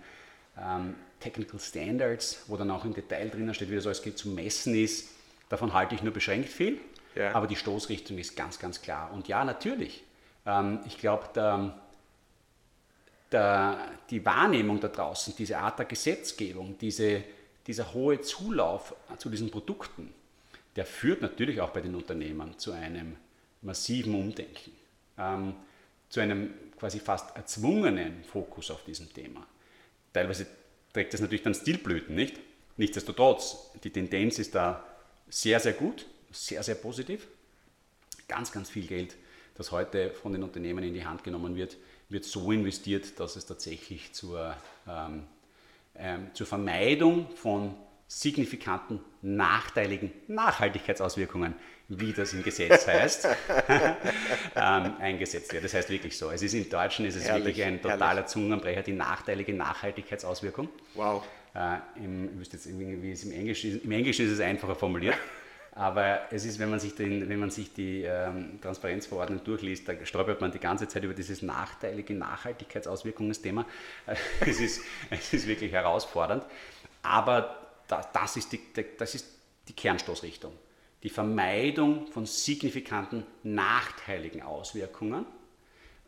ähm, 0.58 0.96
Technical 1.20 1.60
Standards, 1.60 2.44
wo 2.48 2.58
dann 2.58 2.72
auch 2.72 2.86
im 2.86 2.94
Detail 2.94 3.30
drinnen 3.30 3.54
steht, 3.54 3.70
wie 3.70 3.76
das 3.76 3.86
alles 3.86 4.02
zu 4.16 4.30
messen 4.30 4.76
ist. 4.76 5.10
Davon 5.50 5.74
halte 5.74 5.96
ich 5.96 6.04
nur 6.04 6.14
beschränkt 6.14 6.50
viel. 6.50 6.80
Ja. 7.16 7.34
Aber 7.34 7.48
die 7.48 7.56
Stoßrichtung 7.56 8.18
ist 8.18 8.36
ganz, 8.36 8.60
ganz 8.60 8.82
klar. 8.82 9.12
Und 9.14 9.28
ja, 9.28 9.44
natürlich. 9.44 10.04
Ähm, 10.46 10.80
ich 10.86 10.98
glaube, 10.98 11.74
die 14.10 14.26
Wahrnehmung 14.26 14.80
da 14.80 14.88
draußen, 14.88 15.36
diese 15.38 15.58
Art 15.58 15.80
der 15.80 15.86
Gesetzgebung, 15.86 16.78
diese, 16.78 17.24
dieser 17.66 17.94
hohe 17.94 18.22
Zulauf 18.22 18.96
zu 19.18 19.30
diesen 19.30 19.52
Produkten, 19.52 20.14
der 20.76 20.86
führt 20.86 21.22
natürlich 21.22 21.60
auch 21.60 21.72
bei 21.72 21.82
den 21.82 21.96
Unternehmen 21.96 22.58
zu 22.58 22.72
einem 22.72 23.18
massiven 23.64 24.14
Umdenken, 24.14 24.72
ähm, 25.18 25.56
zu 26.10 26.20
einem 26.20 26.54
quasi 26.80 27.00
fast 27.00 27.36
erzwungenen 27.36 28.24
Fokus 28.24 28.70
auf 28.70 28.84
diesem 28.84 29.12
Thema. 29.12 29.46
Teilweise 30.14 30.46
trägt 30.94 31.14
das 31.14 31.22
natürlich 31.22 31.44
dann 31.44 31.54
Stilblüten, 31.54 32.16
nicht? 32.16 32.40
Nichtsdestotrotz, 32.78 33.72
die 33.84 33.90
Tendenz 33.90 34.40
ist 34.40 34.54
da 34.56 34.86
sehr, 35.30 35.60
sehr 35.60 35.74
gut, 35.74 36.06
sehr, 36.32 36.62
sehr 36.64 36.76
positiv. 36.76 37.28
Ganz, 38.28 38.52
ganz 38.52 38.70
viel 38.70 38.86
Geld, 38.86 39.16
das 39.56 39.72
heute 39.72 40.12
von 40.12 40.34
den 40.34 40.44
Unternehmen 40.44 40.84
in 40.84 40.94
die 40.94 41.06
Hand 41.06 41.24
genommen 41.24 41.56
wird, 41.56 41.78
wird 42.10 42.24
so 42.24 42.52
investiert, 42.52 43.20
dass 43.20 43.36
es 43.36 43.46
tatsächlich 43.46 44.14
zur, 44.14 44.56
ähm, 44.88 45.24
ähm, 45.96 46.30
zur 46.34 46.46
Vermeidung 46.46 47.30
von 47.36 47.76
signifikanten 48.08 49.02
nachteiligen 49.22 50.12
Nachhaltigkeitsauswirkungen, 50.28 51.56
wie 51.90 52.12
das 52.12 52.34
im 52.34 52.44
Gesetz 52.44 52.88
heißt, 52.88 53.28
ähm, 54.56 54.94
eingesetzt 55.00 55.54
wird. 55.54 55.64
Das 55.64 55.74
heißt 55.74 55.90
wirklich 55.90 56.18
so. 56.18 56.30
Es 56.32 56.42
ist 56.42 56.54
im 56.54 56.70
Deutschen 56.70 57.06
ist 57.06 57.16
es 57.16 57.26
herrlich, 57.26 57.58
wirklich 57.58 57.66
ein 57.66 57.82
totaler 57.82 58.08
herrlich. 58.08 58.26
Zungenbrecher, 58.28 58.84
die 58.84 58.94
nachteilige 58.94 59.54
Nachhaltigkeitsauswirkung. 59.54 60.70
Wow. 60.96 61.24
Äh, 61.56 61.78
im, 62.04 62.42
jetzt 62.42 62.68
wie 62.68 63.12
es 63.12 63.24
im 63.24 63.32
Englischen 63.32 63.76
ist. 63.76 63.86
Im 63.86 63.92
Englischen 63.92 64.26
ist 64.26 64.34
es 64.34 64.40
einfacher 64.40 64.76
formuliert. 64.76 65.16
Aber 65.72 66.22
es 66.32 66.44
ist, 66.44 66.58
wenn 66.58 66.72
man 66.72 66.80
sich, 66.80 66.96
den, 66.96 67.30
wenn 67.30 67.40
man 67.40 67.52
sich 67.52 67.72
die 67.72 68.02
ähm, 68.02 68.60
Transparenzverordnung 68.62 69.44
durchliest, 69.44 69.88
da 69.88 69.94
stolpert 70.06 70.42
man 70.42 70.52
die 70.52 70.58
ganze 70.58 70.88
Zeit 70.88 71.04
über 71.04 71.14
dieses 71.14 71.44
nachteilige 71.44 72.16
Nachhaltigkeitsauswirkungsthema. 72.16 73.64
es, 74.42 74.60
ist, 74.60 74.82
es 75.12 75.34
ist 75.34 75.48
wirklich 75.48 75.72
herausfordernd. 75.72 76.44
Aber 77.04 77.56
das 77.88 78.36
ist 78.36 78.52
die, 78.52 78.60
das 78.98 79.16
ist 79.16 79.28
die 79.68 79.74
Kernstoßrichtung. 79.74 80.52
Die 81.04 81.10
Vermeidung 81.10 82.08
von 82.08 82.26
signifikanten 82.26 83.24
nachteiligen 83.44 84.42
Auswirkungen 84.42 85.26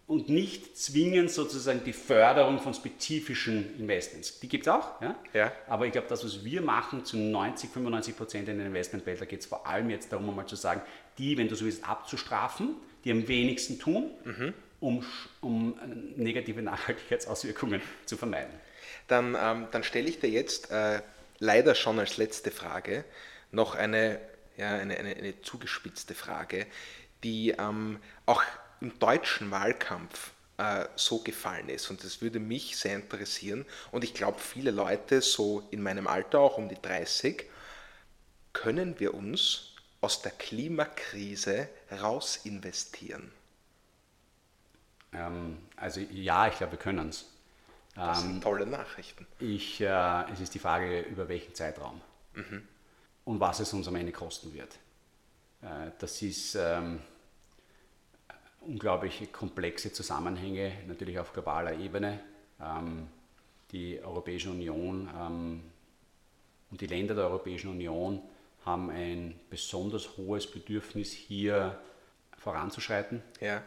und 0.10 0.28
nicht 0.28 0.76
zwingend 0.76 1.30
sozusagen 1.30 1.84
die 1.84 1.94
Förderung 1.94 2.58
von 2.58 2.74
spezifischen 2.74 3.80
Investments. 3.80 4.40
Die 4.40 4.50
gibt 4.50 4.66
es 4.66 4.74
auch, 4.74 5.00
ja? 5.02 5.16
ja? 5.34 5.52
aber 5.68 5.86
ich 5.86 5.92
glaube, 5.92 6.08
das, 6.08 6.26
was 6.26 6.44
wir 6.44 6.64
machen, 6.64 7.06
zu 7.06 7.16
90, 7.16 7.70
95 7.70 8.18
Prozent 8.18 8.50
in 8.50 8.58
der 8.58 8.66
Investmentwelt, 8.66 9.22
da 9.22 9.26
geht 9.26 9.42
es 9.42 9.46
vor 9.46 9.68
allem 9.68 9.92
jetzt 9.92 10.12
darum, 10.12 10.28
einmal 10.28 10.48
zu 10.48 10.56
sagen, 10.56 10.82
die, 11.20 11.38
wenn 11.38 11.48
du 11.48 11.56
so 11.56 11.64
willst, 11.66 11.88
abzustrafen, 11.88 12.76
die 13.04 13.12
am 13.12 13.28
wenigsten 13.28 13.78
tun, 13.78 14.10
mhm. 14.26 14.54
um, 14.80 15.06
um 15.42 15.80
negative 16.16 16.64
Nachhaltigkeitsauswirkungen 16.64 17.80
zu 18.06 18.18
vermeiden. 18.18 18.54
Dann, 19.08 19.38
ähm, 19.40 19.68
dann 19.70 19.84
stelle 19.84 20.10
ich 20.10 20.20
dir 20.20 20.30
jetzt 20.32 20.72
äh, 20.72 21.02
leider 21.38 21.76
schon 21.76 22.00
als 22.00 22.18
letzte 22.18 22.50
Frage 22.50 23.06
noch 23.52 23.76
eine, 23.76 24.20
ja, 24.60 24.76
eine, 24.76 24.98
eine, 24.98 25.16
eine 25.16 25.42
zugespitzte 25.42 26.14
Frage, 26.14 26.68
die 27.24 27.52
ähm, 27.52 28.00
auch 28.26 28.44
im 28.82 28.98
deutschen 29.00 29.52
Wahlkampf 29.52 30.32
äh, 30.58 30.86
so 30.96 31.20
gefallen 31.20 31.70
ist. 31.70 31.90
Und 31.90 32.04
das 32.04 32.22
würde 32.22 32.40
mich 32.40 32.78
sehr 32.78 32.96
interessieren. 32.96 33.66
Und 33.92 34.04
ich 34.04 34.14
glaube, 34.14 34.40
viele 34.40 34.72
Leute, 34.72 35.22
so 35.22 35.68
in 35.72 35.82
meinem 35.82 36.08
Alter, 36.08 36.40
auch 36.40 36.58
um 36.58 36.68
die 36.68 36.80
30, 36.82 37.46
können 38.52 39.00
wir 39.00 39.14
uns 39.14 39.76
aus 40.02 40.22
der 40.22 40.32
Klimakrise 40.32 41.70
raus 42.02 42.42
investieren? 42.44 43.32
Ähm, 45.14 45.58
also 45.78 46.02
ja, 46.12 46.48
ich 46.48 46.58
glaube, 46.58 46.74
wir 46.74 46.80
können 46.80 47.10
es. 47.10 47.26
Das 47.96 48.22
sind 48.22 48.36
ähm, 48.36 48.42
tolle 48.42 48.66
Nachrichten. 48.66 49.28
Ich, 49.40 49.82
äh, 49.82 50.32
es 50.32 50.40
ist 50.40 50.54
die 50.54 50.60
Frage, 50.60 51.02
über 51.02 51.28
welchen 51.28 51.54
Zeitraum 51.54 52.02
mhm. 52.34 52.68
Und 53.30 53.40
was 53.40 53.60
es 53.60 53.72
uns 53.74 53.88
am 53.88 53.96
Ende 53.96 54.12
kosten 54.12 54.56
wird. 54.56 54.74
Äh, 55.62 55.92
das 56.00 56.20
ist 56.24 56.56
ähm, 56.56 57.00
unglaublich 58.62 59.32
komplexe 59.32 59.94
Zusammenhänge, 59.94 60.74
natürlich 60.88 61.20
auf 61.20 61.32
globaler 61.32 61.78
Ebene. 61.78 62.20
Ähm, 62.60 63.08
die 63.72 64.02
Europäische 64.02 64.50
Union 64.50 65.08
ähm, 65.16 65.62
und 66.72 66.82
die 66.82 66.88
Länder 66.88 67.14
der 67.14 67.26
Europäischen 67.26 67.70
Union 67.70 68.20
haben 68.66 68.90
ein 68.90 69.40
besonders 69.52 70.18
hohes 70.18 70.50
Bedürfnis, 70.50 71.12
hier 71.12 71.80
voranzuschreiten. 72.36 73.22
Ja. 73.40 73.62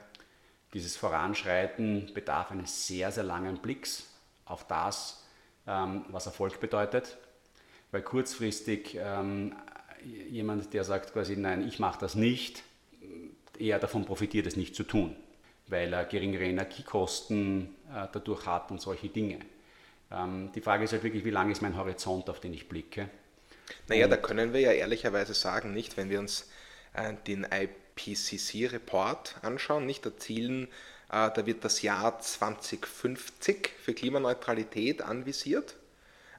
Dieses 0.74 0.96
Voranschreiten 0.96 2.12
bedarf 2.14 2.50
eines 2.50 2.88
sehr, 2.88 3.12
sehr 3.12 3.24
langen 3.24 3.58
Blicks 3.58 4.08
auf 4.44 4.66
das, 4.66 5.24
was 5.64 6.26
Erfolg 6.26 6.60
bedeutet. 6.60 7.18
Weil 7.92 8.02
kurzfristig 8.02 8.96
ähm, 8.98 9.54
jemand, 10.28 10.74
der 10.74 10.82
sagt 10.82 11.12
quasi, 11.12 11.36
nein, 11.36 11.66
ich 11.66 11.78
mache 11.78 12.00
das 12.00 12.14
nicht, 12.14 12.64
eher 13.58 13.78
davon 13.78 14.04
profitiert, 14.04 14.46
es 14.46 14.56
nicht 14.56 14.74
zu 14.74 14.82
tun, 14.82 15.14
weil 15.68 15.92
er 15.92 16.04
geringere 16.04 16.44
Energiekosten 16.44 17.74
äh, 17.94 18.08
dadurch 18.12 18.46
hat 18.46 18.70
und 18.70 18.80
solche 18.80 19.08
Dinge. 19.08 19.38
Ähm, 20.10 20.50
die 20.54 20.60
Frage 20.60 20.84
ist 20.84 20.92
halt 20.92 21.04
wirklich, 21.04 21.24
wie 21.24 21.30
lang 21.30 21.50
ist 21.50 21.62
mein 21.62 21.76
Horizont, 21.76 22.28
auf 22.28 22.40
den 22.40 22.52
ich 22.54 22.68
blicke? 22.68 23.08
Naja, 23.88 24.06
und 24.06 24.10
da 24.10 24.16
können 24.16 24.52
wir 24.52 24.60
ja 24.60 24.72
ehrlicherweise 24.72 25.34
sagen, 25.34 25.72
nicht, 25.72 25.96
wenn 25.96 26.10
wir 26.10 26.18
uns 26.18 26.50
äh, 26.94 27.14
den 27.26 27.46
IPCC-Report 27.48 29.36
anschauen, 29.42 29.86
nicht, 29.86 30.04
da 30.04 30.16
zielen 30.16 30.68
äh, 31.12 31.30
da 31.30 31.46
wird 31.46 31.62
das 31.64 31.82
Jahr 31.82 32.18
2050 32.18 33.68
für 33.78 33.94
Klimaneutralität 33.94 35.02
anvisiert. 35.02 35.76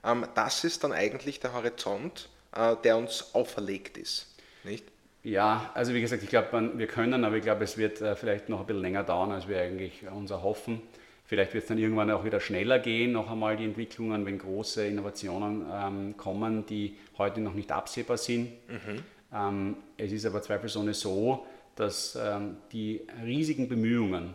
Ähm, 0.03 0.25
das 0.35 0.63
ist 0.63 0.83
dann 0.83 0.91
eigentlich 0.91 1.39
der 1.39 1.53
Horizont, 1.53 2.29
äh, 2.55 2.75
der 2.83 2.97
uns 2.97 3.33
auferlegt 3.33 3.97
ist. 3.97 4.27
Nicht? 4.63 4.85
Ja, 5.23 5.71
also 5.73 5.93
wie 5.93 6.01
gesagt, 6.01 6.21
ich 6.23 6.29
glaube, 6.29 6.71
wir 6.75 6.87
können, 6.87 7.23
aber 7.23 7.37
ich 7.37 7.43
glaube, 7.43 7.63
es 7.63 7.77
wird 7.77 8.01
äh, 8.01 8.15
vielleicht 8.15 8.49
noch 8.49 8.59
ein 8.59 8.65
bisschen 8.65 8.81
länger 8.81 9.03
dauern, 9.03 9.31
als 9.31 9.47
wir 9.47 9.59
eigentlich 9.59 10.05
uns 10.09 10.31
erhoffen. 10.31 10.81
Vielleicht 11.25 11.53
wird 11.53 11.63
es 11.63 11.69
dann 11.69 11.77
irgendwann 11.77 12.11
auch 12.11 12.25
wieder 12.25 12.41
schneller 12.41 12.79
gehen, 12.79 13.13
noch 13.13 13.31
einmal 13.31 13.55
die 13.55 13.63
Entwicklungen, 13.63 14.25
wenn 14.25 14.37
große 14.37 14.85
Innovationen 14.85 15.65
ähm, 15.71 16.17
kommen, 16.17 16.65
die 16.65 16.97
heute 17.17 17.39
noch 17.39 17.53
nicht 17.53 17.71
absehbar 17.71 18.17
sind. 18.17 18.49
Mhm. 18.67 19.03
Ähm, 19.33 19.77
es 19.97 20.11
ist 20.11 20.25
aber 20.25 20.41
zweifelsohne 20.41 20.93
so, 20.93 21.47
dass 21.75 22.17
ähm, 22.21 22.57
die 22.73 23.01
riesigen 23.23 23.69
Bemühungen, 23.69 24.33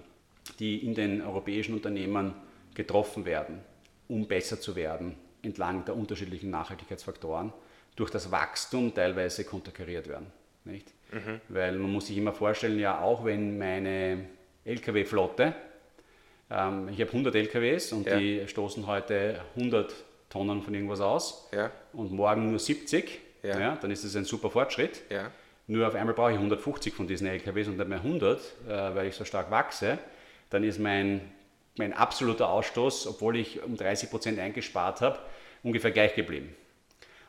die 0.58 0.78
in 0.78 0.94
den 0.94 1.20
europäischen 1.20 1.74
Unternehmen 1.74 2.32
getroffen 2.74 3.26
werden, 3.26 3.60
um 4.08 4.26
besser 4.26 4.58
zu 4.58 4.74
werden 4.74 5.14
entlang 5.42 5.84
der 5.84 5.96
unterschiedlichen 5.96 6.50
Nachhaltigkeitsfaktoren, 6.50 7.52
durch 7.96 8.10
das 8.10 8.30
Wachstum 8.30 8.94
teilweise 8.94 9.44
konterkariert 9.44 10.08
werden. 10.08 10.26
Nicht? 10.64 10.92
Mhm. 11.12 11.40
Weil 11.48 11.72
man 11.78 11.90
muss 11.90 12.06
sich 12.06 12.16
immer 12.16 12.32
vorstellen, 12.32 12.78
ja 12.78 13.00
auch 13.00 13.24
wenn 13.24 13.58
meine 13.58 14.26
Lkw-Flotte, 14.64 15.54
ähm, 16.50 16.88
ich 16.88 17.00
habe 17.00 17.10
100 17.10 17.34
Lkws 17.34 17.92
und 17.92 18.06
ja. 18.06 18.18
die 18.18 18.46
stoßen 18.46 18.86
heute 18.86 19.40
100 19.56 19.94
Tonnen 20.28 20.62
von 20.62 20.74
irgendwas 20.74 21.00
aus 21.00 21.48
ja. 21.52 21.70
und 21.92 22.12
morgen 22.12 22.50
nur 22.50 22.58
70, 22.58 23.20
ja. 23.42 23.58
ja 23.58 23.78
dann 23.80 23.90
ist 23.90 24.04
das 24.04 24.14
ein 24.16 24.24
super 24.24 24.50
Fortschritt. 24.50 25.02
Nur 25.66 25.86
auf 25.86 25.94
einmal 25.94 26.14
brauche 26.14 26.30
ich 26.30 26.36
150 26.36 26.94
von 26.94 27.06
diesen 27.06 27.26
LKWs 27.26 27.68
und 27.68 27.76
nicht 27.76 27.88
mehr 27.88 27.98
100, 27.98 28.38
äh, 28.38 28.94
weil 28.94 29.06
ich 29.08 29.14
so 29.14 29.24
stark 29.24 29.50
wachse 29.50 29.98
dann 30.50 30.64
ist 30.64 30.78
mein, 30.78 31.20
mein 31.78 31.92
absoluter 31.92 32.48
Ausstoß, 32.48 33.06
obwohl 33.06 33.36
ich 33.36 33.62
um 33.62 33.76
30 33.76 34.10
Prozent 34.10 34.38
eingespart 34.38 35.00
habe, 35.00 35.18
ungefähr 35.62 35.90
gleich 35.90 36.14
geblieben. 36.14 36.54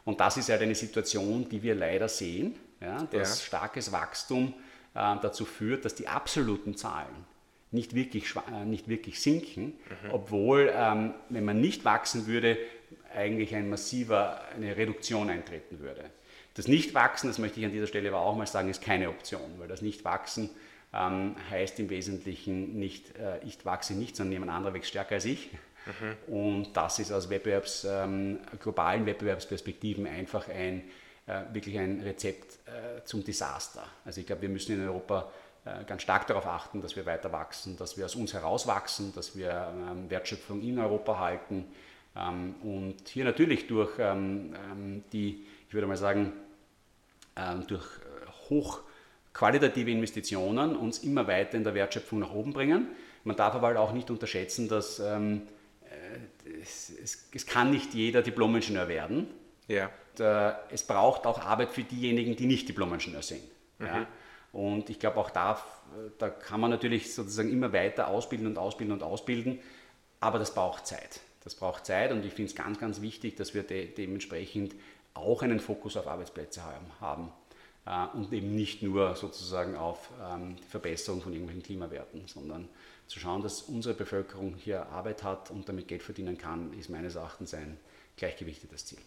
Und 0.05 0.19
das 0.19 0.37
ist 0.37 0.49
halt 0.49 0.61
eine 0.61 0.75
Situation, 0.75 1.47
die 1.49 1.61
wir 1.61 1.75
leider 1.75 2.07
sehen, 2.07 2.55
ja, 2.81 3.03
dass 3.11 3.39
ja. 3.39 3.45
starkes 3.45 3.91
Wachstum 3.91 4.53
äh, 4.95 5.15
dazu 5.21 5.45
führt, 5.45 5.85
dass 5.85 5.95
die 5.95 6.07
absoluten 6.07 6.75
Zahlen 6.75 7.25
nicht 7.71 7.93
wirklich, 7.93 8.33
äh, 8.35 8.65
nicht 8.65 8.87
wirklich 8.87 9.21
sinken, 9.21 9.65
mhm. 9.65 10.11
obwohl, 10.11 10.71
ähm, 10.73 11.13
wenn 11.29 11.45
man 11.45 11.61
nicht 11.61 11.85
wachsen 11.85 12.25
würde, 12.27 12.57
eigentlich 13.13 13.55
ein 13.55 13.69
massiver, 13.69 14.41
eine 14.55 14.77
Reduktion 14.77 15.29
eintreten 15.29 15.79
würde. 15.79 16.05
Das 16.55 16.67
Nichtwachsen, 16.67 17.29
das 17.29 17.37
möchte 17.37 17.59
ich 17.59 17.65
an 17.65 17.71
dieser 17.71 17.87
Stelle 17.87 18.09
aber 18.09 18.21
auch 18.21 18.35
mal 18.35 18.47
sagen, 18.47 18.69
ist 18.69 18.81
keine 18.81 19.09
Option, 19.09 19.59
weil 19.59 19.67
das 19.67 19.81
Nichtwachsen 19.81 20.49
ähm, 20.93 21.35
heißt 21.49 21.79
im 21.79 21.89
Wesentlichen 21.89 22.79
nicht, 22.79 23.15
äh, 23.17 23.39
ich 23.45 23.63
wachse 23.65 23.93
nicht, 23.93 24.15
sondern 24.15 24.33
jemand 24.33 24.51
anderer 24.51 24.73
wächst 24.73 24.89
stärker 24.89 25.15
als 25.15 25.25
ich. 25.25 25.51
Mhm. 25.85 26.33
Und 26.33 26.73
das 26.73 26.99
ist 26.99 27.11
aus 27.11 27.29
Wettbewerbs, 27.29 27.85
ähm, 27.89 28.39
globalen 28.59 29.05
Wettbewerbsperspektiven 29.05 30.07
einfach 30.07 30.47
ein, 30.49 30.83
äh, 31.27 31.41
wirklich 31.53 31.77
ein 31.77 32.01
Rezept 32.01 32.59
äh, 32.67 33.03
zum 33.05 33.23
Desaster. 33.23 33.85
Also 34.03 34.19
ich 34.19 34.27
glaube, 34.27 34.43
wir 34.43 34.49
müssen 34.49 34.75
in 34.75 34.87
Europa 34.87 35.31
äh, 35.65 35.83
ganz 35.85 36.01
stark 36.01 36.25
darauf 36.27 36.45
achten, 36.47 36.81
dass 36.81 36.95
wir 36.95 37.05
weiter 37.05 37.31
wachsen, 37.31 37.77
dass 37.77 37.97
wir 37.97 38.05
aus 38.05 38.15
uns 38.15 38.33
herauswachsen, 38.33 39.13
dass 39.13 39.35
wir 39.37 39.71
ähm, 39.91 40.09
Wertschöpfung 40.09 40.61
in 40.61 40.79
Europa 40.79 41.19
halten 41.19 41.65
ähm, 42.15 42.55
und 42.63 43.07
hier 43.07 43.25
natürlich 43.25 43.67
durch 43.67 43.91
ähm, 43.99 44.55
ähm, 44.71 45.03
die, 45.13 45.45
ich 45.67 45.73
würde 45.73 45.87
mal 45.87 45.97
sagen, 45.97 46.33
durch 47.67 47.85
hoch 48.49 48.81
qualitative 49.33 49.91
Investitionen 49.91 50.75
uns 50.75 50.99
immer 50.99 51.27
weiter 51.27 51.57
in 51.57 51.63
der 51.63 51.73
Wertschöpfung 51.73 52.19
nach 52.19 52.33
oben 52.33 52.53
bringen. 52.53 52.87
Man 53.23 53.35
darf 53.35 53.55
aber 53.55 53.67
halt 53.67 53.77
auch 53.77 53.91
nicht 53.91 54.09
unterschätzen, 54.09 54.67
dass 54.67 54.99
ähm, 54.99 55.43
äh, 55.83 56.61
es, 56.61 56.91
es, 57.01 57.29
es, 57.33 57.45
kann 57.45 57.71
nicht 57.71 57.93
jeder 57.93 58.21
Diplomingenieur 58.21 58.87
werden. 58.87 59.27
Ja. 59.67 59.89
Und, 60.13 60.19
äh, 60.19 60.53
es 60.71 60.83
braucht 60.83 61.25
auch 61.25 61.39
Arbeit 61.39 61.71
für 61.71 61.83
diejenigen, 61.83 62.35
die 62.35 62.47
nicht 62.47 62.67
Diplomingenieur 62.67 63.21
sind. 63.21 63.43
Mhm. 63.77 63.85
Ja. 63.85 64.07
Und 64.51 64.89
ich 64.89 64.99
glaube 64.99 65.17
auch 65.17 65.29
da, 65.29 65.63
da 66.17 66.29
kann 66.29 66.59
man 66.59 66.71
natürlich 66.71 67.13
sozusagen 67.13 67.51
immer 67.51 67.71
weiter 67.71 68.07
ausbilden 68.07 68.47
und 68.47 68.57
ausbilden 68.57 68.93
und 68.93 69.03
ausbilden, 69.03 69.59
aber 70.19 70.39
das 70.39 70.53
braucht 70.53 70.87
Zeit. 70.87 71.19
Das 71.43 71.55
braucht 71.55 71.85
Zeit 71.85 72.11
und 72.11 72.25
ich 72.25 72.33
finde 72.33 72.49
es 72.49 72.55
ganz, 72.55 72.79
ganz 72.79 72.99
wichtig, 73.01 73.35
dass 73.35 73.53
wir 73.53 73.63
de 73.63 73.93
dementsprechend 73.93 74.75
auch 75.13 75.43
einen 75.43 75.59
Fokus 75.59 75.97
auf 75.97 76.07
Arbeitsplätze 76.07 76.63
haben 76.99 77.31
und 78.13 78.31
eben 78.33 78.55
nicht 78.55 78.83
nur 78.83 79.15
sozusagen 79.15 79.75
auf 79.75 80.09
ähm, 80.21 80.55
die 80.57 80.63
Verbesserung 80.63 81.21
von 81.21 81.33
irgendwelchen 81.33 81.63
Klimawerten, 81.63 82.27
sondern 82.27 82.69
zu 83.07 83.19
schauen, 83.19 83.41
dass 83.41 83.63
unsere 83.63 83.95
Bevölkerung 83.95 84.55
hier 84.55 84.85
Arbeit 84.89 85.23
hat 85.23 85.49
und 85.49 85.67
damit 85.67 85.87
Geld 85.87 86.03
verdienen 86.03 86.37
kann, 86.37 86.71
ist 86.73 86.89
meines 86.89 87.15
Erachtens 87.15 87.55
ein 87.55 87.79
gleichgewichtetes 88.17 88.85
Ziel. 88.85 88.99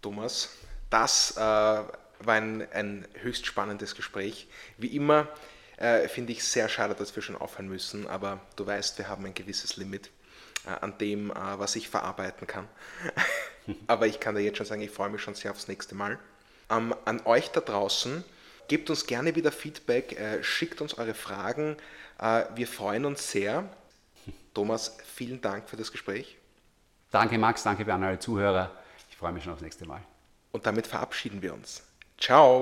Thomas, 0.00 0.56
das 0.90 1.36
äh, 1.36 1.40
war 1.40 1.90
ein, 2.26 2.68
ein, 2.72 3.06
höchst 3.14 3.46
spannendes 3.46 3.94
Gespräch. 3.94 4.48
Wie 4.78 4.96
immer 4.96 5.28
äh, 5.76 6.08
finde 6.08 6.32
ich 6.32 6.42
sehr 6.44 6.68
schade, 6.68 6.94
dass 6.94 7.14
wir 7.14 7.22
schon 7.22 7.36
aufhören 7.36 7.68
müssen, 7.68 8.08
aber 8.08 8.40
du 8.56 8.66
weißt, 8.66 8.98
wir 8.98 9.08
haben 9.08 9.24
ein 9.24 9.34
gewisses 9.34 9.76
Limit 9.76 10.10
äh, 10.66 10.70
an 10.70 10.98
dem, 10.98 11.30
äh, 11.30 11.34
was 11.34 11.76
ich 11.76 11.88
verarbeiten 11.88 12.48
kann. 12.48 12.68
aber 13.86 14.08
ich 14.08 14.18
kann 14.18 14.34
dir 14.34 14.40
jetzt 14.40 14.58
schon 14.58 14.66
sagen, 14.66 14.82
ich 14.82 14.90
freue 14.90 15.10
mich 15.10 15.22
schon 15.22 15.36
sehr 15.36 15.52
aufs 15.52 15.68
nächste 15.68 15.94
Mal. 15.94 16.18
Ähm, 16.72 16.94
an 17.04 17.20
euch 17.24 17.50
da 17.50 17.60
draußen, 17.60 18.24
gebt 18.68 18.88
uns 18.90 19.06
gerne 19.06 19.34
wieder 19.34 19.52
Feedback, 19.52 20.18
äh, 20.18 20.42
schickt 20.42 20.80
uns 20.80 20.96
eure 20.98 21.14
Fragen. 21.14 21.76
Äh, 22.18 22.44
wir 22.54 22.66
freuen 22.66 23.04
uns 23.04 23.30
sehr. 23.30 23.68
Thomas, 24.54 24.96
vielen 25.14 25.40
Dank 25.40 25.68
für 25.68 25.76
das 25.76 25.92
Gespräch. 25.92 26.38
Danke 27.10 27.36
Max, 27.38 27.62
danke 27.62 27.92
an 27.92 28.02
alle 28.02 28.18
Zuhörer. 28.18 28.70
Ich 29.10 29.16
freue 29.16 29.32
mich 29.32 29.44
schon 29.44 29.52
aufs 29.52 29.62
nächste 29.62 29.86
Mal. 29.86 30.00
Und 30.52 30.66
damit 30.66 30.86
verabschieden 30.86 31.42
wir 31.42 31.52
uns. 31.52 31.82
Ciao. 32.18 32.60